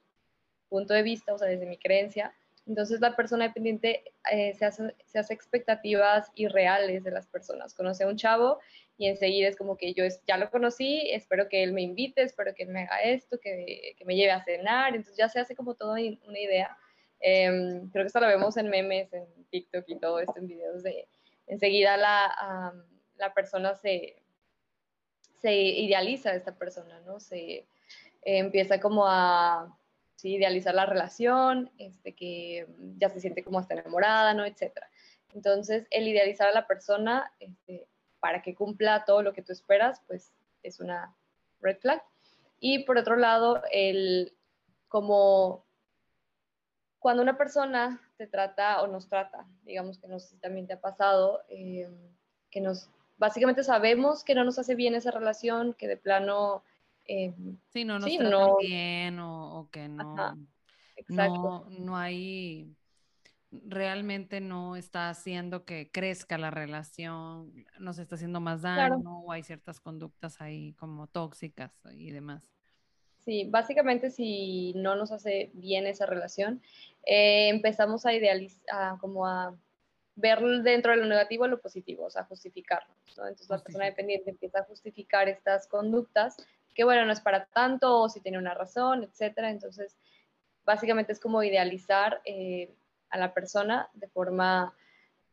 punto 0.70 0.94
de 0.94 1.04
vista, 1.04 1.34
o 1.34 1.38
sea, 1.38 1.50
desde 1.50 1.66
mi 1.66 1.78
creencia, 1.78 2.34
entonces 2.68 3.00
la 3.00 3.16
persona 3.16 3.48
dependiente 3.48 4.04
eh, 4.32 4.54
se, 4.56 4.66
hace, 4.66 4.96
se, 5.06 5.20
hace, 5.20 5.34
expectativas 5.34 6.32
irreales 6.34 7.04
de 7.04 7.12
las 7.12 7.28
personas. 7.28 7.76
Conoce 7.76 8.04
a 8.04 8.08
un 8.08 8.18
chavo 8.18 8.60
y 8.98 9.08
enseguida 9.08 9.48
es 9.48 9.56
como 9.56 9.78
que 9.78 9.94
yo 9.94 10.04
ya 10.28 10.38
lo 10.38 10.50
conocí, 10.50 11.10
espero 11.12 11.48
que 11.48 11.64
él 11.64 11.74
me 11.74 11.84
invite, 11.84 12.24
espero 12.24 12.56
que 12.56 12.64
él 12.64 12.70
me 12.70 12.82
haga 12.82 13.02
esto, 13.02 13.40
que, 13.40 13.94
que 13.98 14.06
me 14.06 14.16
lleve 14.16 14.32
a 14.32 14.44
cenar, 14.44 14.96
entonces 14.96 15.18
ya 15.18 15.30
se 15.30 15.40
hace 15.40 15.56
como 15.56 15.76
toda 15.76 16.00
una 16.28 16.40
idea. 16.40 16.78
Em, 17.20 17.90
creo 17.90 18.04
que 18.04 18.08
esto 18.08 18.20
lo 18.20 18.28
vemos 18.28 18.58
en 18.58 18.70
memes, 18.70 19.14
en 19.14 19.26
TikTok 19.50 19.86
y 19.88 20.00
todo 20.00 20.20
esto, 20.20 20.34
en 20.38 20.48
videos 20.48 20.84
de 20.84 21.08
enseguida 21.48 21.98
la, 21.98 22.74
la 23.18 23.34
persona 23.34 23.76
se, 23.76 24.16
se 25.40 25.54
idealiza 25.54 26.32
a 26.32 26.36
esta 26.36 26.56
persona, 26.56 27.00
¿no? 27.02 27.20
Se 27.20 27.68
empieza 28.24 28.80
como 28.80 29.06
a 29.06 29.78
idealizar 30.24 30.74
la 30.74 30.86
relación, 30.86 31.72
este, 31.78 32.16
que 32.16 32.68
ya 32.98 33.10
se 33.10 33.20
siente 33.20 33.44
como 33.44 33.60
hasta 33.60 33.74
enamorada, 33.74 34.34
¿no? 34.34 34.46
Etcétera. 34.46 34.90
Entonces, 35.34 35.86
el 35.92 36.08
idealizar 36.08 36.48
a 36.48 36.54
la 36.54 36.68
persona 36.68 37.32
este, 37.40 37.88
para 38.20 38.42
que 38.42 38.56
cumpla 38.56 39.06
todo 39.06 39.22
lo 39.22 39.34
que 39.34 39.42
tú 39.42 39.52
esperas, 39.52 40.02
pues 40.08 40.32
es 40.64 40.80
una 40.80 41.16
red 41.62 41.78
flag. 41.78 42.02
Y 42.60 42.86
por 42.86 42.98
otro 42.98 43.18
lado, 43.18 43.62
el 43.72 44.34
como 44.88 45.66
cuando 47.00 47.22
una 47.22 47.38
persona 47.38 48.02
te 48.18 48.26
trata 48.26 48.82
o 48.82 48.88
nos 48.88 49.08
trata, 49.08 49.46
digamos 49.64 50.00
que 50.00 50.08
no 50.08 50.20
sé 50.20 50.30
si 50.30 50.38
también 50.38 50.66
te 50.66 50.74
ha 50.74 50.82
pasado, 50.82 51.44
eh, 51.50 51.88
que 52.50 52.62
nos, 52.62 52.90
básicamente 53.18 53.64
sabemos 53.64 54.24
que 54.24 54.34
no 54.34 54.44
nos 54.44 54.58
hace 54.58 54.74
bien 54.74 54.96
esa 54.96 55.12
relación, 55.12 55.74
que 55.74 55.88
de 55.88 55.98
plano... 55.98 56.64
Eh, 57.08 57.34
sí, 57.70 57.86
no 57.86 58.00
nos 58.00 58.16
trata 58.18 58.48
bien 58.60 59.20
o, 59.20 59.70
que 59.72 59.88
no, 59.88 60.36
no, 61.08 61.70
no 61.70 61.98
hay 61.98 62.76
realmente 63.64 64.42
no 64.42 64.76
está 64.76 65.10
haciendo 65.10 65.66
que 65.66 65.90
crezca 65.92 66.38
la 66.38 66.52
relación, 66.52 67.54
nos 67.80 67.98
está 68.00 68.16
haciendo 68.16 68.40
más 68.40 68.62
daño 68.62 69.22
o 69.22 69.32
hay 69.32 69.44
ciertas 69.44 69.80
conductas 69.80 70.42
ahí 70.42 70.74
como 70.74 71.08
tóxicas 71.08 71.72
y 71.94 72.12
demás. 72.12 72.48
Sí, 73.20 73.48
básicamente 73.50 74.12
si 74.12 74.74
no 74.76 74.96
nos 74.96 75.12
hace 75.12 75.50
bien 75.54 75.88
esa 75.88 76.06
relación, 76.06 76.62
eh, 77.06 77.50
empezamos 77.50 78.06
a 78.06 78.14
idealizar, 78.14 79.00
como 79.00 79.26
a 79.26 79.56
ver 80.16 80.40
dentro 80.62 80.92
de 80.92 80.98
lo 80.98 81.06
negativo 81.06 81.48
lo 81.48 81.60
positivo, 81.60 82.06
o 82.06 82.10
sea, 82.10 82.24
justificarlo. 82.26 82.94
Entonces 83.08 83.50
la 83.50 83.58
persona 83.58 83.86
dependiente 83.86 84.30
empieza 84.30 84.60
a 84.60 84.64
justificar 84.66 85.28
estas 85.28 85.68
conductas, 85.68 86.38
que 86.76 86.84
bueno, 86.84 87.06
no 87.06 87.14
es 87.14 87.22
para 87.22 87.46
tanto, 87.46 88.02
o 88.02 88.10
si 88.10 88.20
tiene 88.20 88.38
una 88.38 88.54
razón, 88.54 89.04
etcétera. 89.04 89.50
Entonces, 89.50 89.98
básicamente 90.66 91.14
es 91.14 91.20
como 91.20 91.42
idealizar 91.42 92.22
eh, 92.26 92.76
a 93.10 93.18
la 93.18 93.34
persona 93.34 93.90
de 93.94 94.10
forma, 94.10 94.76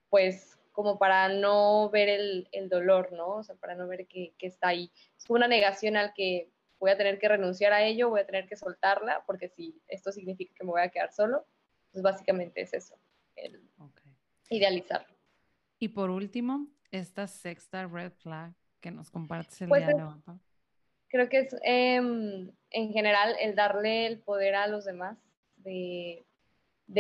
pues, 0.09 0.59
como 0.71 0.99
para 0.99 1.29
no 1.29 1.91
ver 1.91 2.09
el, 2.09 2.69
dolor, 2.71 3.13
¿no? 3.13 3.37
O 3.37 3.43
sea, 3.43 3.57
para 3.57 3.75
no 3.75 3.89
ver 3.89 4.07
que, 4.07 4.35
está 4.39 4.69
ahí. 4.69 4.91
Es 5.19 5.29
una 5.29 5.49
negación 5.49 5.97
al 5.97 6.15
que 6.15 6.49
voy 6.79 6.93
a 6.93 6.97
tener 6.97 7.19
que 7.19 7.29
renunciar 7.29 7.73
a 7.73 7.83
ello, 7.83 8.09
voy 8.09 8.21
a 8.21 8.27
tener 8.27 8.47
que 8.47 8.57
soltarla, 8.57 9.25
porque 9.27 9.49
si 9.49 9.83
esto 9.89 10.13
significa 10.13 10.55
que 10.57 10.65
me 10.65 10.71
voy 10.71 10.81
a 10.81 10.89
quedar 10.89 11.13
solo, 11.13 11.45
pues 11.91 12.03
básicamente 12.03 12.63
es 12.63 12.73
eso, 12.73 12.97
el 13.37 13.69
idealizarlo. 14.49 15.15
Y 15.79 15.89
por 15.89 16.09
último, 16.09 16.69
esta 16.91 17.27
sexta 17.27 17.87
red 17.87 18.13
flag 18.13 18.55
que 18.81 18.91
nos 18.91 19.11
compartes 19.11 19.61
el 19.61 19.69
pues 19.69 19.87
día 19.87 19.95
de 19.95 20.03
hoy. 20.05 20.23
Creo 21.13 21.29
que 21.29 21.41
es 21.41 21.57
em, 21.63 22.51
en 22.71 22.93
general 22.93 23.37
el 23.39 23.55
darle 23.55 24.07
el 24.07 24.19
poder 24.19 24.57
a 24.57 24.67
los 24.67 24.85
demás 24.85 25.17
de 25.63 26.25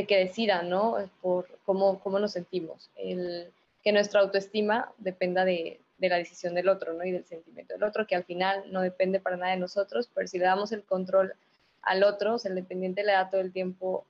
que 0.06 0.18
decidan, 0.18 0.68
¿no? 0.68 0.96
Por 1.20 1.58
cómo, 1.64 1.98
cómo 2.00 2.18
nos 2.18 2.32
sentimos. 2.32 2.90
El, 2.94 3.50
que 3.82 3.92
nuestra 3.92 4.20
autoestima 4.20 4.92
dependa 4.98 5.44
de, 5.44 5.80
de, 5.98 6.08
la 6.08 6.18
decisión 6.18 6.54
del 6.54 6.68
otro, 6.68 6.92
¿no? 6.92 7.04
Y 7.04 7.10
del 7.10 7.24
sentimiento 7.24 7.74
del 7.74 7.82
otro, 7.82 8.06
que 8.06 8.14
al 8.14 8.24
final 8.24 8.70
no 8.70 8.82
depende 8.82 9.18
para 9.18 9.36
nada 9.36 9.52
de 9.52 9.58
nosotros, 9.58 10.10
pero 10.14 10.28
si 10.28 10.38
le 10.38 10.44
damos 10.44 10.72
el 10.72 10.84
control 10.84 11.34
al 11.80 12.04
otro, 12.04 12.34
o 12.34 12.38
sea, 12.38 12.50
el 12.50 12.56
dependiente 12.56 13.02
le 13.02 13.12
da 13.12 13.30
todo 13.30 13.40
el 13.40 13.52
tiempo 13.52 14.06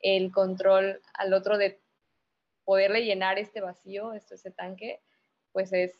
el 0.00 0.30
control 0.30 1.00
al 1.14 1.32
otro 1.32 1.58
de 1.58 1.80
poderle 2.64 3.04
llenar 3.04 3.38
este 3.38 3.60
vacío, 3.60 4.12
esto, 4.12 4.34
ese 4.34 4.50
tanque, 4.50 5.00
pues 5.58 5.72
es 5.72 5.90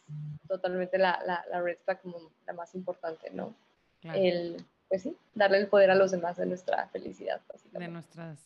totalmente 0.46 0.98
la, 0.98 1.20
la, 1.26 1.44
la 1.50 1.60
red 1.60 1.78
flag 1.84 2.00
como 2.00 2.30
la 2.46 2.52
más 2.52 2.76
importante, 2.76 3.28
¿no? 3.32 3.56
El, 4.04 4.64
pues 4.88 5.02
sí, 5.02 5.16
darle 5.34 5.58
el 5.58 5.66
poder 5.66 5.90
a 5.90 5.96
los 5.96 6.12
demás 6.12 6.36
de 6.36 6.46
nuestra 6.46 6.86
felicidad. 6.90 7.40
De 7.72 7.88
nuestras, 7.88 8.38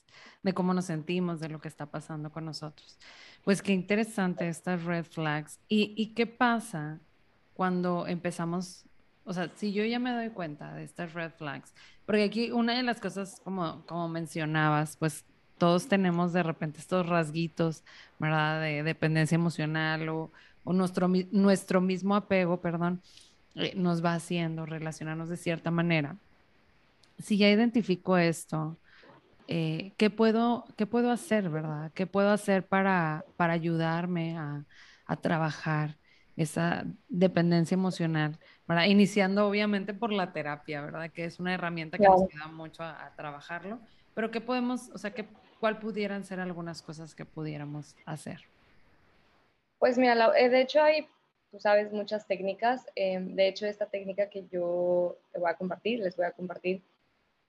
de 0.43 0.55
cómo 0.55 0.73
nos 0.73 0.87
sentimos, 0.87 1.39
de 1.39 1.51
lo 1.51 1.61
que 1.61 1.69
está 1.69 1.85
pasando 1.85 2.33
con 2.33 2.47
nosotros. 2.47 2.99
Pues 3.45 3.61
qué 3.61 3.73
interesante 3.73 4.49
estas 4.49 4.85
red 4.85 5.05
flags. 5.05 5.61
¿Y, 5.69 5.93
y 5.99 6.15
qué 6.15 6.27
pasa 6.27 6.99
cuando 7.53 8.07
empezamos, 8.07 8.87
o 9.27 9.35
sea, 9.35 9.51
si 9.55 9.75
yo 9.75 9.85
ya 9.85 9.99
me 9.99 10.13
doy 10.13 10.31
cuenta 10.31 10.73
de 10.73 10.85
estas 10.85 11.13
red 11.13 11.33
flags, 11.33 11.75
porque 12.07 12.25
aquí 12.25 12.53
una 12.53 12.75
de 12.75 12.85
las 12.85 13.03
cosas, 13.03 13.39
como, 13.45 13.85
como 13.85 14.09
mencionabas, 14.09 14.97
pues 14.97 15.27
todos 15.59 15.89
tenemos 15.89 16.33
de 16.33 16.43
repente 16.43 16.79
estos 16.79 17.07
rasguitos, 17.07 17.85
¿verdad? 18.19 18.63
De 18.63 18.83
dependencia 18.83 19.35
emocional 19.35 20.09
o, 20.09 20.33
o 20.65 20.73
nuestro, 20.73 21.09
nuestro 21.31 21.81
mismo 21.81 22.15
apego, 22.17 22.61
perdón, 22.61 23.01
eh, 23.55 23.73
nos 23.77 24.05
va 24.05 24.15
haciendo 24.15 24.67
relacionarnos 24.67 25.29
de 25.29 25.37
cierta 25.37 25.71
manera 25.71 26.17
si 27.23 27.39
ya 27.39 27.49
identifico 27.49 28.19
esto, 28.19 28.77
eh, 29.49 29.93
¿qué, 29.97 30.11
puedo, 30.11 30.67
¿qué 30.77 30.87
puedo 30.87 31.11
hacer, 31.11 31.49
verdad? 31.49 31.91
¿Qué 31.95 32.07
puedo 32.07 32.31
hacer 32.31 32.67
para, 32.67 33.25
para 33.37 33.53
ayudarme 33.53 34.37
a, 34.37 34.65
a 35.07 35.17
trabajar 35.17 35.97
esa 36.37 36.85
dependencia 37.09 37.75
emocional? 37.75 38.39
¿verdad? 38.67 38.85
Iniciando 38.85 39.47
obviamente 39.47 39.95
por 39.95 40.13
la 40.13 40.33
terapia, 40.33 40.81
¿verdad? 40.81 41.11
Que 41.11 41.25
es 41.25 41.39
una 41.41 41.55
herramienta 41.55 41.99
que 41.99 42.05
nos 42.05 42.23
ayuda 42.23 42.49
mucho 42.49 42.83
a, 42.83 43.13
trabajarlo. 43.17 43.81
Pero 44.15 44.31
¿qué 44.31 44.41
podemos, 44.41 44.91
o 44.91 44.99
sea, 44.99 45.13
qué, 45.13 45.27
cuál 45.61 45.79
pudieran 45.79 46.25
ser 46.25 46.41
algunas 46.41 46.83
cosas 46.83 47.15
que 47.15 47.25
pudiéramos 47.25 47.97
hacer? 48.07 48.41
Pues 49.83 49.99
mira, 49.99 50.31
eh, 50.39 50.49
de 50.49 50.61
hecho 50.61 50.81
hay 50.81 51.09
tú 51.51 51.59
sabes 51.59 51.93
muchas 51.93 52.29
técnicas. 52.29 52.87
Em, 52.95 53.35
de 53.35 53.49
hecho, 53.49 53.67
esta 53.67 53.87
técnica 53.87 54.31
que 54.31 54.45
yo 54.49 55.17
te 55.33 55.41
voy 55.41 55.51
a 55.51 55.55
compartir, 55.55 55.99
les 55.99 56.17
voy 56.17 56.25
a 56.25 56.31
compartir, 56.31 56.83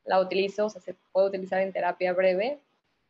la 0.03 0.19
utilizo, 0.19 0.65
o 0.65 0.69
sea, 0.71 0.81
se 0.81 0.95
puede 1.11 1.27
utilizar 1.27 1.61
en 1.61 1.71
terapia 1.71 2.11
breve. 2.11 2.57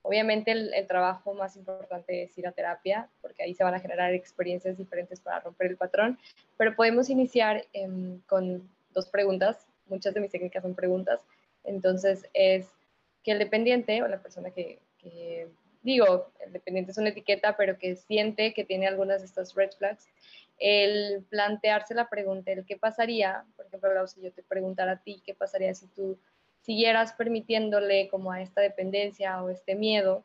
Obviamente 0.01 0.51
el, 0.51 0.87
trabajo 0.87 1.33
más 1.33 1.55
importante 1.55 2.23
es 2.23 2.37
ir 2.37 2.47
a 2.47 2.51
terapia, 2.51 3.07
porque 3.21 3.43
ahí 3.43 3.53
se 3.53 3.63
van 3.63 3.73
a 3.73 3.79
generar 3.79 4.13
experiencias 4.13 4.77
diferentes 4.77 5.21
para 5.21 5.39
romper 5.39 5.67
el 5.67 5.77
patrón, 5.77 6.19
pero 6.57 6.75
podemos 6.75 7.09
iniciar 7.09 7.65
em, 7.71 8.19
con 8.27 8.69
dos 8.93 9.07
preguntas, 9.07 9.65
muchas 9.87 10.13
de 10.13 10.19
mis 10.19 10.31
técnicas 10.31 10.63
son 10.63 10.75
preguntas, 10.75 11.21
entonces 11.63 12.27
es 12.33 12.67
que 13.23 13.31
el 13.31 13.39
dependiente 13.39 14.03
o 14.03 14.07
la 14.09 14.21
persona 14.21 14.51
que 14.51 14.81
digo, 15.83 16.31
el 16.39 16.53
dependiente 16.53 16.91
es 16.91 16.97
una 16.97 17.09
etiqueta, 17.09 17.55
pero 17.55 17.77
que 17.77 17.95
siente 17.95 18.53
que 18.53 18.63
tiene 18.63 18.87
algunas 18.87 19.19
de 19.19 19.27
estas 19.27 19.53
red 19.53 19.71
flags, 19.71 20.07
el 20.57 21.23
plantearse 21.29 21.93
la 21.93 22.09
pregunta, 22.09 22.51
el 22.51 22.65
qué 22.65 22.77
pasaría, 22.77 23.45
por 23.55 23.65
ejemplo, 23.65 24.07
si 24.07 24.21
yo 24.21 24.31
te 24.31 24.43
preguntara 24.43 24.93
a 24.93 25.03
ti, 25.03 25.21
qué 25.25 25.33
pasaría 25.33 25.73
si 25.75 25.87
tú 25.87 26.17
siguieras 26.61 27.13
permitiéndole 27.13 28.07
como 28.09 28.31
a 28.31 28.41
esta 28.41 28.61
dependencia 28.61 29.43
o 29.43 29.49
este 29.49 29.75
miedo, 29.75 30.23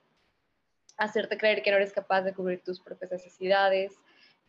hacerte 0.97 1.39
creer 1.39 1.63
que 1.63 1.71
no 1.71 1.77
eres 1.77 1.93
capaz 1.93 2.23
de 2.23 2.35
cubrir 2.35 2.63
tus 2.63 2.81
propias 2.81 3.11
necesidades, 3.11 3.93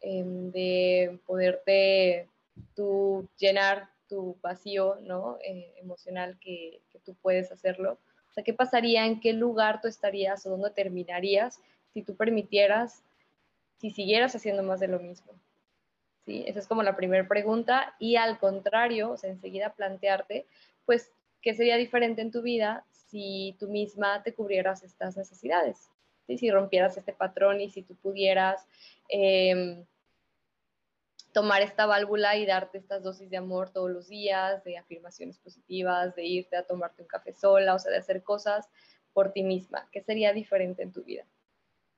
em, 0.01 0.51
de 0.51 1.20
poderte 1.26 2.28
tú 2.76 3.28
llenar 3.38 3.89
tu 4.07 4.38
vacío 4.41 4.97
¿no? 5.01 5.38
Eh, 5.43 5.76
emocional 5.78 6.38
que, 6.39 6.82
tú 7.05 7.16
puedes 7.22 7.49
hacerlo. 7.51 7.97
O 8.30 8.34
sea, 8.34 8.44
¿qué 8.44 8.54
pasaría? 8.54 9.06
¿En 9.06 9.20
qué 9.20 9.34
lugar 9.34 9.82
tú 9.82 9.88
estarías 9.88 10.46
o 10.46 10.52
dónde 10.52 10.70
terminarías 10.72 11.60
si 11.94 12.04
tú 12.04 12.16
permitieras, 12.16 13.04
si 13.78 13.90
siguieras 13.90 14.36
haciendo 14.36 14.64
más 14.64 14.80
de 14.80 14.88
lo 14.88 15.00
mismo? 15.00 15.34
¿Sí? 16.26 16.44
Esa 16.48 16.60
es 16.60 16.68
como 16.68 16.84
la 16.84 16.96
primera 16.96 17.28
pregunta. 17.28 17.96
Y 18.00 18.16
al 18.16 18.38
contrario, 18.38 19.16
enseguida 19.24 19.74
plantearte, 19.74 20.46
pues 20.86 21.12
¿qué 21.42 21.54
sería 21.54 21.78
diferente 21.78 22.22
en 22.22 22.32
tu 22.32 22.42
vida 22.42 22.86
si 22.92 23.56
tú 23.60 23.68
misma 23.68 24.22
te 24.24 24.34
cubrieras 24.34 24.84
estas 24.84 25.18
necesidades? 25.18 25.90
Si 26.28 26.52
rompieras 26.52 26.96
este 26.96 27.12
patrón 27.12 27.60
y 27.60 27.70
si 27.70 27.82
tú 27.82 27.96
pudieras 27.96 28.68
em, 29.08 29.84
tomar 31.34 31.62
esta 31.62 31.86
válvula 31.86 32.36
y 32.38 32.46
darte 32.46 32.78
estas 32.78 33.04
dosis 33.04 33.30
de 33.30 33.38
amor 33.38 33.70
todos 33.70 33.92
los 33.92 34.08
días, 34.08 34.64
de 34.64 34.78
afirmaciones 34.78 35.38
positivas, 35.38 36.16
de 36.16 36.26
irte 36.26 36.56
a 36.56 36.64
tomarte 36.64 37.02
un 37.02 37.08
café 37.08 37.34
sola, 37.34 37.76
o 37.76 37.80
sea, 37.80 37.92
de 37.92 37.98
hacer 37.98 38.24
cosas 38.24 38.70
por 39.14 39.32
ti 39.32 39.44
misma. 39.44 39.88
¿Qué 39.92 40.02
sería 40.02 40.34
diferente 40.34 40.84
en 40.84 40.92
tu 40.92 41.04
vida? 41.04 41.26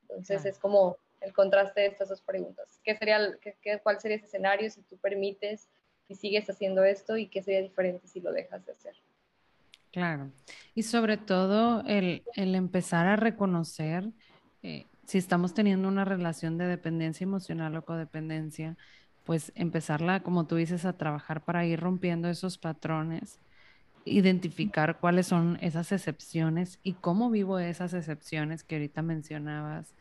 Entonces 0.04 0.46
es 0.46 0.60
como 0.60 0.98
el 1.22 1.34
contraste 1.34 1.82
de 1.82 1.88
estas 1.88 2.10
dos 2.10 2.22
preguntas. 2.22 2.80
¿Qué 2.84 2.96
sería, 2.96 3.20
qué, 3.40 3.80
¿Cuál 3.82 4.00
sería 4.00 4.18
ese 4.18 4.26
escenario 4.26 4.70
si 4.70 4.82
tú 4.82 4.98
permites, 4.98 5.70
si 6.08 6.16
sigues 6.16 6.50
haciendo 6.50 6.84
esto 6.84 7.16
y 7.16 7.28
qué 7.28 7.42
sería 7.42 7.62
diferente 7.62 8.08
si 8.08 8.20
lo 8.20 8.34
dejas 8.34 8.66
de 8.66 8.74
hacer? 8.74 8.96
Claro. 9.92 10.32
Y 10.74 10.84
sobre 10.84 11.18
todo 11.18 11.84
el, 11.86 12.24
empezar 12.36 13.08
a 13.08 13.16
reconocer 13.18 14.10
eh, 14.64 14.88
si 15.06 15.18
estamos 15.18 15.54
teniendo 15.54 15.88
una 15.88 16.06
relación 16.06 16.58
de 16.58 16.66
dependencia 16.66 17.24
emocional 17.24 17.76
o 17.76 17.86
codependencia, 17.86 18.78
pues 19.26 19.51
empezarla, 19.55 20.22
como 20.22 20.45
tú 20.45 20.55
dices, 20.55 20.86
a 20.86 20.93
trabajar 20.93 21.41
para 21.41 21.65
ir 21.65 21.80
rompiendo 21.80 22.30
esos 22.30 22.57
patrones, 22.57 23.39
identificar 24.05 24.99
cuáles 24.99 25.28
son 25.28 25.57
esas 25.61 25.91
excepciones 25.91 26.80
y 26.84 26.93
cómo 26.93 27.30
vivo 27.30 27.59
esas 27.59 27.93
excepciones 27.93 28.63
que 28.63 28.76
ahorita 28.76 29.01
mencionabas, 29.01 29.93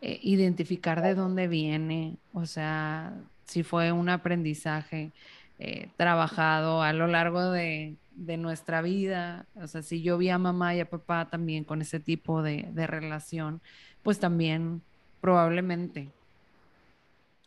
eh, 0.00 0.18
identificar 0.22 1.02
de 1.02 1.14
dónde 1.14 1.48
viene, 1.48 2.16
o 2.32 2.46
sea, 2.46 3.14
si 3.46 3.62
fue 3.62 3.92
un 3.92 4.08
aprendizaje 4.08 5.12
eh, 5.58 5.88
trabajado 5.96 6.82
a 6.82 6.92
lo 6.92 7.06
largo 7.06 7.50
de, 7.50 7.96
nuestra 8.16 8.80
vida, 8.80 9.46
o 9.56 9.66
sea, 9.66 9.82
si 9.82 10.00
yo 10.02 10.18
vi 10.18 10.28
a 10.28 10.38
mamá 10.38 10.74
y 10.74 10.80
a 10.80 10.88
papá 10.88 11.28
también 11.28 11.64
con 11.64 11.82
ese 11.82 11.98
tipo 11.98 12.42
de, 12.42 12.68
de 12.72 12.86
relación, 12.86 13.60
pues 14.04 14.20
también 14.20 14.82
probablemente 15.20 16.10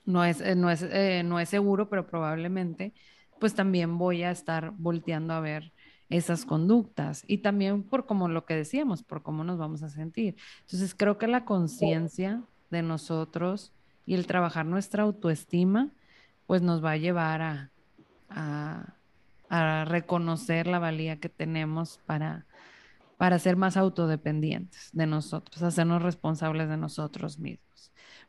no 0.08 0.24
es, 0.24 0.42
eh, 0.42 0.56
no, 0.56 0.72
es, 0.72 0.82
eh, 0.82 1.22
no 1.24 1.40
es 1.40 1.50
seguro, 1.50 1.90
pero 1.90 2.08
probablemente, 2.08 2.94
pues 3.40 3.54
también 3.54 3.98
voy 3.98 4.24
a 4.24 4.32
estar 4.32 4.72
volteando 4.78 5.34
a 5.34 5.42
ver 5.42 5.74
esas 6.10 6.46
conductas 6.46 7.26
y 7.28 7.40
también 7.40 7.84
por 7.84 8.06
como 8.06 8.30
lo 8.30 8.46
que 8.46 8.56
decíamos, 8.56 9.04
por 9.04 9.22
cómo 9.22 9.44
nos 9.44 9.58
vamos 9.58 9.84
a 9.84 9.90
sentir. 9.90 10.38
Entonces 10.62 10.96
creo 10.96 11.18
que 11.18 11.28
la 11.28 11.44
conciencia 11.44 12.42
de 12.72 12.82
nosotros 12.82 13.74
y 14.06 14.16
el 14.16 14.26
trabajar 14.26 14.66
nuestra 14.66 15.04
autoestima, 15.04 15.92
pues 16.46 16.62
nos 16.62 16.84
va 16.84 16.92
a 16.92 16.98
llevar 16.98 17.42
a, 17.42 17.72
a, 18.30 18.96
a 19.50 19.86
reconocer 19.86 20.68
la 20.68 20.80
valía 20.80 21.20
que 21.20 21.28
tenemos 21.28 22.00
para, 22.06 22.46
para 23.18 23.40
ser 23.40 23.58
más 23.58 23.76
autodependientes 23.76 24.90
de 24.94 25.06
nosotros, 25.06 25.62
hacernos 25.62 26.02
responsables 26.02 26.70
de 26.70 26.78
nosotros 26.78 27.40
mismos. 27.40 27.67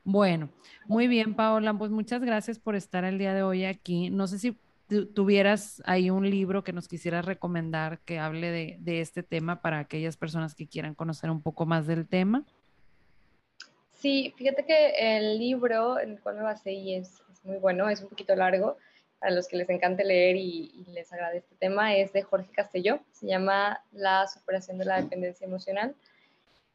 Bueno, 0.04 0.48
muy 0.86 1.06
bien, 1.06 1.34
Paola, 1.34 1.74
pues 1.74 1.90
muchas 1.90 2.22
gracias 2.22 2.58
por 2.58 2.74
estar 2.76 3.04
el 3.04 3.18
día 3.18 3.34
de 3.34 3.42
hoy 3.42 3.64
aquí. 3.64 4.10
No 4.10 4.26
sé 4.26 4.38
si 4.38 4.56
tuvieras 5.14 5.82
ahí 5.84 6.08
un 6.10 6.28
libro 6.28 6.64
que 6.64 6.72
nos 6.72 6.88
quisieras 6.88 7.24
recomendar 7.24 7.98
que 8.00 8.18
hable 8.18 8.78
de, 8.80 9.00
este 9.00 9.22
tema 9.22 9.60
para 9.60 9.80
aquellas 9.80 10.16
personas 10.16 10.54
que 10.54 10.66
quieran 10.66 10.94
conocer 10.94 11.30
un 11.30 11.42
poco 11.42 11.66
más 11.66 11.86
del 11.86 12.08
tema. 12.08 12.44
Sí, 13.92 14.32
fíjate 14.36 14.64
que 14.64 15.16
el 15.18 15.38
libro 15.38 15.98
en 15.98 16.12
el 16.12 16.20
cual 16.20 16.36
me 16.36 16.42
basé 16.42 16.72
y 16.72 16.94
es, 16.94 17.22
muy 17.42 17.58
bueno, 17.58 17.88
es 17.90 18.00
un 18.00 18.08
poquito 18.08 18.34
largo, 18.34 18.78
para 19.18 19.34
los 19.34 19.48
que 19.48 19.56
les 19.56 19.68
encante 19.68 20.04
leer 20.04 20.36
y, 20.36 20.70
y, 20.72 20.92
les 20.92 21.12
agrade 21.12 21.38
este 21.38 21.56
tema, 21.56 21.96
es 21.96 22.12
de 22.12 22.22
Jorge 22.22 22.50
Castelló, 22.52 23.00
se 23.10 23.26
llama 23.26 23.82
La 23.92 24.26
superación 24.28 24.78
de 24.78 24.84
la 24.84 25.02
dependencia 25.02 25.44
emocional. 25.44 25.96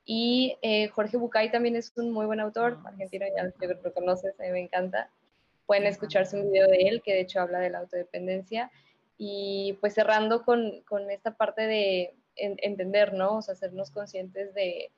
Y 0.05 0.57
eh, 0.61 0.89
Jorge 0.89 1.17
Bucay 1.17 1.49
también 1.51 1.75
es 1.75 1.93
un 1.95 2.11
muy 2.11 2.25
buen 2.25 2.39
autor, 2.39 2.79
ah, 2.83 2.89
argentino, 2.89 3.25
ya 3.35 3.51
lo 3.83 3.93
conoces, 3.93 4.37
a 4.39 4.43
mí 4.43 4.49
me 4.49 4.61
encanta. 4.61 5.09
Pueden 5.65 5.85
escucharse 5.85 6.37
un 6.37 6.51
video 6.51 6.67
de 6.67 6.89
él 6.89 7.01
que 7.01 7.13
de 7.13 7.21
hecho 7.21 7.39
habla 7.39 7.59
de 7.59 7.69
la 7.69 7.79
autodependencia. 7.79 8.69
Y 9.17 9.77
pues 9.79 9.93
cerrando 9.93 10.43
con, 10.43 10.81
con 10.81 11.09
esta 11.09 11.35
parte 11.35 11.67
de 11.67 12.13
entender, 12.35 13.13
¿no? 13.13 13.37
O 13.37 13.41
sea, 13.41 13.53
hacernos 13.53 13.91
conscientes 13.91 14.53
de, 14.53 14.91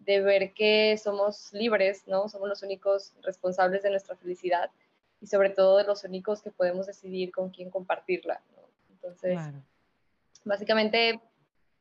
de, 0.00 0.20
ver 0.20 0.52
que 0.52 0.96
somos 0.98 1.52
libres, 1.52 2.06
¿no? 2.06 2.28
Somos 2.28 2.48
los 2.48 2.62
únicos 2.62 3.14
responsables 3.22 3.82
de 3.82 3.90
nuestra 3.90 4.14
felicidad 4.14 4.70
y 5.20 5.26
sobre 5.26 5.50
todo 5.50 5.78
de 5.78 5.84
los 5.84 6.04
únicos 6.04 6.42
que 6.42 6.50
podemos 6.50 6.86
decidir 6.86 7.32
con 7.32 7.50
quién 7.50 7.70
compartirla, 7.70 8.40
¿no? 8.54 8.62
Entonces, 8.90 9.38
básicamente, 10.44 11.18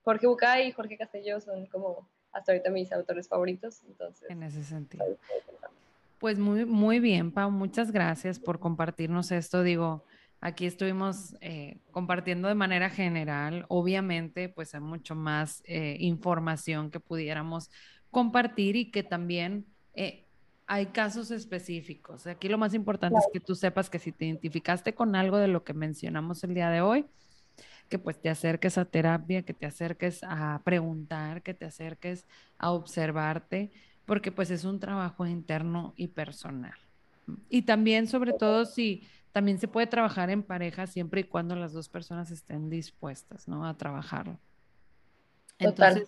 Jorge 0.04 0.28
Bucay 0.28 0.68
y 0.68 0.72
Jorge 0.72 0.98
Castelló 0.98 1.42
son 1.42 1.66
como 1.68 2.08
hasta 2.36 2.52
ahorita 2.52 2.70
mis 2.70 2.92
autores 2.92 3.28
favoritos. 3.28 3.82
Entonces, 3.88 4.30
en 4.30 4.44
ese 4.44 4.64
sentido. 4.64 5.06
Pues 6.20 6.38
muy, 6.38 6.66
muy 6.66 7.00
bien, 7.00 7.32
Pau, 7.32 7.50
muchas 7.50 7.92
gracias 7.92 8.40
por 8.40 8.60
compartirnos 8.60 9.32
esto. 9.32 9.64
Digo, 9.64 10.04
aquí 10.42 10.66
estuvimos 10.66 11.36
eh, 11.40 11.78
compartiendo 11.92 12.48
de 12.48 12.56
manera 12.56 12.90
general. 12.90 13.66
Obviamente, 13.70 14.50
pues 14.50 14.76
hay 14.76 14.82
mucho 14.82 15.16
más 15.16 15.64
eh, 15.66 15.98
información 16.00 16.92
que 16.92 17.00
pudiéramos 17.00 17.70
compartir 18.12 18.76
y 18.76 18.92
que 18.92 19.04
también 19.04 19.66
eh, 19.94 20.26
hay 20.68 20.88
casos 20.88 21.32
específicos. 21.32 22.28
Aquí 22.28 22.50
lo 22.50 22.58
más 22.58 22.74
importante 22.74 23.18
es 23.18 23.28
que 23.32 23.40
tú 23.40 23.56
sepas 23.56 23.90
que 23.90 24.00
si 24.00 24.12
te 24.12 24.26
identificaste 24.26 24.94
con 24.94 25.16
algo 25.16 25.38
de 25.38 25.48
lo 25.48 25.64
que 25.64 25.74
mencionamos 25.74 26.44
el 26.44 26.54
día 26.54 26.70
de 26.70 26.82
hoy, 26.82 27.06
que 27.90 28.00
pues 28.00 28.20
te 28.20 28.30
acerques 28.30 28.78
a 28.78 28.86
terapia, 28.86 29.44
que 29.44 29.54
te 29.54 29.66
acerques 29.66 30.24
a 30.24 30.62
preguntar, 30.64 31.42
que 31.42 31.54
te 31.54 31.66
acerques 31.66 32.26
a 32.58 32.72
observarte, 32.72 33.72
porque 34.06 34.32
pues 34.32 34.52
es 34.52 34.64
un 34.66 34.80
trabajo 34.80 35.26
interno 35.26 35.94
y 35.96 36.08
personal. 36.08 36.76
Y 37.50 37.64
también, 37.64 38.08
sobre 38.08 38.34
todo, 38.34 38.66
si 38.66 39.08
también 39.32 39.60
se 39.60 39.68
puede 39.68 39.88
trabajar 39.88 40.30
en 40.30 40.44
pareja 40.44 40.88
siempre 40.88 41.22
y 41.22 41.24
cuando 41.26 41.56
las 41.56 41.74
dos 41.74 41.90
personas 41.90 42.32
estén 42.32 42.70
dispuestas, 42.70 43.48
¿no? 43.48 43.68
A 43.68 43.76
trabajarlo. 43.76 44.40
Entonces, 45.60 46.08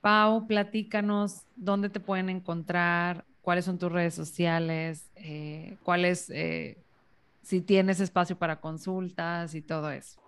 Pau, 0.00 0.46
platícanos 0.46 1.42
dónde 1.56 1.88
te 1.88 1.98
pueden 1.98 2.28
encontrar, 2.28 3.24
cuáles 3.42 3.64
son 3.64 3.78
tus 3.78 3.90
redes 3.90 4.14
sociales, 4.14 5.10
eh, 5.16 5.76
cuáles, 5.82 6.30
eh, 6.30 6.78
si 7.42 7.60
tienes 7.60 8.00
espacio 8.00 8.36
para 8.36 8.60
consultas 8.60 9.54
y 9.54 9.62
todo 9.62 9.90
eso. 9.90 10.20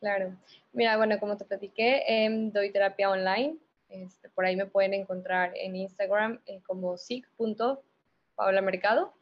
Claro. 0.00 0.36
Mira, 0.72 0.96
bueno, 0.96 1.18
como 1.18 1.36
te 1.36 1.44
platiqué, 1.44 2.04
em, 2.06 2.52
doy 2.52 2.70
terapia 2.70 3.10
online. 3.10 3.56
Este, 3.88 4.28
por 4.28 4.44
ahí 4.44 4.54
me 4.56 4.66
pueden 4.66 4.94
encontrar 4.94 5.52
en 5.56 5.76
Instagram 5.76 6.40
eh, 6.46 6.60
como 6.66 6.98
sig.paulamercado. 6.98 9.14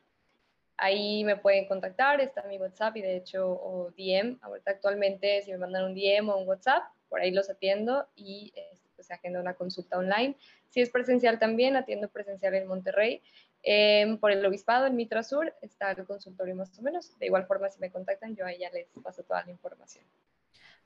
Ahí 0.76 1.22
me 1.22 1.36
pueden 1.36 1.66
contactar, 1.66 2.20
está 2.20 2.42
mi 2.44 2.58
WhatsApp 2.58 2.96
y 2.96 3.02
de 3.02 3.16
hecho, 3.16 3.48
o 3.48 3.92
DM. 3.96 4.38
Ahorita 4.42 4.72
actualmente, 4.72 5.42
si 5.42 5.52
me 5.52 5.58
mandan 5.58 5.84
un 5.84 5.94
DM 5.94 6.28
o 6.30 6.38
un 6.38 6.48
WhatsApp, 6.48 6.82
por 7.08 7.20
ahí 7.20 7.30
los 7.30 7.48
atiendo 7.48 8.08
y 8.16 8.52
este, 8.56 8.88
pues, 8.96 9.06
se 9.06 9.14
agenda 9.14 9.40
una 9.40 9.54
consulta 9.54 9.98
online. 9.98 10.34
Si 10.70 10.80
es 10.80 10.90
presencial 10.90 11.38
también, 11.38 11.76
atiendo 11.76 12.08
presencial 12.08 12.54
en 12.54 12.66
Monterrey. 12.66 13.22
Em, 13.62 14.18
por 14.18 14.32
el 14.32 14.44
Obispado, 14.44 14.86
en 14.86 14.96
Mitra 14.96 15.22
Sur, 15.22 15.54
está 15.62 15.92
el 15.92 16.04
consultorio 16.04 16.56
más 16.56 16.76
o 16.78 16.82
menos. 16.82 17.16
De 17.18 17.26
igual 17.26 17.46
forma, 17.46 17.70
si 17.70 17.78
me 17.80 17.90
contactan, 17.90 18.34
yo 18.34 18.44
ahí 18.44 18.58
ya 18.58 18.70
les 18.70 18.88
paso 19.02 19.22
toda 19.22 19.44
la 19.44 19.52
información. 19.52 20.04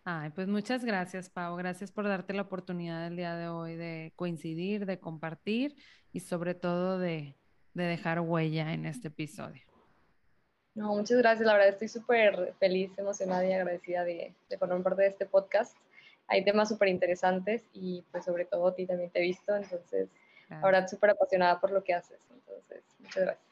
Ay, 0.04 0.30
pues 0.30 0.48
muchas 0.48 0.84
gracias, 0.84 1.28
Pau. 1.28 1.56
Gracias 1.56 1.92
por 1.92 2.08
darte 2.08 2.32
la 2.32 2.42
oportunidad 2.42 3.06
el 3.06 3.16
día 3.16 3.36
de 3.36 3.48
hoy 3.48 3.76
de 3.76 4.12
coincidir, 4.16 4.86
de 4.86 4.98
compartir 4.98 5.76
y 6.12 6.20
sobre 6.20 6.54
todo 6.54 6.98
de, 6.98 7.34
dejar 7.74 8.20
huella 8.20 8.72
en 8.72 8.86
este 8.86 9.08
episodio. 9.08 9.62
No, 10.74 10.94
muchas 10.94 11.18
gracias. 11.18 11.46
La 11.46 11.52
verdad 11.52 11.68
estoy 11.68 11.88
súper 11.88 12.54
feliz, 12.58 12.96
emocionada 12.98 13.46
y 13.46 13.52
agradecida 13.52 14.04
de, 14.04 14.34
formar 14.58 14.82
parte 14.82 15.02
de 15.02 15.08
este 15.08 15.26
podcast. 15.26 15.76
Hay 16.26 16.44
temas 16.44 16.68
súper 16.68 16.88
interesantes 16.88 17.64
y 17.72 18.04
pues 18.10 18.24
sobre 18.24 18.44
todo 18.44 18.68
a 18.68 18.74
ti 18.74 18.86
también 18.86 19.10
te 19.10 19.18
he 19.18 19.22
visto, 19.22 19.56
entonces 19.56 20.08
ahora 20.62 20.86
súper 20.86 21.10
apasionada 21.10 21.60
por 21.60 21.70
lo 21.70 21.82
que 21.82 21.94
haces. 21.94 22.18
Entonces, 22.30 22.82
muchas 22.98 23.24
gracias. 23.24 23.47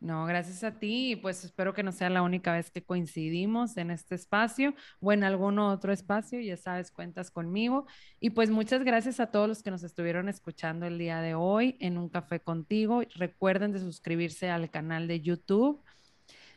No, 0.00 0.26
gracias 0.26 0.62
a 0.62 0.78
ti 0.78 1.12
y 1.12 1.16
pues 1.16 1.44
espero 1.44 1.74
que 1.74 1.82
no 1.82 1.90
sea 1.90 2.08
la 2.08 2.22
única 2.22 2.52
vez 2.52 2.70
que 2.70 2.84
coincidimos 2.84 3.76
en 3.76 3.90
este 3.90 4.14
espacio 4.14 4.74
o 5.00 5.12
en 5.12 5.24
algún 5.24 5.58
otro 5.58 5.92
espacio, 5.92 6.40
ya 6.40 6.56
sabes, 6.56 6.92
cuentas 6.92 7.32
conmigo. 7.32 7.84
Y 8.20 8.30
pues 8.30 8.48
muchas 8.50 8.84
gracias 8.84 9.18
a 9.18 9.32
todos 9.32 9.48
los 9.48 9.62
que 9.62 9.72
nos 9.72 9.82
estuvieron 9.82 10.28
escuchando 10.28 10.86
el 10.86 10.98
día 10.98 11.20
de 11.20 11.34
hoy 11.34 11.76
en 11.80 11.98
Un 11.98 12.08
Café 12.10 12.38
contigo. 12.38 13.02
Recuerden 13.16 13.72
de 13.72 13.80
suscribirse 13.80 14.50
al 14.50 14.70
canal 14.70 15.08
de 15.08 15.20
YouTube 15.20 15.82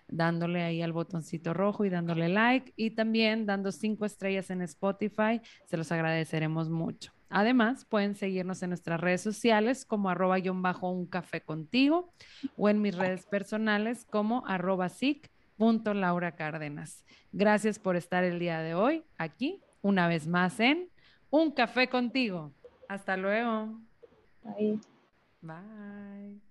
dándole 0.08 0.62
ahí 0.62 0.82
al 0.82 0.92
botoncito 0.92 1.54
rojo 1.54 1.86
y 1.86 1.90
dándole 1.90 2.30
like 2.30 2.74
y 2.76 2.92
también 2.92 3.46
dando 3.46 3.72
cinco 3.72 4.06
estrellas 4.06 4.50
en 4.52 4.62
Spotify. 4.62 5.42
Se 5.66 5.78
los 5.78 5.92
agradeceremos 5.92 6.70
mucho. 6.70 7.12
Además, 7.32 7.86
pueden 7.86 8.16
seguirnos 8.16 8.62
en 8.62 8.70
nuestras 8.70 9.00
redes 9.00 9.22
sociales 9.22 9.86
como 9.86 10.10
arroba 10.10 10.38
guion 10.38 10.62
bajo 10.62 10.92
un 10.92 11.06
café 11.08 11.42
contigo 11.42 12.14
o 12.58 12.70
en 12.70 12.82
mis 12.82 12.96
redes 12.96 13.26
personales 13.26 14.06
como 14.10 14.46
arroba 14.46 14.90
punto 15.58 15.94
Laura 15.94 16.36
Cárdenas. 16.36 17.06
Gracias 17.32 17.80
por 17.80 17.96
estar 17.96 18.24
el 18.24 18.40
día 18.40 18.60
de 18.62 18.74
hoy 18.74 19.04
aquí, 19.18 19.62
una 19.82 20.08
vez 20.08 20.28
más 20.28 20.60
en 20.60 20.90
Un 21.30 21.52
Café 21.52 21.88
contigo. 21.88 22.52
Hasta 22.90 23.16
luego. 23.16 23.80
Bye. 24.44 24.80
Bye. 25.42 26.51